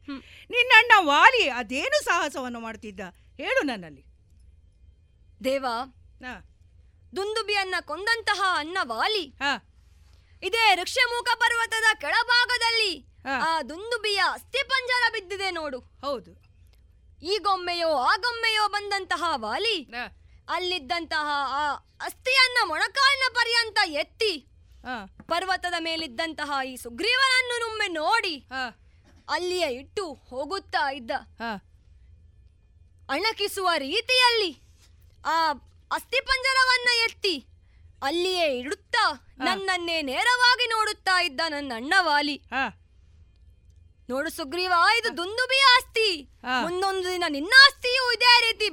ನಿನ್ನಣ್ಣ 0.50 0.92
ವಾಲಿ 0.98 1.48
ಅದೇನು 1.48 2.04
ಸಾಹಸವನ್ನು 2.04 2.60
ಮಾಡುತ್ತಿದ್ದ? 2.60 3.00
ಹೇಳು 3.36 3.62
ನನ್ನಲ್ಲಿ. 3.62 4.04
ದೇವ 5.44 5.66
ಹಾ, 6.24 6.49
ದುಂದುಬಿಯನ್ನ 7.16 7.74
ಕೊಂದಂತಹ 7.80 8.42
ಅನ್ನ 8.56 8.78
ವಾಲಿ. 8.82 9.24
ಹಾ, 9.28 9.52
ಇದೇ 10.42 10.74
ವೃಕ್ಷಮುಖ 10.74 11.28
ಪರ್ವತದ 11.34 11.84
ಕೆಳಭಾಗದಲ್ಲಿ. 11.98 12.92
ಆ 13.42 13.62
ದುಂದುಬಿಯ 13.62 14.20
ಅಸ್ಥಿಪಂಜರ 14.32 15.12
ಬಿದ್ದಿದೆ 15.12 15.50
ನೋಡು. 15.50 15.78
ಹೌದು. 15.80 16.30
ಈ 17.22 17.38
ಗೊಮ್ಮೆಯೋ 17.38 17.88
ಆ 17.88 18.16
ಗೊಮ್ಮೆಯೋ 18.16 18.68
ಬಂದಂತಹ 18.68 19.22
ವಾಲಿ. 19.34 19.78
ಅಲ್ಲಿದ್ದಂತಹ 20.48 21.26
ಆ 21.48 21.72
ಅಸ್ಥಿಯನ್ನ 22.00 22.58
ಮೊಣಕಾಲಿನ 22.64 23.22
ಪರ್ಯಂತ 23.34 23.78
ಎತ್ತಿ 23.86 24.32
ಹಾ, 24.86 25.06
ಪರ್ವತದ 25.28 25.74
ಮೇಲಿದ್ದಂತಹ 25.78 26.52
ಈ 26.66 26.76
ಸುಗ್ರೀವನನ್ನು 26.76 27.68
ನೊಮ್ಮೆ 27.68 27.88
ನೋಡಿ 27.88 28.46
ಅಲ್ಲಿಯ 28.50 28.70
ಅಲ್ಲಿಯೇ 29.28 29.68
ಇಟ್ಟು 29.68 30.12
ಹೋಗುತ್ತಾ 30.12 30.90
ಇದ್ದ. 30.90 31.10
ಹಾ. 31.10 31.50
ಅಣಕಿಸುವ 33.10 33.68
ರೀತಿಯಲ್ಲಿ 33.76 34.50
ಆ 35.26 35.36
ಅಸ್ಥಿಪಂಜರವನ್ನ 35.92 36.90
ಎತ್ತಿ 37.04 37.36
ಅಲ್ಲಿಯೇ 38.02 38.46
ಇಡುತ್ತಾ 38.58 39.04
ನನ್ನನ್ನೇ 39.46 39.96
ನೇರವಾಗಿ 40.02 40.66
ನೋಡುತ್ತಾ 40.66 41.16
ಇದ್ದ 41.22 41.40
ನನ್ನ 41.48 41.72
ಅಣ್ಣ 41.76 41.94
ವಾಲಿ 42.08 42.36
ನೋಡು 44.08 44.30
ಸುಗ್ರೀವ 44.30 44.72
ಇದು 44.98 45.08
ದುಂದುಬಿಯ 45.16 45.64
ಆಸ್ತಿ. 45.74 46.06
ಮುಂದೊಂದು 46.62 47.08
ದಿನ 47.08 47.24
ನಿನ್ನ 47.28 47.52
ಆಸ್ತಿಯೂ 47.66 48.04
ಇದೇ 48.12 48.32
ರೀತಿ 48.46 48.68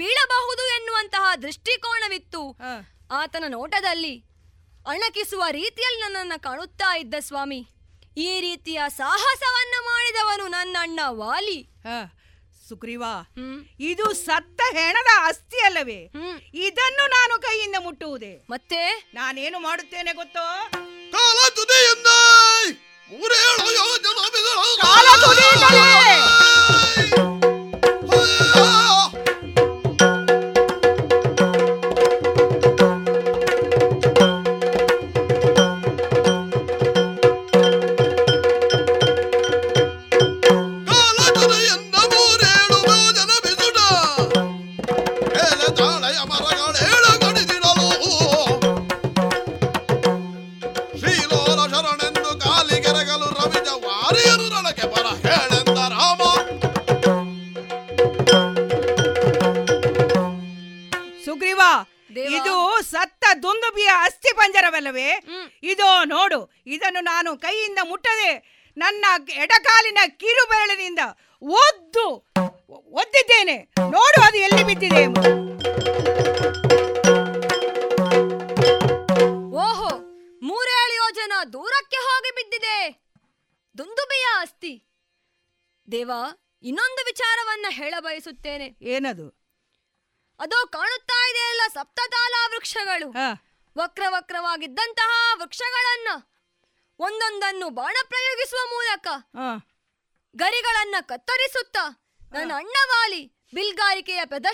ಬೀಳಬಹುದು 0.00 0.64
ಎನ್ನುವಂತಹ 0.76 1.24
ದೃಷ್ಟಿಕೋನವಿತ್ತು. 1.42 2.42
ಆತನ 3.10 3.44
ನೋಟದಲ್ಲಿ 3.48 4.14
ಅಣಕಿಸುವ 4.86 5.42
ರೀತಿಯಲ್ಲಿ 5.50 6.00
ನನ್ನನ್ನು 6.00 6.42
ಕಾಣುತ್ತಾ 6.42 6.90
ಇದ್ದ 6.96 7.14
ಸ್ವಾಮಿ. 7.20 7.60
ಈ 8.16 8.30
ರೀತಿಯ 8.40 8.82
ಸಾಹಸವನ್ನ 9.00 9.74
ಮಾಡಿದವನು 9.84 10.46
ನನ್ನ 10.46 10.76
ಅಣ್ಣ 10.80 11.00
ವಾಲಿ. 11.20 11.58
ಸುಗ್ರೀವ 12.68 13.04
ಇದು 13.80 14.06
ಸತ್ತ 14.26 14.60
ಹೆಣದ 14.76 15.10
ಅಸ್ಥಿ 15.24 15.58
ಅಲ್ಲವೇ? 15.66 16.00
ಇದನ್ನು 16.66 17.04
ನಾನು 17.06 17.34
ಕೈಯಿಂದ 17.42 17.76
ಮುಟ್ಟುವುದೇ? 17.78 18.32
ಮತ್ತೆ? 18.50 18.80
ನಾನೇನು 19.14 19.58
ಮಾಡುತ್ತೇನೆ 19.58 20.12
ಗೊತ್ತೋ? 20.12 20.46
ಕಾಲ 21.12 21.38
ತುದಿಯಿಂದ 21.48 22.08
ಕಾಲ 24.84 25.06
ತುದಿಯಿಂದಲೇ. 25.22 25.88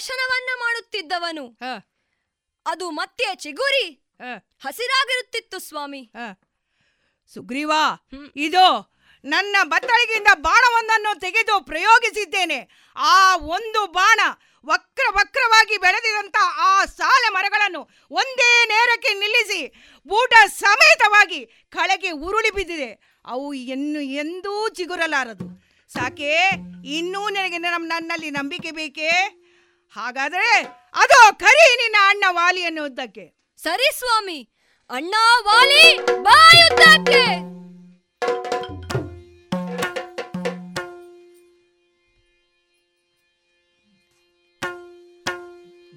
ಪ್ರದರ್ಶನವನ್ನ 0.05 0.51
ಮಾಡುತ್ತಿದ್ದವನು. 0.59 1.47
ಹಾ. 1.47 1.91
ಅದು 2.67 2.91
ಮತ್ತೆ 2.91 3.25
ಚಿಗುರಿ. 3.35 4.15
ಹಾ. 4.21 4.57
ಹಸಿರಾಗಿರುತ್ತಿತ್ತು 4.65 5.59
ಸ್ವಾಮಿ. 5.59 6.03
ಹಾ. 6.03 6.41
ಸುಗ್ರೀವ. 7.35 7.73
ಇದು 8.37 8.95
ನನ್ನ 9.25 9.57
ಬತ್ತಳಿಗೆಯಿಂದ 9.63 10.27
ಬಾಣವೊಂದನ್ನು 10.35 11.21
ತೆಗೆದು 11.21 11.65
ಪ್ರಯೋಗಿಸಿದ್ದೇನೆ. 11.65 12.69
ಆ 12.97 13.37
ಒಂದು 13.37 13.87
ಬಾಣ 13.87 14.21
ವಕ್ರ 14.67 15.03
ವಕ್ರವಾಗಿ 15.11 15.79
ಬೆಳೆದಿದಂತ 15.79 16.37
ಆ 16.41 16.85
ಸಾಲ 16.85 17.33
ಮರಗಳನ್ನು 17.33 17.89
ಒಂದೇ 18.11 18.65
ನೇರಕ್ಕೆ 18.69 19.15
ನಿಲ್ಲಿಸಿ 19.15 19.67
ಬೂಟ 20.07 20.33
ಸಮೇತವಾಗಿ 20.47 21.47
ಕಳೆಗೆ 21.69 22.11
ಉರುಳಿ 22.11 22.51
ಬಿದ್ದಿದೆ. 22.51 23.21
ಅವು 23.25 23.55
ಎನ್ನು 23.55 24.01
ಎಂದೂ 24.01 24.69
ಚಿಗುರಲಾರದು. 24.69 25.65
ಸಾಕೆ 25.89 26.51
ಇನ್ನೂ 26.85 27.29
ನನಗೆ 27.29 27.59
ನಮ್ಮ 27.59 27.87
ನನ್ನಲ್ಲಿ 27.89 28.31
ನಂಬಿಕೆ 28.31 28.71
ಬೇಕೇ? 28.71 29.41
ಹಾಗಾದರೆ 29.93 30.52
ಅದು 30.94 31.39
ಕರಿ 31.39 31.66
ನಿನ್ನ 31.77 31.97
ಅಣ್ಣ 32.09 32.24
ವಾಲಿ 32.28 32.65
ಅನ್ನುವುದಕ್ಕೆ 32.65 33.27
ಸರಿ 33.62 33.89
ಸ್ವಾಮಿ 33.98 34.39
ಅಣ್ಣ 34.90 35.15
ವಾಲಿ 35.47 35.85
ಬಾಯುದ್ದಕ್ಕೆ 36.23 37.24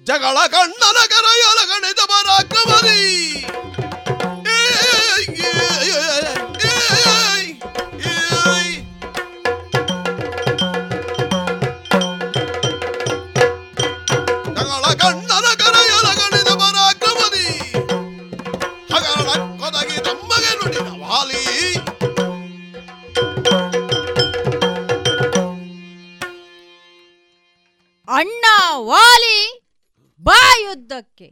ಜಗಳ 0.06 0.38
ಕಣ್ಣನ 0.46 0.98
ಕರೆಯಲ 1.06 1.58
ಗಣಿತ 1.70 2.00
ಪರಾಕ್ರಮದಿ. 2.10 3.02
ಬಾ 30.28 30.40
ಯುದ್ಧಕ್ಕೆ 30.60 31.28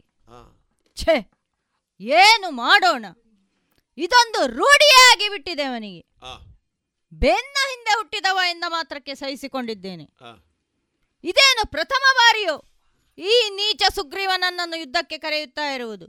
ಛೇ 0.97 1.15
ಏನು 1.99 2.51
ಮಾಡೋಣ? 2.51 3.05
ಇದೊಂದು 3.97 4.39
ರೂಢಿಯಾಗಿ 4.47 5.29
ಬಿಟ್ಟಿದೆ 5.29 5.63
ಅವನಿಗೆ. 5.63 6.01
ಬೆನ್ನ 7.11 7.57
ಹಿಂದೆ 7.69 7.93
ಹುಟ್ಟಿದವ 7.97 8.39
ಎಂದ 8.49 8.63
ಮಾತ್ರಕ್ಕೆ 8.67 9.15
ಸಹಿಸಿಕೊಂಡಿದ್ದೇನೆ. 9.15 10.05
ಇದೇನು 11.23 11.63
ಪ್ರಥಮ 11.71 12.05
ಬಾರಿಯೋ? 12.15 12.55
ಈ 13.17 13.49
ನೀಚ 13.49 13.83
ಸುಗ್ರೀವನನ್ನನ್ನು 13.95 14.77
ಯುದ್ಧಕ್ಕೆ 14.77 15.17
ಕರೆಯುತ್ತಾ 15.17 15.65
ಇರುವುದು. 15.71 16.07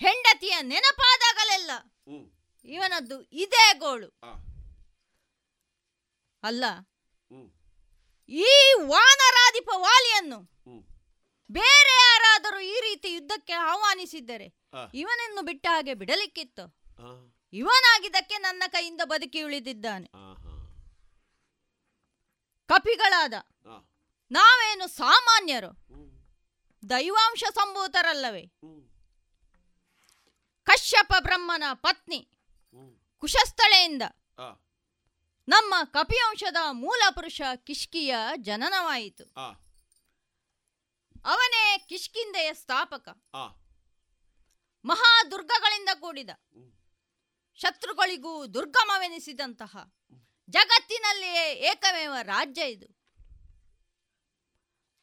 ಹೆಂಡತಿಯ 0.00 0.56
ನೆನಪಾದಾಗಲೆಲ್ಲ 0.62 1.70
ಇವನದ್ದು 2.64 3.22
ಇದೇ 3.22 3.66
ಗೋಳು. 3.78 4.08
ಅಲ್ಲ. 6.42 6.64
ಈ 8.28 8.74
ವಾನರಾಧಿಪ 8.82 9.68
ವಾಲಿಯನ್ನು 9.76 10.38
ಬೇರೆ 11.50 11.94
ಯಾರಾದರೂ 11.94 12.58
ಈ 12.60 12.80
ರೀತಿ 12.80 13.12
ಯುದ್ಧಕ್ಕೆ 13.12 13.52
ಆಹ್ವಾನಿಸಿದ್ದರೆ. 13.52 14.46
ಇವನನ್ನು 14.94 15.42
ಬಿಟ್ಟ 15.42 15.66
ಹಾಗೆ 15.70 15.94
ಬಿಡಲಿಕ್ಕಿತ್ತು. 15.94 16.64
ಇವನಾಗಿದ್ದಕ್ಕೆ 17.52 18.38
ನನ್ನ 18.38 18.62
ಕೈಯಿಂದ 18.68 19.00
ಬದುಕಿ 19.04 19.42
ಉಳಿದಿದ್ದಾನೆ. 19.42 20.08
ಕಪಿಗಳಾದ 22.68 23.34
ನಾವೇನು 24.30 24.86
ಸಾಮಾನ್ಯರು? 24.86 25.70
ದೈವಾಂಶ 26.90 27.44
ಸಂಭೂತರಲ್ಲವೇ? 27.54 28.44
ಕಶ್ಯಪ 30.66 31.12
ಬ್ರಹ್ಮನ 31.20 31.62
ಪತ್ನಿ 31.74 32.28
ಕುಶಸ್ಥಳೆಯಿಂದ 33.18 34.02
ನಮ್ಮ 35.48 35.74
ಕಪಿವಂಶದ 35.84 36.56
ಮೂಲ 36.70 37.02
ಪುರುಷ 37.10 37.40
ಕಿಷ್ಕಿಯ 37.56 38.16
ಜನನವಾಯಿತು. 38.36 39.24
ಅವನೇ 41.24 41.78
ಕಿಷ್ಕಿಂದೆಯ 41.88 42.54
ಸ್ಥಾಪಕ. 42.54 43.08
ಮಹಾ 43.08 43.66
ಮಹಾದುರ್ಗಗಳಿಂದ 44.84 45.88
ಕೂಡಿದ. 46.00 46.30
ಶತ್ರುಗಳಿಗೂ 47.54 48.46
ದುರ್ಗಮವೆನಿಸಿದಂತಹ 48.46 49.94
ಜಗತ್ತಿನಲ್ಲಿಯೇ 50.50 51.52
ಏಕಮೇವ 51.52 52.14
ರಾಜ್ಯ 52.22 52.62
ಇದು. 52.62 52.88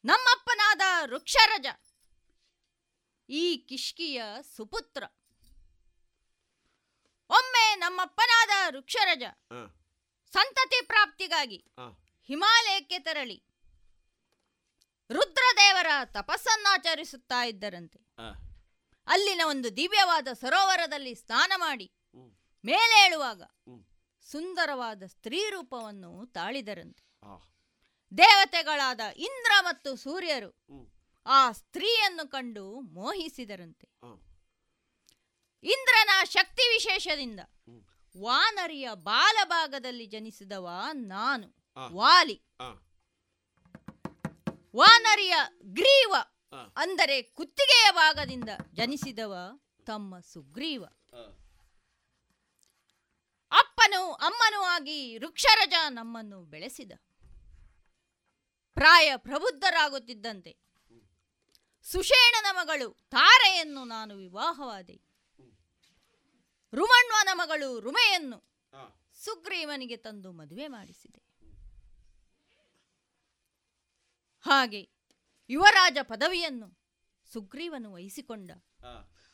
ನಮ್ಮಪ್ಪನಾದ 0.05 0.81
ವೃಕ್ಷರಜ 1.05 1.65
ಈ 3.29 3.57
ಕಿಷ್ಕಿಯ 3.57 4.23
ಸುಪುತ್ರ. 4.55 5.03
ಒಮ್ಮೆ 7.29 7.75
ನಮ್ಮಪ್ಪನಾದ 7.75 8.49
ವೃಕ್ಷರಜ. 8.75 9.23
ಸಂತತಿ 10.34 10.80
ಪ್ರಾಪ್ತಿಗಾಗಿ 10.85 11.60
ಹಿಮಾಲಯಕ್ಕೆ 12.30 12.99
ತೆರಳಿ. 12.99 13.38
ರುದ್ರದೇವರ 15.10 15.88
ತಪಸ್ಸನ್ನಾಚರಿಸುತ್ತಾ 16.11 17.39
ಇದ್ದರಂತೆ. 17.43 17.99
ಅಲ್ಲಿನ 19.07 19.41
ಒಂದು 19.45 19.69
ದಿವ್ಯವಾದ 19.77 20.27
ಸರೋವರದಲ್ಲಿ 20.34 21.14
ಸ್ನಾನ 21.15 21.51
ಮಾಡಿ 21.55 21.88
ಮೇಲೇಳುವಾಗ 22.64 23.41
ಸುಂದರವಾದ 24.31 25.03
ಸ್ತ್ರೀ 25.05 25.39
ರೂಪವನ್ನು 25.49 26.11
ತಾಳಿದರಂತೆ. 26.26 27.03
ದೇವತೆಗಳಾದ 28.11 28.99
ಇಂದ್ರ 29.27 29.51
ಮತ್ತು 29.61 29.95
ಸೂರ್ಯರು 29.95 30.51
ಆ 31.26 31.39
ಸ್ತ್ರೀಯನ್ನು 31.51 32.26
ಕಂಡು 32.27 32.65
ಮೋಹಿಸಿದರಂತೆ. 32.97 33.88
ಇಂದ್ರನ 35.64 36.11
ಶಕ್ತಿ 36.26 36.64
ವಿಶೇಷದಿಂದ 36.73 37.39
ವಾನರಿಯ 38.18 38.90
ಬಾಲಭಾಗದಲ್ಲಿ 38.94 40.06
ಜನಿಸಿದವ 40.06 40.69
ನಾನು. 40.94 41.56
ವಾಲಿ. 41.91 42.44
ವಾನರಿಯ 44.76 45.35
ಗ್ರೀವ 45.64 46.15
ಅಂದರೆ 46.76 47.22
ಕುತ್ತಿಗೆಯ 47.22 47.91
ಭಾಗದಿಂದ 47.91 48.49
ಜನಿಸಿದವ 48.73 49.35
ತಮ್ಮ 49.85 50.19
ಸುಗ್ರೀವ. 50.19 50.85
ಅಪ್ಪನು 53.52 54.11
ಅಮ್ಮನೂ 54.11 54.61
ಆಗಿ 54.61 55.18
ವೃಕ್ಷರಜ 55.18 55.73
ನಮ್ಮನ್ನು 55.90 56.44
ಬೆಳೆಸಿದ. 56.44 56.91
ಪ್ರಾಯ 58.73 59.14
ಪ್ರಬುದ್ಧರಾಗುತ್ತಿದ್ದಂತೆ. 59.18 60.57
ಸುಷೇಣನ 61.84 62.45
ಮಗಳು 62.52 62.90
ತಾರೆಯನ್ನು 63.10 63.85
ನಾನು 63.85 64.15
ವಿವಾಹವಾದೆ. 64.15 65.12
ರುಮಣ್ವನ 66.73 67.29
ಮಗಳು 67.33 67.79
ರುಮೆಯನ್ನು 67.79 68.39
ಸುಗ್ರೀವನಿಗೆ 69.23 69.97
ತಂದು 69.97 70.31
ಮದುವೆ 70.31 70.67
ಮಾಡಿಸಿದೆ. 70.67 71.21
ಹಾಗೆ 74.41 74.89
ಯುವರಾಜ 75.49 75.97
ಪದವಿಯನ್ನು 76.01 76.79
ಸುಗ್ರೀವನು 77.33 77.93
ವಹಿಸಿಕೊಂಡ. 77.93 78.51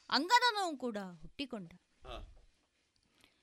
ಅಂಗದನೂ 0.09 0.77
ಕೂಡ 0.77 0.97
ಹುಟ್ಟಿಕೊಂಡ. 1.21 1.71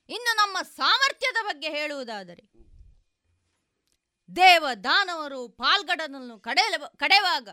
ಇನ್ನು 0.09 0.35
ನಮ್ಮ 0.35 0.57
ಸಾಮರ್ಥ್ಯದ 0.61 1.45
ಬಗ್ಗೆ 1.45 1.69
ಹೇಳುವುದಾದರೆ 1.69 2.43
ದೇವ 4.35 4.67
ದಾನವರು 4.83 5.49
ಪಾಲ್ಗಡನನ್ನು 5.49 6.39
ಕಡೆ 6.39 6.73
ಕಡೆವಾಗ 6.97 7.49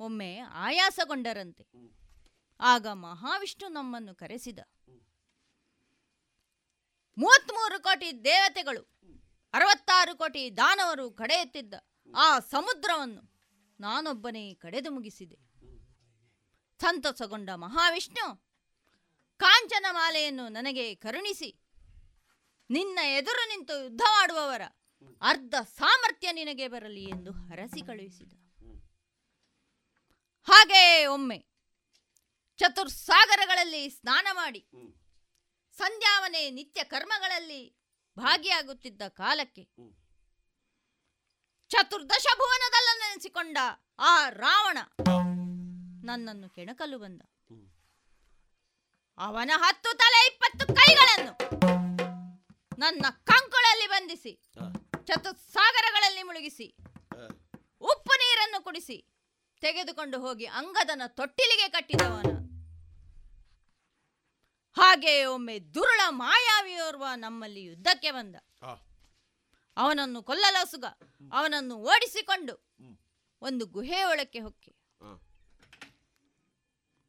ಒಮ್ಮೆ 0.00 0.38
ಆಯಾಸಗೊಂಡರಂತೆ. 0.38 1.66
ಆಗ 2.60 2.86
ಮಹಾವಿಷ್ಣು 2.86 3.68
ನಮ್ಮನ್ನು 3.68 4.14
ಕರೆಸಿದ. 4.14 4.58
ಮೂವತ್ಮೂರು 7.16 7.78
ಕೋಟಿ 7.82 8.08
ದೇವತೆಗಳು, 8.24 8.82
ಅರವತ್ತಾರು 9.54 10.12
ಕೋಟಿ 10.16 10.42
ದಾನವರು 10.56 11.10
ಕಡೆಯುತ್ತಿದ್ದ 11.10 11.74
ಆ 12.16 12.26
ಸಮುದ್ರವನ್ನು 12.38 13.22
ನಾನೊಬ್ಬನೇ 13.80 14.44
ಕಡೆದು 14.54 14.90
ಮುಗಿಸಿದೆ. 14.90 15.36
ಸಂತಸಗೊಂಡ 16.80 17.50
ಮಹಾವಿಷ್ಣು 17.64 18.24
ಕಾಂಚನ 19.40 19.86
ಮಾಲೆಯನ್ನು 19.90 20.48
ನನಗೆ 20.48 20.94
ಕರುಣಿಸಿ, 20.94 21.50
ನಿನ್ನ 22.70 22.98
ಎದುರು 23.18 23.44
ನಿಂತು 23.48 23.74
ಯುದ್ಧ 23.82 24.02
ಮಾಡುವವರ 24.08 24.62
ಅರ್ಧ 25.22 25.54
ಸಾಮರ್ಥ್ಯ 25.78 26.32
ನಿನಗೆ 26.32 26.66
ಬರಲಿ 26.68 27.04
ಎಂದು 27.14 27.30
ಹರಸಿ 27.48 27.80
ಕಳುಹಿಸಿದ. 27.86 28.32
ಹಾಗೆಯೇ 30.48 31.06
ಒಮ್ಮೆ 31.06 31.38
ಚತುರ್ಸಾಗರಗಳಲ್ಲಿ 32.58 33.82
ಸ್ನಾನ 33.90 34.26
ಮಾಡಿ 34.32 34.62
ಸಂಧ್ಯಾವನೆ 35.78 36.42
ನಿತ್ಯ 36.58 36.80
ಕರ್ಮಗಳಲ್ಲಿ 36.92 37.62
ಭಾಗಿಯಾಗುತ್ತಿದ್ದ 38.16 39.02
ಕಾಲಕ್ಕೆ 39.20 39.64
ಚತುರ್ದಶ 41.70 42.26
ಭುವನದಲ್ಲ 42.40 42.90
ನೆನೆಸಿಕೊಂಡ 43.02 43.58
ಆ 44.10 44.12
ರಾವಣ 44.44 44.78
ನನ್ನನ್ನು 46.08 46.48
ಕೆಣಕಲು 46.56 46.96
ಬಂದ. 47.02 47.20
ಅವನ 49.18 49.50
ಹತ್ತು 49.64 49.90
ತಲೆ 50.02 50.20
ಇಪ್ಪತ್ತು 50.30 50.64
ಕೈಗಳನ್ನು 50.78 51.32
ನನ್ನ 52.82 53.04
ಕಂಕುಳಲ್ಲಿ 53.30 53.86
ಬಂಧಿಸಿ 53.94 54.32
ಚತುಸ್ಸಾಗರಗಳಲ್ಲಿ 55.08 56.22
ಮುಳುಗಿಸಿ 56.28 56.68
ಉಪ್ಪು 57.92 58.14
ನೀರನ್ನು 58.22 58.60
ಕುಡಿಸಿ 58.66 58.98
ತೆಗೆದುಕೊಂಡು 59.62 60.18
ಹೋಗಿ 60.20 60.46
ಅಂಗದನ 60.60 61.02
ತೊಟ್ಟಿಲಿಗೆ 61.18 61.68
ಕಟ್ಟಿದವನ. 61.68 62.31
ಹಾಗೆ 64.76 65.12
ಒಮ್ಮೆ 65.24 65.54
ದುರುಳ 65.74 66.00
ಮಾಯಾವಿಯೋರ್ವ 66.22 67.06
ನಮ್ಮಲ್ಲಿ 67.16 67.62
ಯುದ್ಧಕ್ಕೆ 67.64 68.10
ಬಂದ. 68.10 68.36
ಅವನನ್ನು 69.76 70.20
ಕೊಲ್ಲಲಸುಗ 70.22 70.86
ಅವನನ್ನು 71.32 71.76
ಓಡಿಸಿಕೊಂಡು 71.90 72.54
ಒಂದು 73.42 73.64
ಗುಹೆಯೊಳಕ್ಕೆ 73.76 74.40
ಹೊಕ್ಕಿ. 74.46 74.72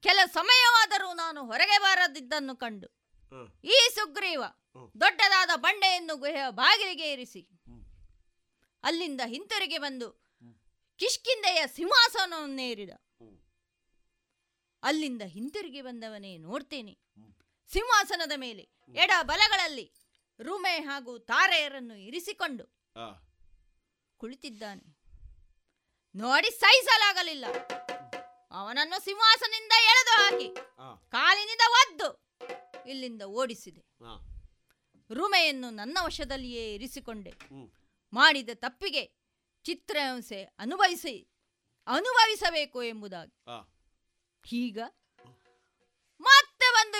ಕೆಲ 0.03 0.19
ಸಮಯವಾದರೂ 0.37 1.09
ನಾನು 1.13 1.39
ಹೊರಗೆ 1.45 1.77
ಬಾರದಿದ್ದನ್ನು 1.77 2.53
ಕಂಡು 2.63 2.87
ಈ 3.75 3.77
ಸುಗ್ರೀವ 3.95 4.43
ದೊಡ್ಡದಾದ 5.01 5.51
ಬಂಡೆಯನ್ನು 5.55 6.15
ಗುಹೆಯ 6.23 6.47
ಬಾಗಿಲಿಗೆ 6.61 7.07
ಇರಿಸಿ 7.11 7.41
ಅಲ್ಲಿಂದ 8.83 9.21
ಹಿಂತಿರುಗಿ 9.33 9.77
ಬಂದು 9.77 10.07
ಕಿಷ್ಕಿಂದೆಯ 10.99 11.61
ಸಿಂಹಾಸನವನ್ನೇರಿದ. 11.77 12.93
ಅಲ್ಲಿಂದ 14.83 15.23
ಹಿಂತಿರುಗಿ 15.35 15.81
ಬಂದವನೇ 15.81 16.31
ನೋಡ್ತೇನೆ. 16.37 16.93
ಸಿಂಹಾಸನದ 17.73 18.35
ಮೇಲೆ 18.45 18.63
ಎಡ 19.03 19.11
ಬಲಗಳಲ್ಲಿ 19.29 19.85
ರುಮೆ 20.39 20.75
ಹಾಗೂ 20.87 21.13
ತಾರೆಯರನ್ನು 21.31 21.95
ಇರಿಸಿಕೊಂಡು 22.07 22.65
ಕುಳಿತಿದ್ದಾನೆ. 24.19 24.83
ನೋಡಿ 26.15 26.49
ಸಹಿಸಲಾಗಲಿಲ್ಲ. 26.63 27.45
ಅವನನ್ನು 28.59 28.97
ಸಿಂಹಾಸನದಿಂದ 29.03 29.73
ಎಳೆದು 29.91 30.13
ಹಾಕಿ 30.21 30.47
ಕಾಲಿನಿಂದ 31.11 31.65
ಒದ್ದು 31.81 32.09
ಇಲ್ಲಿಂದ 32.91 33.23
ಓಡಿಸಿದೆ. 33.41 33.83
ರುಮೆಯನ್ನು 35.09 35.69
ನನ್ನ 35.79 35.97
ವಶದಲ್ಲಿಯೇ 36.01 36.65
ಇರಿಸಿಕೊಂಡೆ. 36.75 37.33
ಮಾಡಿದ 38.13 38.49
ತಪ್ಪಿಗೆ 38.55 39.03
ಚಿತ್ರಹಿಂಸೆ 39.65 40.39
ಅನುಭವಿಸಿ 40.59 41.15
ಅನುಭವಿಸಬೇಕು 41.87 42.79
ಎಂಬುದಾಗಿ. 42.83 43.35
ಈಗ 44.45 44.79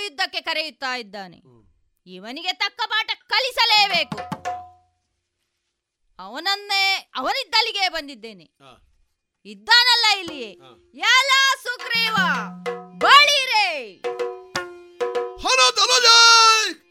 ಯುದ್ಧಕ್ಕೆ 0.04 0.42
ಕರೆಯುತ್ತಾ 0.42 0.96
ಇದ್ದಾನೆ. 0.96 1.38
ಇವನಿಗೆ 2.06 2.54
ತಕ್ಕ 2.54 2.82
ಪಾಠ 2.88 3.12
ಕಲಿಸಲೇಬೇಕು. 3.30 4.18
ಅವನನ್ನೇ 6.20 7.12
ಅವನಿದ್ದಲ್ಲಿಗೆ 7.16 7.90
ಬಂದಿದ್ದೇನೆ. 7.90 8.44
ಇದ್ದಾನಲ್ಲ 9.46 10.20
ಇಲ್ಲಿಯೇ. 10.20 10.52
ಎಲ್ಲ 10.96 11.32
ಸುಗ್ರೀವ 11.64 12.16
ಬಳಿರೇ. 12.98 14.02
ಹನುಜಯ್ 15.42 16.84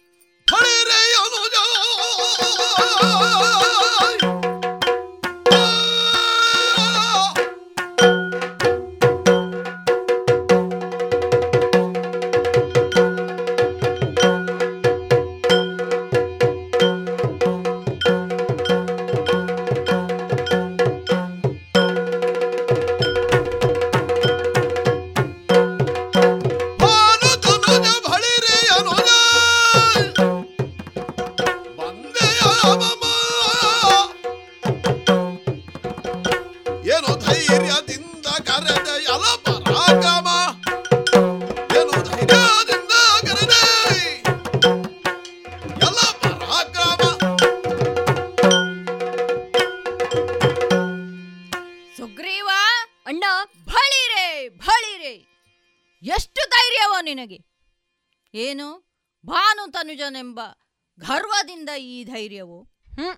ಗರ್ವದಿಂದ 61.09 61.69
ಈ 61.79 62.05
ಧೈರ್ಯವು. 62.05 62.63
ಹ್ಮ್. 62.95 63.17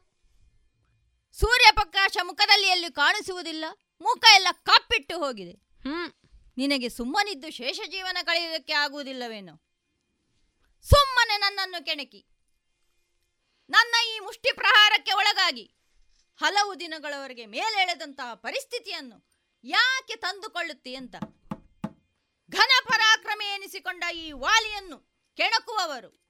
ಸೂರ್ಯಪ್ರಕಾಶ 1.33 2.17
ಮುಖದಲ್ಲಿ 2.23 2.67
ಎಲ್ಲಿ 2.67 2.91
ಕಾಣಿಸುವುದಿಲ್ಲ 2.91 3.65
ಮುಖ 4.01 4.25
ಎಲ್ಲ 4.35 4.49
ಕಪ್ಪಿಟ್ಟು 4.63 5.19
ಹೋಗಿದೆ. 5.19 5.53
ಹ್ಮ್. 5.89 6.13
ನಿನಗೆ 6.57 6.89
ಸುಮ್ಮನಿದ್ದು 6.89 7.51
ಶೇಷ 7.51 7.81
ಜೀವನ 7.87 8.19
ಕಳೆಯುವುದಕ್ಕೆ 8.23 8.73
ಆಗುವುದಿಲ್ಲವೇನೋ? 8.73 9.55
ಸುಮ್ಮನೆ 10.83 11.37
ನನ್ನನ್ನು 11.37 11.85
ಕೆಣಕಿ. 11.85 12.27
ನನ್ನ 13.71 14.17
ಈ 14.17 14.19
ಮುಷ್ಟಿ 14.19 14.55
ಪ್ರಹಾರಕ್ಕೆ 14.55 15.13
ಒಳಗಾಗಿ 15.13 15.75
ಹಲವು 16.37 16.81
ದಿನಗಳವರೆಗೆ 16.81 17.47
ಮೇಲೆಳೆದಂತಹ 17.47 18.35
ಪರಿಸ್ಥಿತಿಯನ್ನು 18.35 19.29
ಯಾಕೆ 19.65 20.17
ತಂದುಕೊಳ್ಳುತ್ತಿ 20.17 20.95
ಅಂತ 20.95 21.15
ಘನ 22.51 22.71
ಪರಾಕ್ರಮೆ 22.85 23.45
ಎನಿಸಿಕೊಂಡ 23.45 24.05
ಈ 24.15 24.33
ವಾಲಿಯನ್ನು 24.33 24.99
ಕೆಣಕುವವರು 25.37 26.24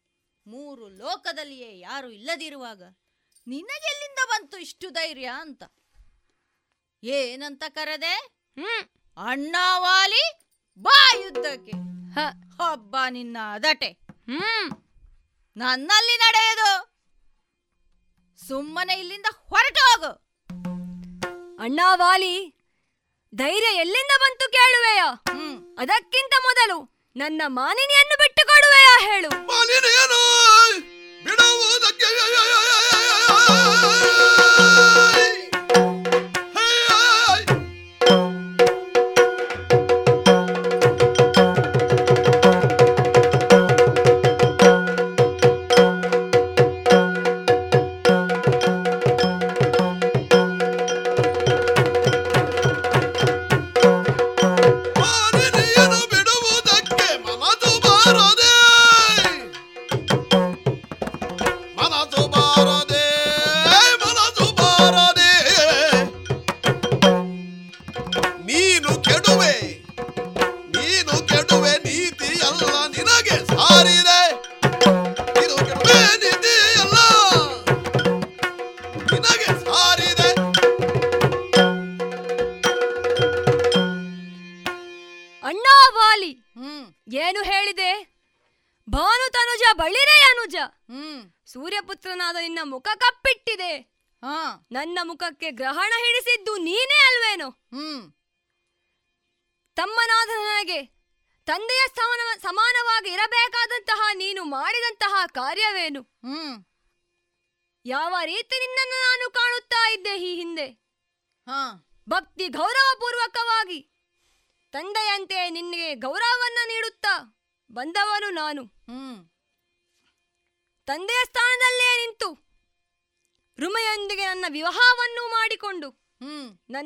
ಮೂರು 0.47 0.89
ಲೋಕದಲ್ಲಿಯೇ 0.89 1.79
ಯಾರು 1.79 2.11
ಇಲ್ಲದಿರುವಾಗ 2.11 2.83
ನಿನಗೆಲ್ಲಿಂದ 3.47 4.19
ಬಂತು 4.29 4.59
ಇಷ್ಟು 4.59 4.91
ಧೈರ್ಯ 4.91 5.31
ಅಂತ? 5.41 5.63
ಏನಂತ 7.03 7.63
ಕರೆದೆ? 7.69 8.15
ಹ್ಮ್. 8.61 8.89
ಅಣ್ಣಾವಾಲಿ 9.29 10.41
ಬಾ 10.79 11.13
ಯುದ್ಧಕ್ಕೆ. 11.25 11.73
ಹ. 12.15 12.19
ಹಬ್ಬ 12.63 12.97
ನಿನ್ನ 13.11 13.37
ಅದಟೆ. 13.53 13.87
ಹ್ಮ್. 14.13 14.71
ನನ್ನಲ್ಲಿ 15.57 16.17
ನಡೆಯದು. 16.17 16.95
ಸುಮ್ಮನೆ 18.49 18.95
ಇಲ್ಲಿಂದ 18.95 19.27
ಹೊರಟು 19.31 19.81
ಹೋಗು. 19.81 20.25
ಅಣ್ಣಾವಾಲಿ 21.63 22.55
ಧೈರ್ಯ 23.35 23.77
ಎಲ್ಲಿಂದ 23.77 24.21
ಬಂತು 24.21 24.53
ಕೇಳುವೆಯ? 24.53 25.03
ಹ್ಮ್. 25.33 25.77
ಅದಕ್ಕಿಂತ 25.79 26.33
ಮೊದಲು 26.43 26.94
ನನ್ನ 27.17 27.43
ಮಾನಿನಿಯನ್ನು 27.49 28.17
ಬಿಟ್ಟುಕೊಡುವೆಯ 28.19 28.89
ಹೇಳು. 29.05 29.29
ಮಾಲಿನಿಯನು 29.47 30.21
ಬಿಡುವುದಕ್ಕೆ 31.25 32.11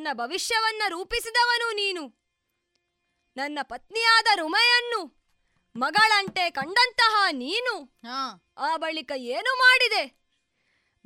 ನನ್ನ 0.09 0.27
ಭವಿಷ್ಯವನ್ನ 0.27 0.83
ರೂಪಿಸಿದವನು 0.89 1.73
ನೀನು. 1.73 2.33
ನನ್ನ 3.37 3.59
ಪತ್ನಿಯಾದ 3.63 4.27
ರುಮೆಯನ್ನು 4.35 5.31
ಮಗಳಂತೆ 5.77 6.51
ಕಂಡಂತಹ 6.51 7.27
ನೀನು. 7.31 8.01
ಆ 8.59 8.77
ಬಳಿಕ 8.77 9.13
ಏನು 9.17 9.55
ಮಾಡಿದೆ? 9.55 10.21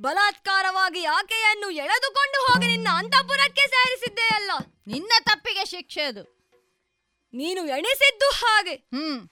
ಬಲಾತ್ಕಾರವಾಗಿ 0.01 1.05
ಆಕೆಯನ್ನು 1.05 1.69
ಎಳೆದುಕೊಂಡು 1.69 2.47
ಹೋಗಿ 2.47 2.67
ನಿನ್ನ 2.67 2.87
ಅಂತಃಪುರಕ್ಕೆ 2.95 3.67
ಸೇರಿಸಿದ್ದೆಯಲ್ಲ 3.67 4.51
ನಿನ್ನ 4.87 5.11
ತಪ್ಪಿಗೆ 5.23 5.65
ಶಿಕ್ಷೆ 5.65 6.01
ಅದು. 6.01 6.23
ನೀನು 7.33 7.65
ಎಣಿಸಿದ್ದು 7.65 8.29
ಹಾಗೆ. 8.29 8.75
ಹ್ಮ್. 8.75 9.29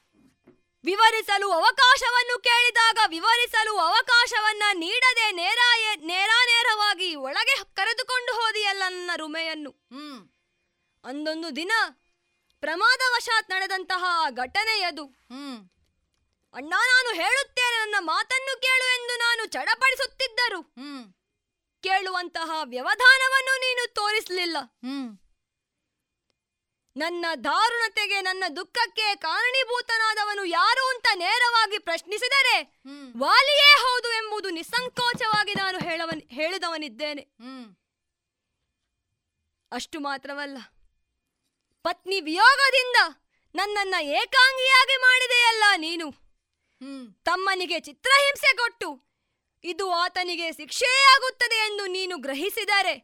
ವಿವರಿಸಲು 0.85 1.51
ಅವಕಾಶವನ್ನು 1.51 2.39
ಕೇಳಿದಾಗ 2.39 2.97
ವಿವರಿಸಲು 3.07 3.77
ಅವಕಾಶವನ್ನ 3.77 4.63
ನೀಡದೆ 4.73 5.31
ನೇರ 5.31 5.59
ನೇರಾನೇರವಾಗಿ 5.95 7.15
ಒಳಗೆ 7.15 7.63
ಕರೆದುಕೊಂಡು 7.73 8.33
ಹೋದಿಯಲ್ಲ 8.33 8.83
ನನ್ನ 8.87 9.11
ರುಮೆಯನ್ನು. 9.15 9.69
ಹ್ಮ್. 9.69 10.29
ಅಂದೊಂದು 11.03 11.55
ದಿನ 11.55 11.71
ಪ್ರಮಾದವಶಾತ್ 12.59 13.49
ನಡೆದಂತಹ 13.49 14.03
ಆ 14.07 14.29
ಘಟನೆಯದು. 14.29 15.05
ಹ್ಮ್. 15.05 15.69
ಅಣ್ಣ 16.53 16.69
ನಾನು 16.69 17.15
ಹೇಳುತ್ತೇನೆ 17.15 17.77
ನನ್ನ 17.77 17.95
ಮಾತನ್ನು 17.99 18.61
ಕೇಳು 18.61 18.95
ಎಂದು 18.95 19.17
ನಾನು 19.17 19.45
ಚಡಪಡಿಸುತ್ತಿದ್ದರು. 19.45 20.61
ಹ್ಮ್. 20.61 21.13
ಕೇಳುವಂತಹ 21.83 22.51
ವ್ಯವಧಾನವನ್ನು 22.63 23.59
ನೀನು 23.59 23.93
ತೋರಿಸಲಿಲ್ಲ. 23.93 24.57
ಹ್ಮ್. 24.59 25.20
ನನ್ನ 26.95 27.26
ದಾರುಣತೆಗೆ 27.43 28.22
ನನ್ನ 28.22 28.43
ದುಃಖಕ್ಕೆ 28.55 29.15
ಕಾರಣೀಭೂತನಾದವನು 29.15 30.43
ಯಾರು 30.45 30.84
ಅಂತ 30.93 31.07
ನೇರವಾಗಿ 31.15 31.77
ಪ್ರಶ್ನಿಸಿದರೆ 31.77 32.55
ವಾಲಿಯೇ 33.18 33.69
ಹೌದು 33.84 34.09
ಎಂಬುದು 34.11 34.49
ನಿಸ್ಸಂಕೋಚವಾಗಿ 34.49 35.53
ನಾನು 35.53 35.77
ಹೇಳವನ್ 35.80 36.23
ಹೇಳಿದವನಿದ್ದೇನೆ. 36.31 37.23
ಅಷ್ಟು 39.72 39.99
ಮಾತ್ರವಲ್ಲ 39.99 40.57
ಪತ್ನಿ 41.85 42.19
ವಿಯೋಗದಿಂದ 42.22 42.97
ನನ್ನನ್ನ 43.55 43.95
ಏಕಾಂಗಿಯಾಗಿ 44.19 44.97
ಮಾಡಿದೆಯಲ್ಲ 44.97 45.63
ನೀನು. 45.77 46.07
ತಮ್ಮನಿಗೆ 47.23 47.80
ಚಿತ್ರಹಿಂಸೆ 47.80 48.51
ಕೊಟ್ಟು 48.57 48.89
ಇದು 49.63 49.85
ಆತನಿಗೆ 49.93 50.51
ಶಿಕ್ಷೆಯೇ 50.51 51.01
ಆಗುತ್ತದೆ 51.15 51.57
ಎಂದು 51.65 51.85
ನೀನು 51.85 52.18
ಗ್ರಹಿಸಿದರೆ 52.18 52.95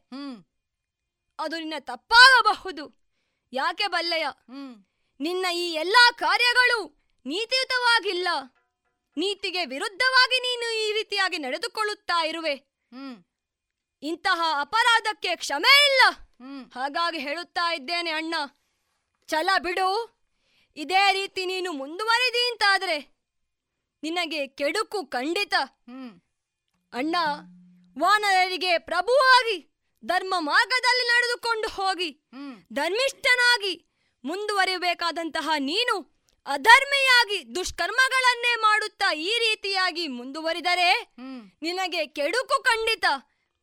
ಅದು 1.39 1.55
ನಿನ್ನ 1.57 1.79
ತಪ್ಪಾಗಬಹುದು. 1.79 2.85
ಯಾಕೆ 3.53 3.87
ಬಲ್ಲೆಯ? 3.87 4.27
ನಿನ್ನ 5.19 5.45
ಈ 5.53 5.73
ಎಲ್ಲಾ 5.73 6.11
ಕಾರ್ಯಗಳು 6.11 6.97
ನೀತಿಯುತವಾಗಿಲ್ಲ. 7.25 8.27
ನೀತಿಗೆ 9.17 9.65
ವಿರುದ್ಧವಾಗಿ 9.65 10.39
ನೀನು 10.39 10.73
ಈ 10.75 10.93
ರೀತಿಯಾಗಿ 10.93 11.37
ನಡೆದುಕೊಳ್ಳುತ್ತಾ 11.37 12.25
ಇರುವೆ. 12.25 12.55
ಹ್ಮ್. 12.55 13.23
ಇಂತಹ 14.03 14.41
ಅಪರಾಧಕ್ಕೆ 14.59 15.35
ಕ್ಷಮೆ 15.35 15.85
ಇಲ್ಲ. 15.85 16.01
ಹಾಗಾಗಿ 16.75 17.19
ಹೇಳುತ್ತಾ 17.19 17.73
ಇದ್ದೇನೆ 17.73 18.11
ಅಣ್ಣ. 18.11 18.35
ಛಲ 19.27 19.49
ಬಿಡು. 19.63 20.17
ಇದೇ 20.77 21.13
ರೀತಿ 21.13 21.45
ನೀನು 21.45 21.71
ಮುಂದುವರಿದಿ 21.71 22.51
ಅಂತಾದ್ರೆ 22.51 23.17
ನಿನಗೆ 24.03 24.47
ಕೆಡುಕು 24.47 25.05
ಖಂಡಿತ. 25.05 25.53
ಹ್ಮ್. 25.63 26.21
ಅಣ್ಣ 26.93 27.15
ವಾನರರಿಗೆ 27.99 28.77
ಪ್ರಭುವಾಗಿ 28.77 29.76
ಧರ್ಮ 30.03 30.33
ಮಾರ್ಗದಲ್ಲಿ 30.39 31.05
ನಡೆದುಕೊಂಡು 31.07 31.67
ಹೋಗಿ. 31.67 32.09
ಧರ್ಮಿಷ್ಠನಾಗಿ 32.73 33.73
ಮುಂದುವರಿಯಬೇಕಾದಂತಹ 34.23 35.49
ನೀನು 35.59 35.95
ಅಧರ್ಮಿಯಾಗಿ 36.45 37.55
ದುಷ್ಕರ್ಮಗಳನ್ನೇ 37.55 38.55
ಮಾಡುತ್ತಾ 38.55 39.13
ಈ 39.13 39.33
ರೀತಿಯಾಗಿ 39.39 40.07
ಮುಂದುವರಿದರೆ 40.07 40.91
ನಿನಗೆ 41.61 42.05
ಕೆಡುಕು 42.07 42.57
ಖಂಡಿತ. 42.63 43.05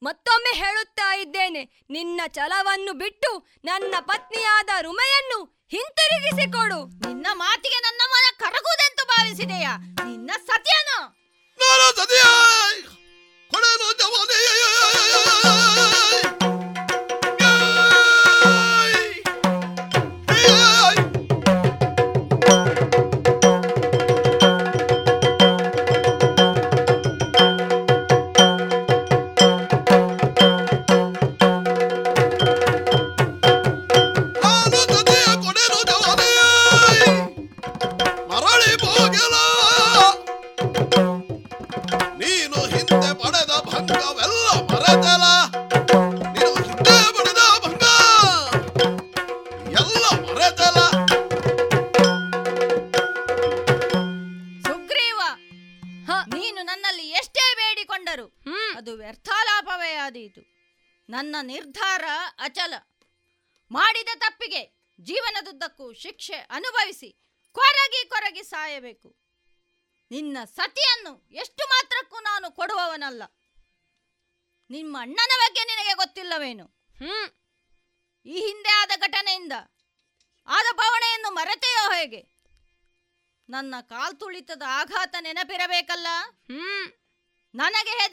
ಮತ್ತೊಮ್ಮೆ 0.02 0.52
ಹೇಳುತ್ತಾ 0.52 1.15
ಇದ್ದೇನೆ 1.16 1.62
ನಿನ್ನ 1.90 2.20
ಛಲವನ್ನು 2.35 2.93
ಬಿಟ್ಟು 2.93 3.31
ನನ್ನ 3.65 3.94
ಪತ್ನಿಯಾದ 4.01 4.70
ರುಮೆಯನ್ನು 4.81 5.39
ಹಿಂತಿರುಗಿಸಿಕೊಡು. 5.70 6.81
ನಿನ್ನ 7.09 7.27
ಮಾತಿಗೆ 7.32 7.78
ನನ್ನ 7.81 8.02
ಮನ 8.06 8.27
ಕರಗುವುದೆಂದು 8.39 9.05
ಭಾವಿಸಿದೆಯಾ? 9.05 9.73
ನಿನ್ನ 10.05 10.31
ಸತ್ಯನು? 10.47 10.98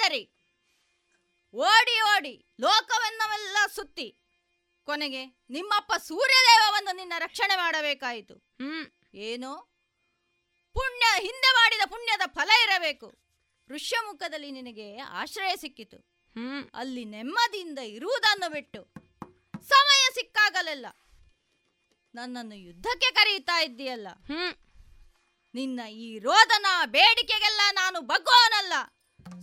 ಹೆದರಿ 0.03 0.29
ಓಡಿ 1.55 2.01
ಓಡಿ 2.01 2.45
ಲೋಕವನ್ನವೆಲ್ಲ 2.59 3.57
ಸುತ್ತಿ. 3.75 4.17
ಕೊನೆಗೆ 4.83 5.25
ನಿಮ್ಮಪ್ಪ 5.25 5.93
ಸೂರ್ಯದೇವವನ್ನು 5.93 6.95
ನಿನ್ನ 6.95 7.13
ರಕ್ಷಣೆ 7.17 7.55
ಮಾಡಬೇಕಾಯಿತು. 7.55 8.35
ಹ್ಮ್. 8.35 8.85
ಏನು? 9.13 9.71
ಪುಣ್ಯ 10.73 11.21
ಹಿಂದೆ 11.21 11.53
ಮಾಡಿದ 11.53 11.81
ಪುಣ್ಯದ 11.89 12.21
ಫಲ 12.27 12.49
ಇರಬೇಕು. 12.63 13.17
ಋಷ್ಯಮುಖದಲ್ಲಿ 13.69 14.51
ನಿನಗೆ 14.51 14.99
ಆಶ್ರಯ 14.99 15.55
ಸಿಕ್ಕಿತು. 15.55 15.97
ಹ್ಮ್. 16.35 16.69
ಅಲ್ಲಿ 16.73 17.05
ನೆಮ್ಮದಿಯಿಂದ 17.05 17.79
ಇರುವುದನ್ನು 17.79 18.51
ಬಿಟ್ಟು 18.51 18.93
ಸಮಯ 19.63 20.09
ಸಿಕ್ಕಾಗಲೆಲ್ಲ. 20.13 20.85
ನನ್ನನ್ನು 22.15 22.55
ಯುದ್ಧಕ್ಕೆ 22.55 23.13
ಕರೆಯುತ್ತಾ 23.13 23.61
ಇದ್ದೀಯಲ್ಲ. 23.61 24.07
ಹ್ಮ್. 24.09 24.55
ನಿನ್ನ 25.55 25.79
ಈ 25.89 26.19
ರೋದನ 26.19 26.65
ಬೇಡಿಕೆಗೆಲ್ಲ 26.85 27.61
ನಾನು 27.71 28.01
ಬಗ್ಗೋನಲ್ಲ 28.01 28.73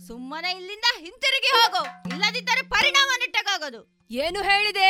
ಸುಮ್ಮನೆ 0.07 0.51
ಇಲ್ಲಿಂದ 0.59 0.87
ಹಿಂತಿರುಗಿ 1.03 1.51
ಹೋಗು. 1.57 1.81
ಇಲ್ಲದಿದ್ದರೆ 2.13 2.61
ಪರಿಣಾಮ 2.75 3.09
ನೆಟ್ಟಗಾಗದು 3.23 3.81
ಏನು 4.25 4.39
ಹೇಳಿದೆ? 4.49 4.89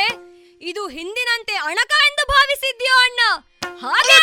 ಇದು 0.70 0.82
ಹಿಂದಿನಂತೆ 0.96 1.54
ಅಣಕ 1.70 1.92
ಎಂದು 2.08 2.24
ಭಾವಿಸಿದ್ಯೋ 2.32 2.96
ಅಣ್ಣ? 3.06 3.20
ಹಾಗೆ 3.84 4.16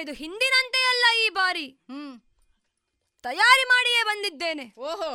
ಇದು 0.00 0.12
ಹಿಂದಿನಂತೆ 0.12 0.78
ಅಲ್ಲ 0.88 1.04
ಈ 1.20 1.28
ಬಾರಿ. 1.28 1.66
ಹ್ಮ್. 1.68 2.20
ತಯಾರಿ 3.22 3.64
ಮಾಡಿಯೇ 3.64 4.02
ಬಂದಿದ್ದೇನೆ. 4.02 4.74
ಓಹೋ. 4.78 5.10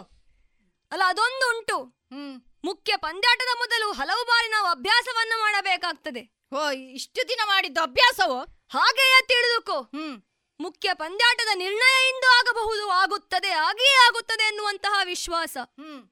ಅಲ್ಲ 0.91 1.03
ಅದೊಂದು 1.07 1.57
ಉಂಟು. 1.57 1.77
ಹ್ಮ್. 1.83 2.41
ಮುಖ್ಯ 2.65 2.97
ಪಂದ್ಯಾಟದ 2.97 3.57
ಮೊದಲು 3.57 3.91
ಹಲವು 3.91 4.25
ಬಾರಿ 4.25 4.47
ನಾವು 4.47 4.67
ಅಭ್ಯಾಸವನ್ನು 4.67 5.39
ಮಾಡಬೇಕಾಗ್ತದೆ. 5.39 6.35
ಓ 6.53 6.69
ಇಷ್ಟು 6.71 7.29
ದಿನ 7.29 7.39
ಮಾಡಿದ್ದು 7.45 7.81
ಅಭ್ಯಾಸವೋ? 7.81 8.39
ಹಾಗೆಯೇ 8.69 9.25
ತಿಳಿದುಕೋ. 9.25 9.81
ಹ್ಮ್. 9.81 10.21
ಮುಖ್ಯ 10.59 10.93
ಪಂದ್ಯಾಟದ 10.93 11.47
ನಿರ್ಣಯ 11.55 12.09
ಇಂದು 12.09 12.37
ಆಗಬಹುದು 12.39 12.89
ಆಗುತ್ತದೆ 12.89 13.49
ಆಗಿಯೇ 13.49 13.95
ಆಗುತ್ತದೆ 14.07 14.47
ಎನ್ನುವಂತಹ 14.47 15.01
ವಿಶ್ವಾಸ. 15.03 15.57
ಹ್ಮ್. 15.63 16.09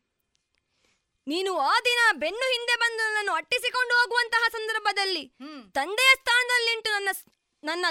ನೀನು 1.28 1.58
ಆ 1.58 1.80
ದಿನ 1.86 2.00
ಬೆನ್ನು 2.12 2.52
ಹಿಂದೆ 2.52 2.76
ಬಂದು 2.76 2.98
ನನ್ನನ್ನು 2.98 3.32
ಅಟ್ಟಿಸಿಕೊಂಡು 3.34 3.94
ಹೋಗುವಂತಹ 3.94 4.48
ಸಂದರ್ಭದಲ್ಲಿ 4.52 5.28
ತಂದೆಯ 5.72 6.16
ಸ್ಥಾನದಲ್ಲಿಂಟು 6.16 6.92
ನನ್ನ 6.92 7.10
ಸ್- 7.12 7.34
ನನ್ನ 7.64 7.86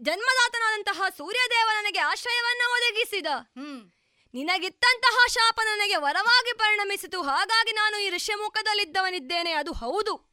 ಜನ್ಮದಾತನಾದಂತಹ 0.00 1.02
ಸೂರ್ಯದೇವ 1.16 1.68
ನನಗೆ 1.72 1.98
ಆಶ್ರಯವನ್ನ 1.98 2.62
ಒದಗಿಸಿದ. 2.72 3.26
ಹ್ಮ್. 3.26 3.90
ನಿನಗಿತ್ತಂತಹ 4.34 5.26
ಶಾಪ 5.26 5.60
ನನಗೆ 5.64 5.96
ವರವಾಗಿ 5.96 6.52
ಪರಿಣಮಿಸಿತು. 6.52 7.22
ಹಾಗಾಗಿ 7.22 7.72
ನಾನು 7.72 7.98
ಈ 7.98 8.10
ಋಷ್ಯಮುಖದಲ್ಲಿದ್ದವನಿದ್ದೇನೆ. 8.10 9.52
ಅದು 9.52 9.72
ಹೌದು. 9.72 10.30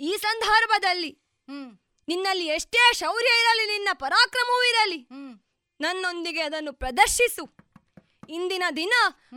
ಈ 0.00 0.16
ಸಂದರ್ಭದಲ್ಲಿ 0.20 1.22
ನಿನ್ನಲ್ಲಿ 2.08 2.46
ಎಷ್ಟೇ 2.46 2.92
ಶೌರ್ಯ 2.92 3.40
ಇರಲಿ 3.40 3.66
ನಿನ್ನ 3.66 3.88
ಪರಾಕ್ರಮವೂ 3.92 4.62
ಇರಲಿ 4.62 5.08
ನನ್ನೊಂದಿಗೆ 5.80 6.40
ಅದನ್ನು 6.40 6.72
ಪ್ರದರ್ಶಿಸು. 6.72 7.56
ಇಂದಿನ 8.28 8.62
ದಿನ 8.76 8.92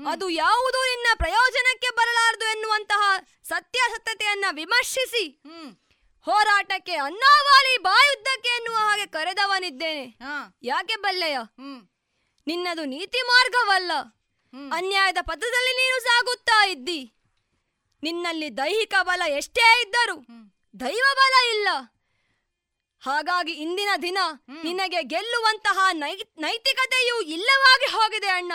ಅದು 0.07 0.29
ಯಾವುದು 0.29 0.89
ನಿನ್ನ 0.89 1.07
ಪ್ರಯೋಜನಕ್ಕೆ 1.17 1.89
ಬರಲಾರದು 1.89 2.45
ಎನ್ನುವಂತಹ 2.45 3.19
ಸತ್ಯಾಸತ್ಯತೆಯನ್ನ 3.43 4.45
ವಿಮರ್ಶಿಸಿ. 4.51 5.41
ಹೋರಾಟಕ್ಕೆ 6.27 6.95
ಅನ್ನಾವಾಲಿ 7.05 7.73
ಬಾಯುದ್ದಕ್ಕೆ 7.85 8.49
ಎನ್ನುವ 8.57 8.77
ಹಾಗೆ 8.87 9.05
ಕರೆದವನಿದ್ದೇನೆ. 9.15 10.05
ಯಾಕೆ 10.63 10.95
ಬಲ್ಲಯ್ಯ 10.95 11.39
ನಿನ್ನದು 12.47 12.83
ನೀತಿ 12.93 13.21
ಮಾರ್ಗವಲ್ಲ. 13.29 13.91
ಅನ್ಯಾಯದ 14.77 15.19
ಪಥದಲ್ಲಿ 15.29 15.73
ನೀನು 15.79 15.97
ಸಾಗುತ್ತಾ 16.07 16.59
ಇದ್ದಿ. 16.65 17.01
ನಿನ್ನಲ್ಲಿ 18.03 18.49
ದೈಹಿಕ 18.57 18.95
ಬಲ 19.09 19.23
ಎಷ್ಟೇ 19.39 19.65
ಇದ್ದರೂ 19.81 20.15
ದೈವ 20.73 21.05
ಬಲ 21.19 21.35
ಇಲ್ಲ. 21.53 21.69
ಹಾಗಾಗಿ 23.03 23.53
ಇಂದಿನ 23.63 23.91
ದಿನ 24.01 24.19
ನಿನಗೆ 24.65 25.01
ಗೆಲ್ಲುವಂತಹ 25.13 25.79
ನೈತಿಕತೆಯು 26.43 27.15
ಇಲ್ಲವಾಗಿ 27.35 27.87
ಹೋಗಿದೆ 27.95 28.29
ಅಣ್ಣ. 28.39 28.53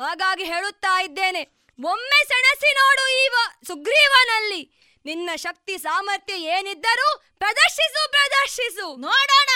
ಹಾಗಾಗಿ 0.00 0.44
ಹೇಳುತ್ತಾ 0.52 0.94
ಇದ್ದೇನೆ 1.06 1.42
ಒಮ್ಮೆ 1.78 2.20
ಸೆಣಸಿ 2.30 2.70
ನೋಡು 2.78 3.04
ಈ 3.20 3.24
ಸುಗ್ರೀವನಲ್ಲಿ. 3.68 4.62
ನಿನ್ನ 5.04 5.30
ಶಕ್ತಿ 5.36 5.78
ಸಾಮರ್ಥ್ಯ 5.78 6.34
ಏನಿದ್ದರೂ 6.34 7.22
ಪ್ರದರ್ಶಿಸು 7.38 8.10
ಪ್ರದರ್ಶಿಸು. 8.10 8.96
ನೋಡೋಣ. 8.96 9.50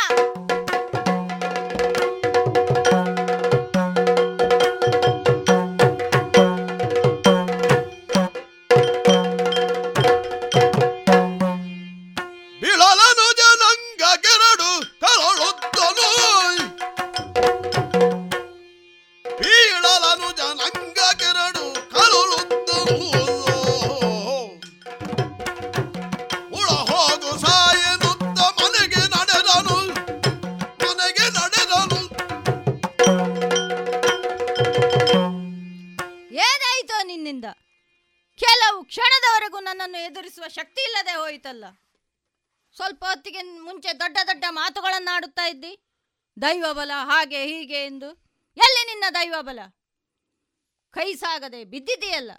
ಕೈ 50.94 51.14
ಸಾಗದೆ 51.14 51.64
ಬಿದ್ದಿದೆಯಲ್ಲ? 51.64 52.32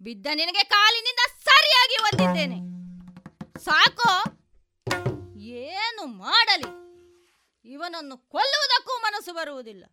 ಬಿದ್ದ 0.00 0.26
ನಿನಗೆ 0.34 0.64
ಕಾಲಿನಿಂದ 0.64 1.22
ಸರಿಯಾಗಿ 1.44 1.96
ಒದ್ದಿದ್ದೇನೆ. 2.02 2.58
ಸಾಕೋ? 3.64 4.12
ಏನು 5.36 6.06
ಮಾಡಲಿ? 6.06 6.70
ಇವನನ್ನು 7.72 8.18
ಕೊಲ್ಲುವುದಕ್ಕೂ 8.18 8.92
ಮನಸ್ಸು 9.00 9.32
ಬರುವುದಿಲ್ಲ. 9.32 9.84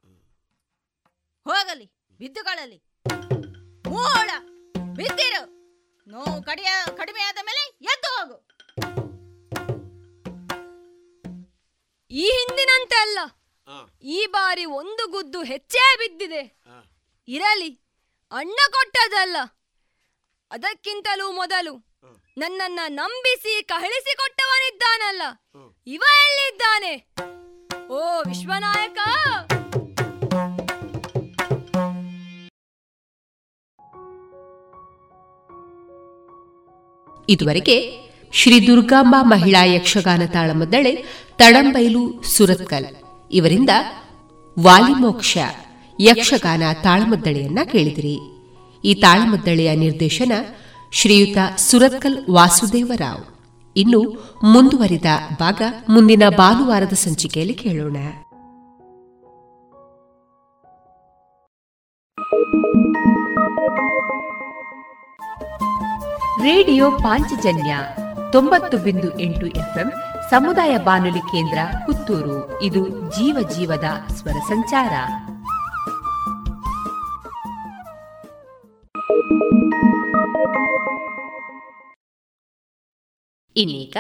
ಹೋಗಲಿ 1.44 1.86
ಬಿದ್ದುಗಳಲ್ಲಿ 2.18 2.84
ಮೂಳ 3.88 4.30
ಬಿದ್ದಿರು. 4.94 5.44
ನೋವು 6.08 6.44
ಕಡಿಯ 6.44 6.72
ಕಡಿಮೆ 6.98 7.22
ಆದ 7.22 7.38
ಮೇಲೆ 7.46 7.64
ಎದ್ದು 7.82 8.10
ಹೋಗು. 8.16 8.38
ಈ 12.12 12.26
ಹಿಂದಿನಂತೆ 12.26 12.96
ಅಲ್ಲ. 12.96 13.20
ಈ 14.02 14.26
ಬಾರಿ 14.26 14.66
ಒಂದು 14.66 15.08
ಗುದ್ದು 15.08 15.44
ಹೆಚ್ಚೇ 15.44 15.98
ಬಿದ್ದಿದೆ. 15.98 16.44
ಇರಲಿ. 17.28 17.70
ಅಣ್ಣ 18.32 18.56
ಕೊಟ್ಟದಲ್ಲ. 18.72 19.38
ಅದಕ್ಕಿಂತಲೂ 20.52 21.32
ಮೊದಲು 21.32 21.74
ನನ್ನನ್ನ 22.38 22.80
ನಂಬಿಸಿ 22.88 23.64
ಕಳಿಸಿಕೊಟ್ಟವನಿದ್ದಾನಲ್ಲ 23.64 25.22
ಇವ 25.88 26.04
ಎಲ್ಲಿದ್ದಾನೆ? 26.26 26.94
ಓ, 27.88 28.22
ವಿಶ್ವನಾಯಕ! 28.22 28.98
ಇದುವರೆಗೆ 37.30 38.00
ಶ್ರೀ 38.34 38.68
ದುರ್ಗಾಂಬಾ 38.68 39.24
ಮಹಿಳಾ 39.24 39.64
ಯಕ್ಷಗಾನ 39.64 40.22
ತಾಳಮದ್ದಳೆ 40.34 40.96
ತಡಂಬೈಲು 41.36 42.24
ಸುರತ್ಕಲ್. 42.24 42.86
ಇವರಿಂದ 43.32 43.70
ವಾಲಿಮೋಕ್ಷ. 44.60 45.38
ಯಕ್ಷಗಾನ 46.00 46.64
ತಾಳಮದ್ದಳೆಯನ್ನ 46.84 47.60
ಕೇಳಿದಿರಿ. 47.72 48.20
ಈ 48.86 48.94
ತಾಳಮದ್ದಳೆಯ 48.94 49.76
ನಿರ್ದೇಶನ 49.76 50.32
ಶ್ರೀಯುತ 50.92 51.38
ಸುರತ್ಕಲ್ 51.58 52.30
ವಾಸುದೇವರಾವ್. 52.30 53.24
ಇನ್ನು 53.78 54.02
ಮುಂದುವರಿದ 54.44 55.06
ಭಾಗ 55.40 55.62
ಮುಂದಿನ 55.90 56.24
ಭಾನುವಾರದ 56.38 56.94
ಸಂಚಿಕೆಯಲ್ಲಿ 56.94 57.54
ಕೇಳೋಣ. 57.54 57.98
ರೇಡಿಯೋ 66.44 66.92
ಪಾಂಚಜನ್ಯ 66.92 67.78
ತೊಂಬತ್ತು 68.32 68.78
ಬಿಂದು 68.78 69.20
ಎಂಟು 69.20 69.46
ಎಫ್ಎಂ 69.46 69.92
ಸಮುದಾಯ 70.30 70.78
ಬಾನುಲಿ 70.78 71.20
ಕೇಂದ್ರ 71.20 71.58
ಪುತ್ತೂರು. 71.86 72.62
ಇದು 72.62 72.90
ಜೀವ 72.90 73.50
ಜೀವದ 73.58 74.14
ಸ್ವರ 74.14 74.38
ಸಂಚಾರ. 74.48 74.92
ಇನ್ನೀಗ 83.58 83.98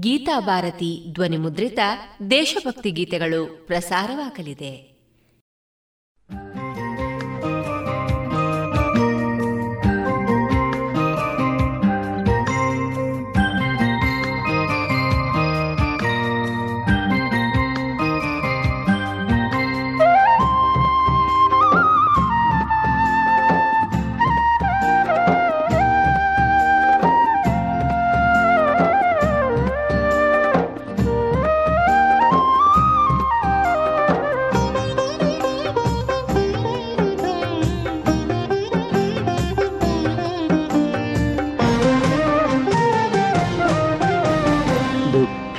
ಗೀತಾ 0.00 0.40
ಭಾರತಿ 0.40 1.04
ಧ್ವನಿ 1.12 1.36
ಮುದ್ರಿತ 1.36 1.78
ದೇಶಭಕ್ತಿ 2.30 2.90
ಗೀತೆಗಳು 2.90 3.66
ಪ್ರಸಾರವಾಗಲಿದೆ. 3.66 4.93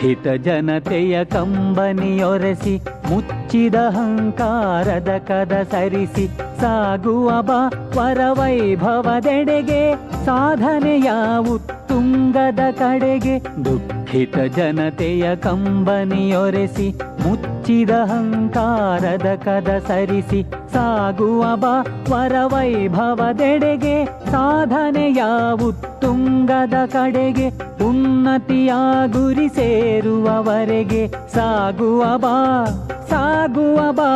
ಹಿತ 0.06 0.28
ಜನತೆಯ 0.38 1.16
ಕಂಬನಿಯೊರೆಸಿ 1.26 2.74
ಮುಚ್ಚಿದ 3.10 3.78
ಅಹಂಕಾರದ 3.88 5.12
ಕದ 5.28 5.54
ಸರಿಸಿ 5.72 6.26
ಸಾಗುವ 6.62 7.30
ಬಾ 7.42 7.60
ವರವೈಭವದೆಡೆಗೆ 7.96 9.82
ಸಾಧನೆಯ 10.26 11.10
ಉತ್ತುಂಗದ 11.56 12.60
ಕಡೆಗೆ 12.80 13.36
ದುಃಖಿತ 14.16 14.38
ಜನತೆಯ 14.58 15.36
ಕಂಬನಿಯೊರೆಸಿ, 15.36 17.02
ಮುಚ್ಚಿದ 17.24 17.90
ಅಹಂಕಾರದ 17.90 19.28
ಕದ 19.36 19.70
ಸರಿಸಿ, 19.88 20.40
ಸಾಗುವ 20.74 21.44
ಬಾ 21.56 21.74
ವರವೈಭವದೆಡೆಗೆ, 22.10 24.06
ಸಾಧನೆಯ 24.06 25.24
ಉತ್ತುಂಗದ 25.68 26.74
ಕಡೆಗೆ, 26.86 27.50
ಉನ್ನತಿಯ 27.86 28.74
ಗುರಿ 29.12 29.50
ಸೇರುವವರೆಗೆ, 29.50 31.08
ಸಾಗುವ 31.08 32.18
ಬಾ 32.18 32.66
ಸಾಗುವ 33.10 33.92
ಬಾ, 33.92 34.12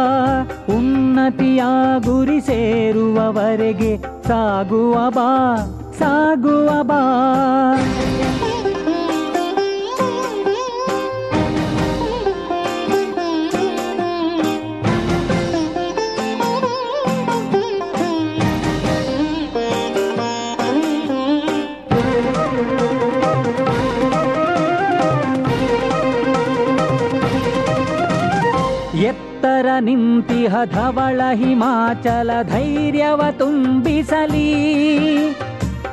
ಉನ್ನತಿಯ 0.77 1.63
ಗುರಿ 1.99 2.41
ಸೇರುವವರೆಗೆ, 2.41 3.97
ಸಾಗುವ 4.27 5.09
ಬಾ 5.09 5.29
ಸಾಗುವ 5.99 6.83
ಬಾ. 6.83 7.03
ನಿಂತಿಹ 29.89 30.55
ಧವಳ 30.65 31.21
ಹಿಮಾಚಲ 31.33 32.31
ಧೈರ್ಯವ 32.43 33.21
ತುಂಬಿಸಲಿ. 33.37 34.49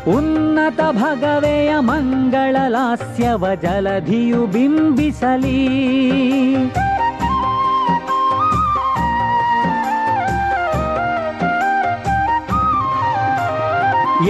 ಉನ್ನತ 0.09 0.81
ಭಗವೆಯ 0.93 1.73
ಮಂಗಳ 1.79 2.57
ಲಾಸ್ಯವ 2.69 3.55
ಜಲಧಿಯು 3.55 4.47
ಬಿಂಬಿಸಲಿ. 4.47 5.61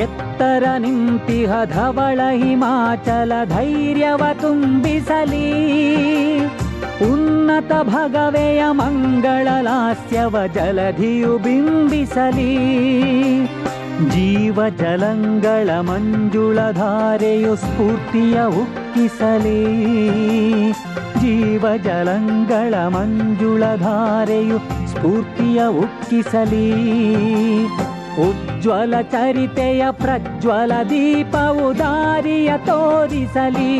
ಎತ್ತರ 0.01 0.65
ನಿಂತಿಹ 0.79 1.65
ಧವಳ 1.65 2.21
ಹಿಮಾಚಲ 2.33 3.33
ಧೈರ್ಯವ 3.45 4.23
ತುಂಬಿಸಲಿ. 4.41 5.47
ಉನ್ನತ 7.02 7.73
ಭಗವೆಯ 7.82 8.62
ಮಂಗಳ 8.70 9.48
ಲಾಸ್ಯವ 9.60 10.36
ಜಲಧಿಯು 10.55 11.39
ಬಿಂಬಿಸಲಿ. 11.39 12.56
ಜೀವ 14.10 14.68
ಜಲಂಗಳ 14.68 15.70
ಮಂಜುಳಧಾರೆಯು 15.81 17.56
ಸ್ಫೂರ್ತಿಯ 17.56 18.40
ಉಕ್ಕಿಸಲಿ. 18.44 19.64
ಜೀವ 21.20 21.64
ಜಲಂಗಳ 21.85 22.74
ಮಂಜುಳಧಾರೆಯು 22.74 24.59
ಸ್ಫೂರ್ತಿಯ 24.89 25.62
ಉಕ್ಕಿಸಲಿ. 25.66 26.73
ಉಜ್ವಲ 28.28 29.01
ಚರಿತೆಯ 29.01 29.86
ಪ್ರಜ್ವಲ 29.90 30.73
ದೀಪವು 30.90 31.78
ದಾರಿಯ 31.78 32.52
ತೋರಿಸಲಿ. 32.56 33.77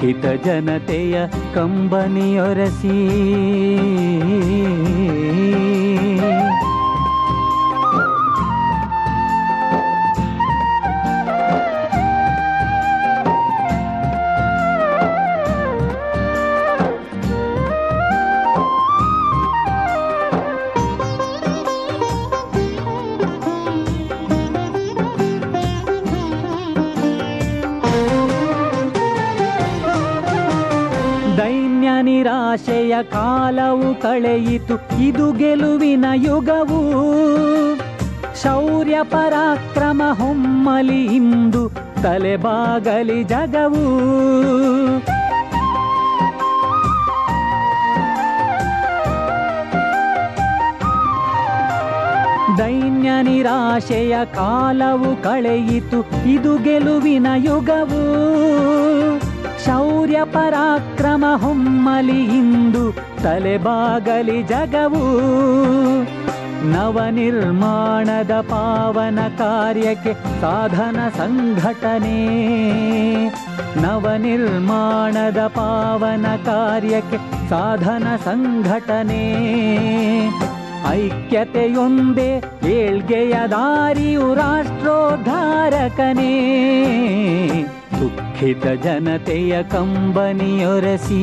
ದುಃಖಿತ 0.00 0.26
ಜನತೆಯ 0.44 1.16
ಕಂಬನಿಯೊರಸಿ. 1.54 3.00
ನಿರಾಶೆಯ 32.90 33.10
ಕಾಲವು 33.10 33.88
ಕಳೆಯಿತು, 34.02 34.74
ಇದು 35.00 35.26
ಗೆಲುವಿನ 35.32 36.06
ಯುಗವು. 36.14 36.80
ಶೌರ್ಯ 38.42 38.96
ಪರಾಕ್ರಮ 39.02 40.02
ಹೊಮ್ಮಲಿ 40.12 41.02
ಇಂದು 41.16 41.62
ತಲೆಬಾಗಲಿ 42.02 43.20
ಜಗವು. 43.24 43.84
ದೈನ್ಯ 52.58 53.10
ನಿರಾಶೆಯ 53.22 54.16
ಕಾಲವು 54.34 55.10
ಕಳೆಯಿತು, 55.22 56.00
ಇದು 56.28 56.54
ಗೆಲುವಿನ 56.58 57.26
ಯುಗವು. 57.36 58.02
ಶೌರ್ಯ 59.66 60.20
ಪರಾಕ್ರಮ 60.24 61.24
ಹೊಮ್ಮಲಿ 61.36 62.24
ಇಂದು 62.24 62.92
ತಲೆಬಾಗಲಿ 62.92 64.42
ಜಗವು. 64.42 65.20
ನವನಿರ್ಮಾಣದ 66.70 68.30
ಪಾವನ 68.40 69.18
ಕಾರ್ಯಕ್ಕೆ 69.38 70.40
ಸಾಧನ 70.40 70.96
ಸಂಘಟನೆ. 71.16 72.26
ನವನಿರ್ಮಾಣದ 73.82 75.46
ಪಾವನ 75.46 76.26
ಕಾರ್ಯಕ್ಕೆ 76.44 77.48
ಸಾಧನ 77.48 78.16
ಸಂಘಟನೆ. 78.24 79.34
ಐಕ್ಯತೆಯೊಂದೇ 80.90 82.42
ಏಳ್ಗೆಯ 82.68 83.34
ದಾರಿಯು 83.50 84.34
ರಾಷ್ಟ್ರೋದ್ಧಾರಕನೇ. 84.34 85.40
ದುಃಖಿತ 88.00 88.66
ಜನತೆಯ 88.66 89.62
ಕಂಬನಿಯೊರಸಿ. 89.62 91.22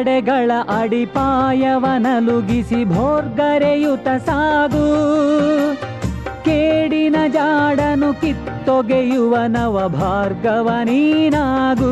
ಅಡೆತಡೆಗಳ 0.00 0.52
ಅಡಿಪಾಯವನಲುಗಿಸಿ 0.74 2.78
ಭೋರ್ಗರೆಯುತ 2.92 4.08
ಸಾಗು 4.26 4.84
ಕೇಡಿನ 6.46 7.16
ಜಾಡನು 7.34 8.08
ಕಿತ್ತೊಗೆಯುವ 8.20 9.34
ನವ 9.48 9.86
ಭಾರ್ಗವ 9.96 10.68
ನೀನಾಗು 10.88 11.90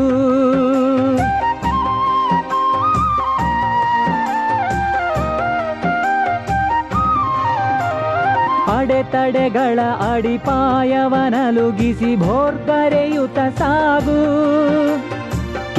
ಅಡೆತಡೆಗಳ 8.71 9.79
ಅಡಿಪಾಯವನಲುಗಿಸಿ 10.09 10.57
ಭೋರ್ಗರೆಯುತ 12.17 13.39
ಸಾಗು 13.61 14.19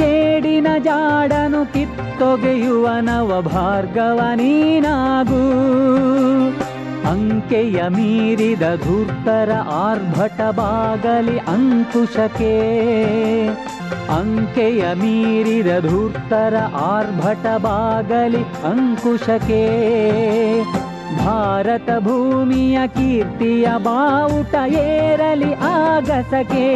ಕೇಡಿನ 0.00 0.66
ಜಾಡನು 0.78 1.72
ಕಿತ್ತೊಗೆಯುವ 1.72 2.88
ನವ 3.00 3.40
ಭಾರ್ಗವ 3.40 4.20
ನೀನಾಗು. 4.34 5.42
ಅಂಕೆಯ 7.10 7.78
ಮೀರಿದ 7.88 8.64
ಧೂರ್ತರ 8.84 9.50
ಆರ್ಭಟ 9.86 10.40
ಬಾಗಲಿ 10.50 11.38
ಅಂಕುಶಕ್ಕೆ 11.38 12.52
ಅಂಕೆಯ 14.16 14.82
ಮೀರಿದ 14.94 15.70
ಧೂರ್ತರ 15.88 16.54
ಆರ್ಭಟ 16.74 17.46
ಬಾಗಲಿ 17.56 18.42
ಅಂಕುಶಕ್ಕೆ 18.70 19.62
ಭಾರತ 21.18 21.90
ಭೂಮಿಯ 21.98 22.78
ಕೀರ್ತಿಯ 22.86 23.66
ಬಾವುಟ 23.78 24.54
ಏರಲಿ 24.82 25.52
ಆಗಸಕೆ. 25.72 26.68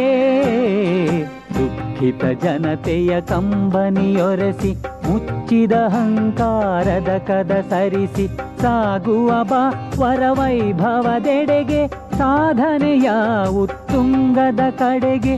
ದುಃಖಿತ 1.95 2.23
ಜನತೆಯ 2.43 3.11
ಕಂಬನಿಯೊರೆಸಿ 3.21 4.71
ಮುಚ್ಚಿದ 5.05 5.73
ಅಹಂಕಾರದ 5.85 7.11
ಕದ 7.27 7.51
ಸರಿಸಿ 7.69 8.25
ಸಾಗುವ 8.61 9.29
ಬಾ 9.43 9.61
ವರವೈಭವದೆಡೆಗೆ 9.99 11.81
ಸಾಧನೆಯ 12.17 13.07
ಉತ್ತುಂಗದ 13.63 14.59
ಕಡೆಗೆ. 14.79 15.35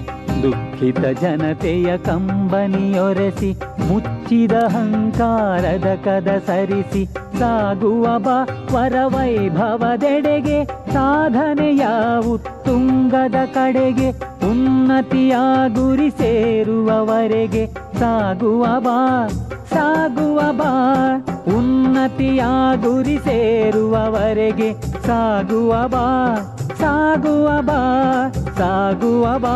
ದುಃಖಿತ 0.78 1.20
ಜನತೆಯ 1.20 1.98
ಕಂಬನಿಯೊರೆಸಿ, 1.98 3.56
ಮುಚ್ಚಿದ 3.88 4.52
ಅಹಂಕಾರದ 4.52 5.88
ಕದ 6.06 6.28
ಸರಿಸಿ, 6.48 7.06
ಸಾಗುವ 7.40 8.20
ಬಾ 8.20 8.36
ವರವೈಭವದೆಡೆಗೆ, 8.72 10.66
ಸಾಧನೆಯ 10.66 11.88
ಉತ್ತುಂಗದ 12.32 13.36
ಕಡೆಗೆ, 13.54 14.12
ಉನ್ನತಿಯ 14.52 15.36
ಗುರಿ 15.74 16.10
ಸೇರುವವರೆಗೆ, 16.10 17.66
ಸಾಗುವ 18.00 18.66
ಬಾ 18.80 19.28
ಸಾಗುವ 19.70 20.40
ಬಾ, 20.52 20.72
ಉನ್ನತಿಯ 21.58 22.44
ಗುರಿ 22.76 23.18
ಸೇರುವವರೆಗೆ, 23.18 24.72
ಸಾಗುವ 25.08 25.88
ಬಾ 25.88 26.06
ಸಾಗುವ 26.80 27.48
ಬಾ 27.62 27.82
ಸಾಗುವ 28.58 29.40
ಬಾ. 29.40 29.56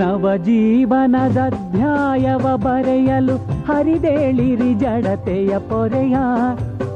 ನವಜೀವನದಧ್ಯಾಯವ 0.00 2.56
ಬರೆಯಲು 2.56 3.36
ಹರಿದೇಳಿರಿ 3.36 4.74
ಜಡತೆಯ 4.74 5.58
ಪೊರೆಯ. 5.58 6.16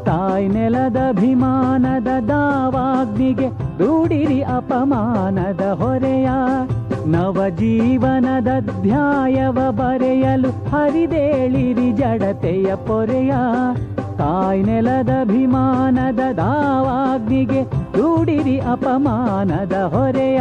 ತಾಯ್ 0.05 0.51
ನೆಲದಭಿಮಾನದ 0.51 2.29
ದಾವಾಗ್ನಿಗೆ 2.29 3.51
ದೂಡಿರಿ 3.51 4.43
ಅಪಮಾನದ 4.43 5.61
ಹೊರೆಯ. 5.61 6.29
ನವಜೀವನದಧ್ಯಾಯವ 7.07 9.71
ಬರೆಯಲು 9.71 10.49
ಹರಿದೇಳಿರಿ 10.49 11.93
ಜಡತೆಯ 11.93 12.75
ಪೊರೆಯ. 12.75 13.33
ತಾಯ್ 14.19 14.65
ನೆಲದಭಿಮಾನದ 14.65 16.35
ದಾವಾಗ್ನಿಗೆ 16.35 17.65
ದೂಡಿರಿ 17.65 18.61
ಅಪಮಾನದ 18.61 19.73
ಹೊರೆಯ. 19.73 20.41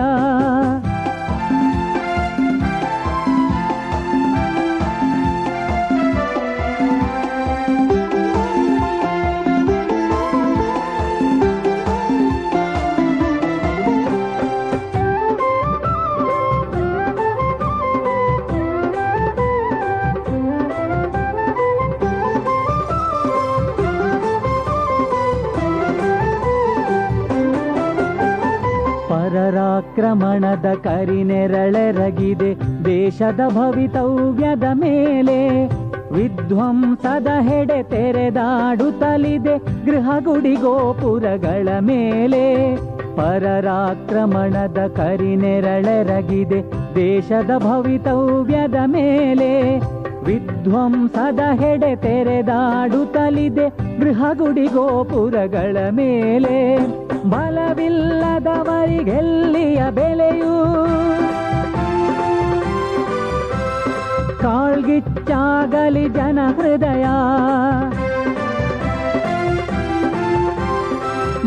ಪರರಾಕ್ರಮಣದ 29.96 30.74
ಕರಿನೆರಳೆರಗಿದೆ 30.74 32.86
ದೇಶದ 32.86 33.40
ಭವಿತವ್ಯದ 33.50 34.64
ಮೇಲೆ. 34.74 35.70
ವಿಧ್ವಂಸದ 36.12 37.28
ಹೆಡೆ 37.42 37.84
ತೆರೆದಾಡುತ್ತಲಿದೆ 37.84 39.86
ಗೃಹಗುಡಿ 39.86 40.56
ಗೋಪುರಗಳ 40.56 41.68
ಮೇಲೆ. 41.80 42.76
ಪರರಾಕ್ರಮಣದ 43.16 44.92
ಕರಿನೆರಳೆರಗಿದೆ 44.96 46.64
ದೇಶದ 46.96 47.52
ಭವಿತವ್ಯದ 47.58 48.76
ಮೇಲೆ. 48.86 49.80
ವಿಧ್ವಂಸದ 50.26 51.40
ಹೆಡೆ 51.60 51.96
ತೆರೆದಾಡುತ್ತಲಿದೆ 51.96 54.00
ಗೃಹಗುಡಿ 54.00 54.68
ಗೋಪುರಗಳ 54.68 55.78
ಮೇಲೆ. 55.92 56.80
ಬಲವಿಲ್ಲದವರಿಗೆಲ್ಲಿಯ 57.30 59.84
ಬೆಲೆಯೂ? 59.92 60.88
ಕಾಳ್ಗಿಚ್ಚಾಗಲಿ 64.42 66.10
ಜನ 66.10 66.40
ಹೃದಯ. 66.56 67.06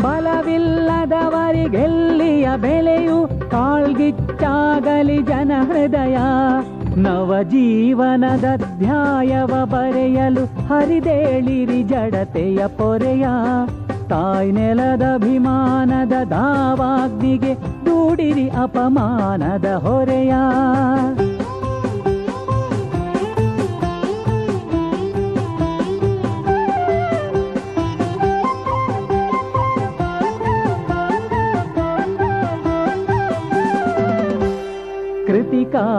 ಬಲವಿಲ್ಲದವರಿಗೆಲ್ಲಿಯ 0.01 2.49
ಬೆಲೆಯು? 2.57 3.51
ಕಾಳ್ಗಿಚ್ಚಾಗಲಿ 3.51 5.17
ಜನ 5.17 5.51
ಹೃದಯ. 5.61 6.17
ನವ 6.97 7.35
ಜೀವನದ 7.43 8.61
ಧ್ಯಾಯವ 8.79 9.65
ಬರೆಯಲು 9.65 10.45
ಹರಿದೇಳಿರಿ 10.45 11.83
ಜಡತೆಯ 11.83 12.67
ಪೊರೆಯ. 12.67 13.27
ತಾಯಿ 14.09 14.51
ನೆಲದ 14.51 15.01
ಅಭಿಮಾನದ 15.13 16.11
ದಾವಾಗ್ನಿಗೆ 16.25 17.55
ದೂಡಿರಿ 17.55 18.49
ಅಪಮಾನದ 18.49 19.65
ಹೊರೆಯ. 19.65 20.33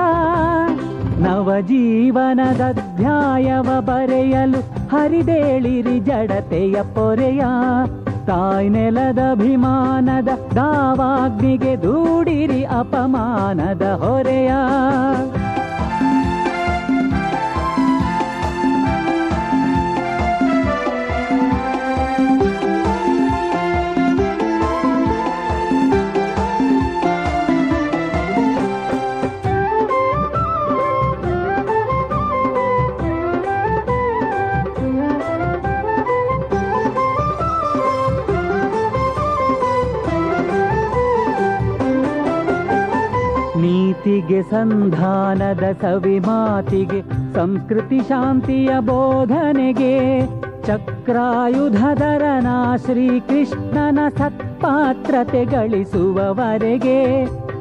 ನವಜೀವನದ 1.20 2.62
ಧ್ಯಾಯವ 2.96 3.82
ಬರೆಯಲು 3.82 4.60
ಹರಿದೇಳಿರಿ 4.90 6.00
ಜಡತೆಯ 6.00 6.76
ಪೊರೆಯ. 6.84 7.44
ತಾಯ್ 8.28 8.72
ನೆಲದ 8.72 9.20
ಅಭಿಮಾನದ 9.32 10.30
ದಾವಾಗ್ನಿಗೆ 10.56 11.84
ದೂಡಿರಿ 11.84 12.64
ಅಪಮಾನದ 12.64 13.82
ಹೊರೆಯ. 13.82 14.52
ನೀತಿಗೆ 44.30 44.50
ಸಂಧಾನದ 44.50 45.66
ಸವಿ 45.82 46.20
ಮಾತಿಗೆ 46.20 47.00
ಸಂಸ್ಕೃತಿ 47.34 48.00
ಶಾಂತಿಯ 48.00 48.72
ಬೋಧನೆಗೆ 48.80 49.96
ಚಕ್ರಾಯುಧಧರನ 50.66 52.50
ಶ್ರೀಕೃಷ್ಣನ 52.86 54.00
ಸತ್ಪಾತ್ರತೆ 54.18 55.42
ಗಳಿಸುವವರೆಗೆ, 55.46 57.00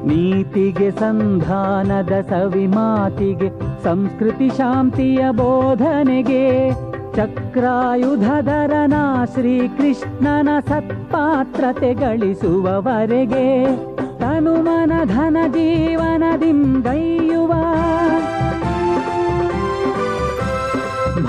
ನೀತಿಗೆ 0.05 0.90
ಸಂಧಾನದ 0.90 2.12
ಸವಿ 2.20 2.66
ಮಾತಿಗೆ 2.66 3.49
ಸಂಸ್ಕೃತಿ 3.85 4.49
ಶಾಂತಿಯ 4.49 5.24
ಬೋಧನೆಗೆ 5.31 6.45
ಚಕ್ರಾಯುಧಧರನ 7.19 8.97
ಶ್ರೀಕೃಷ್ಣನ 9.35 10.49
ಸತ್ಪಾತ್ರತೆ 10.69 11.95
ಗಳಿಸುವವರೆಗೆ 11.95 13.47
ತನುಮನ 14.19 14.93
ಧನ 15.05 15.36
ಜೀವನದಿಂದೈಯುವ 15.47 17.53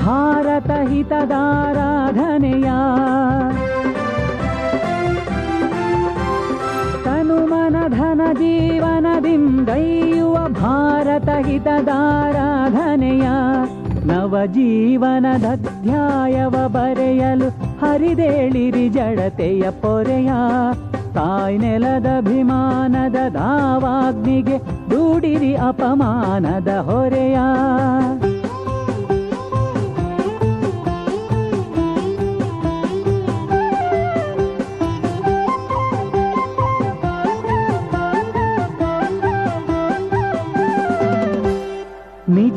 ಭಾರತ 0.04 0.72
ಹಿತದಾರಾಧನೆಯ 0.90 2.70
ತನುಮನ 7.04 7.88
ಧನ 7.88 8.34
ಜೀವನದಿಂದೈಯುವ 8.34 10.36
ಭಾರತ 10.48 11.30
ಹಿತದಾರಾಧನೆಯ. 11.48 13.26
ನವಜೀವನದ 14.10 15.56
ಧ್ಯಾಯವ 15.84 16.68
ಬರೆಯಲು 16.68 17.50
ಹರಿದೇಳಿರಿ 17.80 18.90
ಜಡತೆಯ 18.90 19.72
ಪೊರೆಯ. 19.72 20.32
ತಾಯ್ 21.14 21.60
ನೆಲದ 21.60 22.06
ಅಭಿಮಾನದ 22.18 23.16
ದಾವಾಗ್ನಿಗೆ 23.30 24.60
ದೂಡಿರಿ 24.92 25.56
ಅಪಮಾನದ 25.56 26.68
ಹೊರೆಯ. 26.68 27.38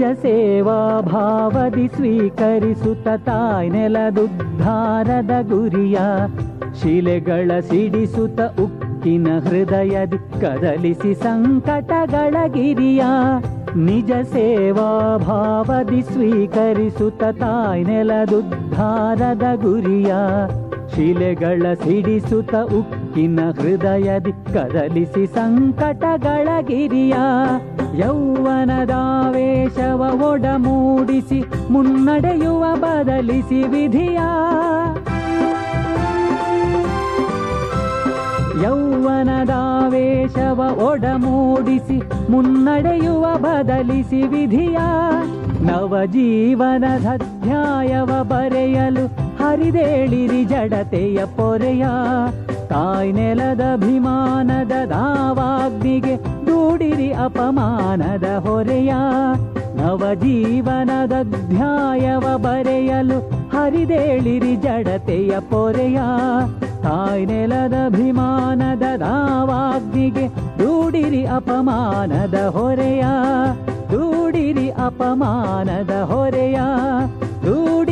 ನಿಜ 0.03 0.15
ಸೇವಾ 0.23 0.77
ಭಾವದಿ 1.01 1.85
ಸ್ವೀಕರಿಸುತ್ತ 1.89 3.09
ತಾಯ್ 3.25 3.69
ನೆಲದುದ್ಧಾರದ 3.71 5.35
ಗುರಿಯ 5.43 5.99
ಶಿಲೆಗಳ 6.81 7.59
ಸಿಡಿಸುತ್ತ 7.61 8.41
ಉಕ್ಕಿನ 8.65 9.29
ಹೃದಯದಿ 9.45 10.19
ಕದಲಿಸಿ 10.41 11.13
ಸಂಕಟಗಳ 11.23 12.35
ಗಿರಿಯ 12.49 13.05
ನಿಜ 13.87 14.13
ಸೇವಾ 14.33 14.89
ಭಾವದಿ 15.27 16.03
ಸ್ವೀಕರಿಸುತ್ತ 16.03 17.23
ತಾಯ್ 17.39 17.85
ನೆಲದುದ್ಧಾರದ 17.85 19.45
ಗುರಿಯ 19.63 20.13
ಶಿಲೆಗಳ 20.97 21.75
ಸಿಡಿಸುತ್ತ 21.75 22.55
ಉಕ್ಕಿನ 22.55 23.41
ಹೃದಯದಿ 23.41 24.33
ಕದಲಿಸಿ 24.33 25.27
ಸಂಕಟಗಳ 25.27 26.61
ಗಿರಿಯ. 26.61 27.15
ಯೌವನದಾವೇಶವ 27.99 30.31
ಒಡಮೂಡಿಸಿ 30.31 31.45
ಮುನ್ನಡೆಯುವ 31.71 32.75
ಬದಲಿಸಿ 32.75 33.63
ವಿಧಿಯ. 33.63 34.19
ಯೌವನದಾವೇಶವ 38.63 40.91
ಒಡಮೂಡಿಸಿ 40.91 42.31
ಮುನ್ನಡೆಯುವ 42.31 43.37
ಬದಲಿಸಿ 43.37 44.23
ವಿಧಿಯ. 44.23 44.79
ನವಜೀವನದ 45.63 47.07
ಅಧ್ಯಾಯವ 47.07 48.23
ಬರೆಯಲು 48.23 49.32
ಹರಿದೇಳಿರಿ 49.43 50.45
ಜಡತೆಯ 50.45 51.25
ಪೊರೆಯ. 51.25 51.87
ತಾಯ್ 52.69 53.15
ನೆಲದ 53.15 53.61
ಅಭಿಮಾನದ 53.73 54.73
ದಾವಾಗ್ನಿಗೆ 54.89 56.17
ದೂಡಿರಿ 56.47 57.13
ಅಪಮಾನದ 57.13 58.39
ಹೊರೆಯ. 58.39 58.93
ಅಧ್ಯಾಯವ 61.21 62.37
ಬರೆಯಲು 62.37 63.31
ಹರಿದೇಳಿರಿ 63.49 64.57
ಜಡತೆಯ 64.57 65.41
ಪೊರೆಯ. 65.41 66.01
ತಾಯ್ 66.83 67.27
ನೆಲದ 67.27 67.75
ಅಭಿಮಾನದ 67.87 68.83
ದಾವಾಗ್ನಿಗೆ 68.99 70.29
ದೂಡಿರಿ 70.29 71.27
ಅಪಮಾನದ 71.27 72.47
ಹೊರೆಯ. 72.47 73.05
ದೂಡಿರಿ 73.93 74.71
ಅಪಮಾನದ 74.71 76.03
ಹೊರೆಯ. 76.03 76.59
ದೂಡಿರಿ 77.45 77.92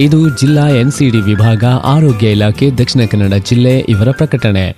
ಇದು 0.00 0.38
ಜಿಲ್ಲಾ 0.38 0.68
ಎನ್ಸಿಡಿ 0.68 1.20
ವಿಭಾಗ, 1.20 1.64
ಆರೋಗ್ಯ 1.64 2.30
ಇಲಾಖೆ, 2.30 2.70
ದಕ್ಷಿಣ 2.70 3.02
ಕನ್ನಡ 3.10 3.34
ಜಿಲ್ಲೆ 3.34 3.78
ಇವರ 3.78 4.10
ಪ್ರಕಟಣೆ. 4.10 4.70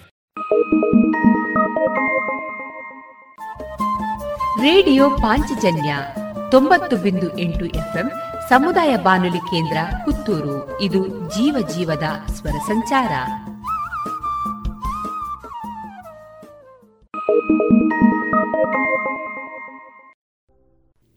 ರೇಡಿಯೋ 4.61 5.11
ಪಾಂಚಜನ್ಯ 5.11 5.97
ತೊಂಬತ್ತು 6.51 6.97
ಬಿಂದು 6.97 7.67
ಸಮುದಾಯ 8.49 8.97
ಬಾನುಲಿ 8.97 9.39
ಕೇಂದ್ರ 9.39 9.77
ಪುತ್ತೂರು. 10.05 10.79
ಇದು 10.81 11.07
ಜೀವ 11.09 11.69
ಜೀವದ 11.77 12.33
ಸ್ವರ 12.33 12.51
ಸಂಚಾರ. 12.51 13.13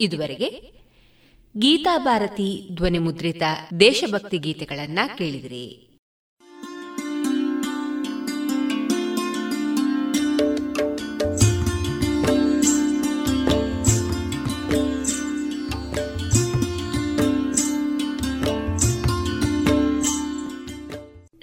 ಇದುವರೆಗೆ 0.02 0.79
ಗೀತಾ 1.58 1.98
ಭಾರತಿ 1.98 2.70
ಧ್ವನಿ 2.74 3.00
ಮುದ್ರಿತ 3.00 3.42
ದೇಶಭಕ್ತಿ 3.80 4.38
ಗೀತೆಗಳನ್ನ 4.38 5.00
ಕೇಳಿದಿರಿ. 5.18 5.86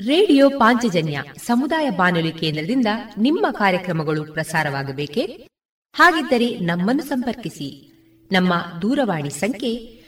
ರೇಡಿಯೋ 0.06 0.50
ಪಾಂಚಜನ್ಯ 0.50 1.22
ಸಮುದಾಯ 1.46 1.90
ಬಾನುಲಿ 1.90 2.32
ಕೇಂದ್ರದಿಂದ 2.32 2.86
ನಿಮ್ಮ 3.18 3.46
ಕಾರ್ಯಕ್ರಮಗಳು 3.50 4.32
ಪ್ರಸಾರವಾಗಬೇಕೆ? 4.32 5.48
ಹಾಗಿದ್ದರೆ 5.94 6.58
ನಮ್ಮನ್ನು 6.58 7.02
ಸಂಪರ್ಕಿಸಿ. 7.02 7.92
ನಮ್ಮ 8.32 8.54
ದೂರವಾಣಿ 8.82 9.30
ಸಂಖ್ಯೆ 9.30 9.95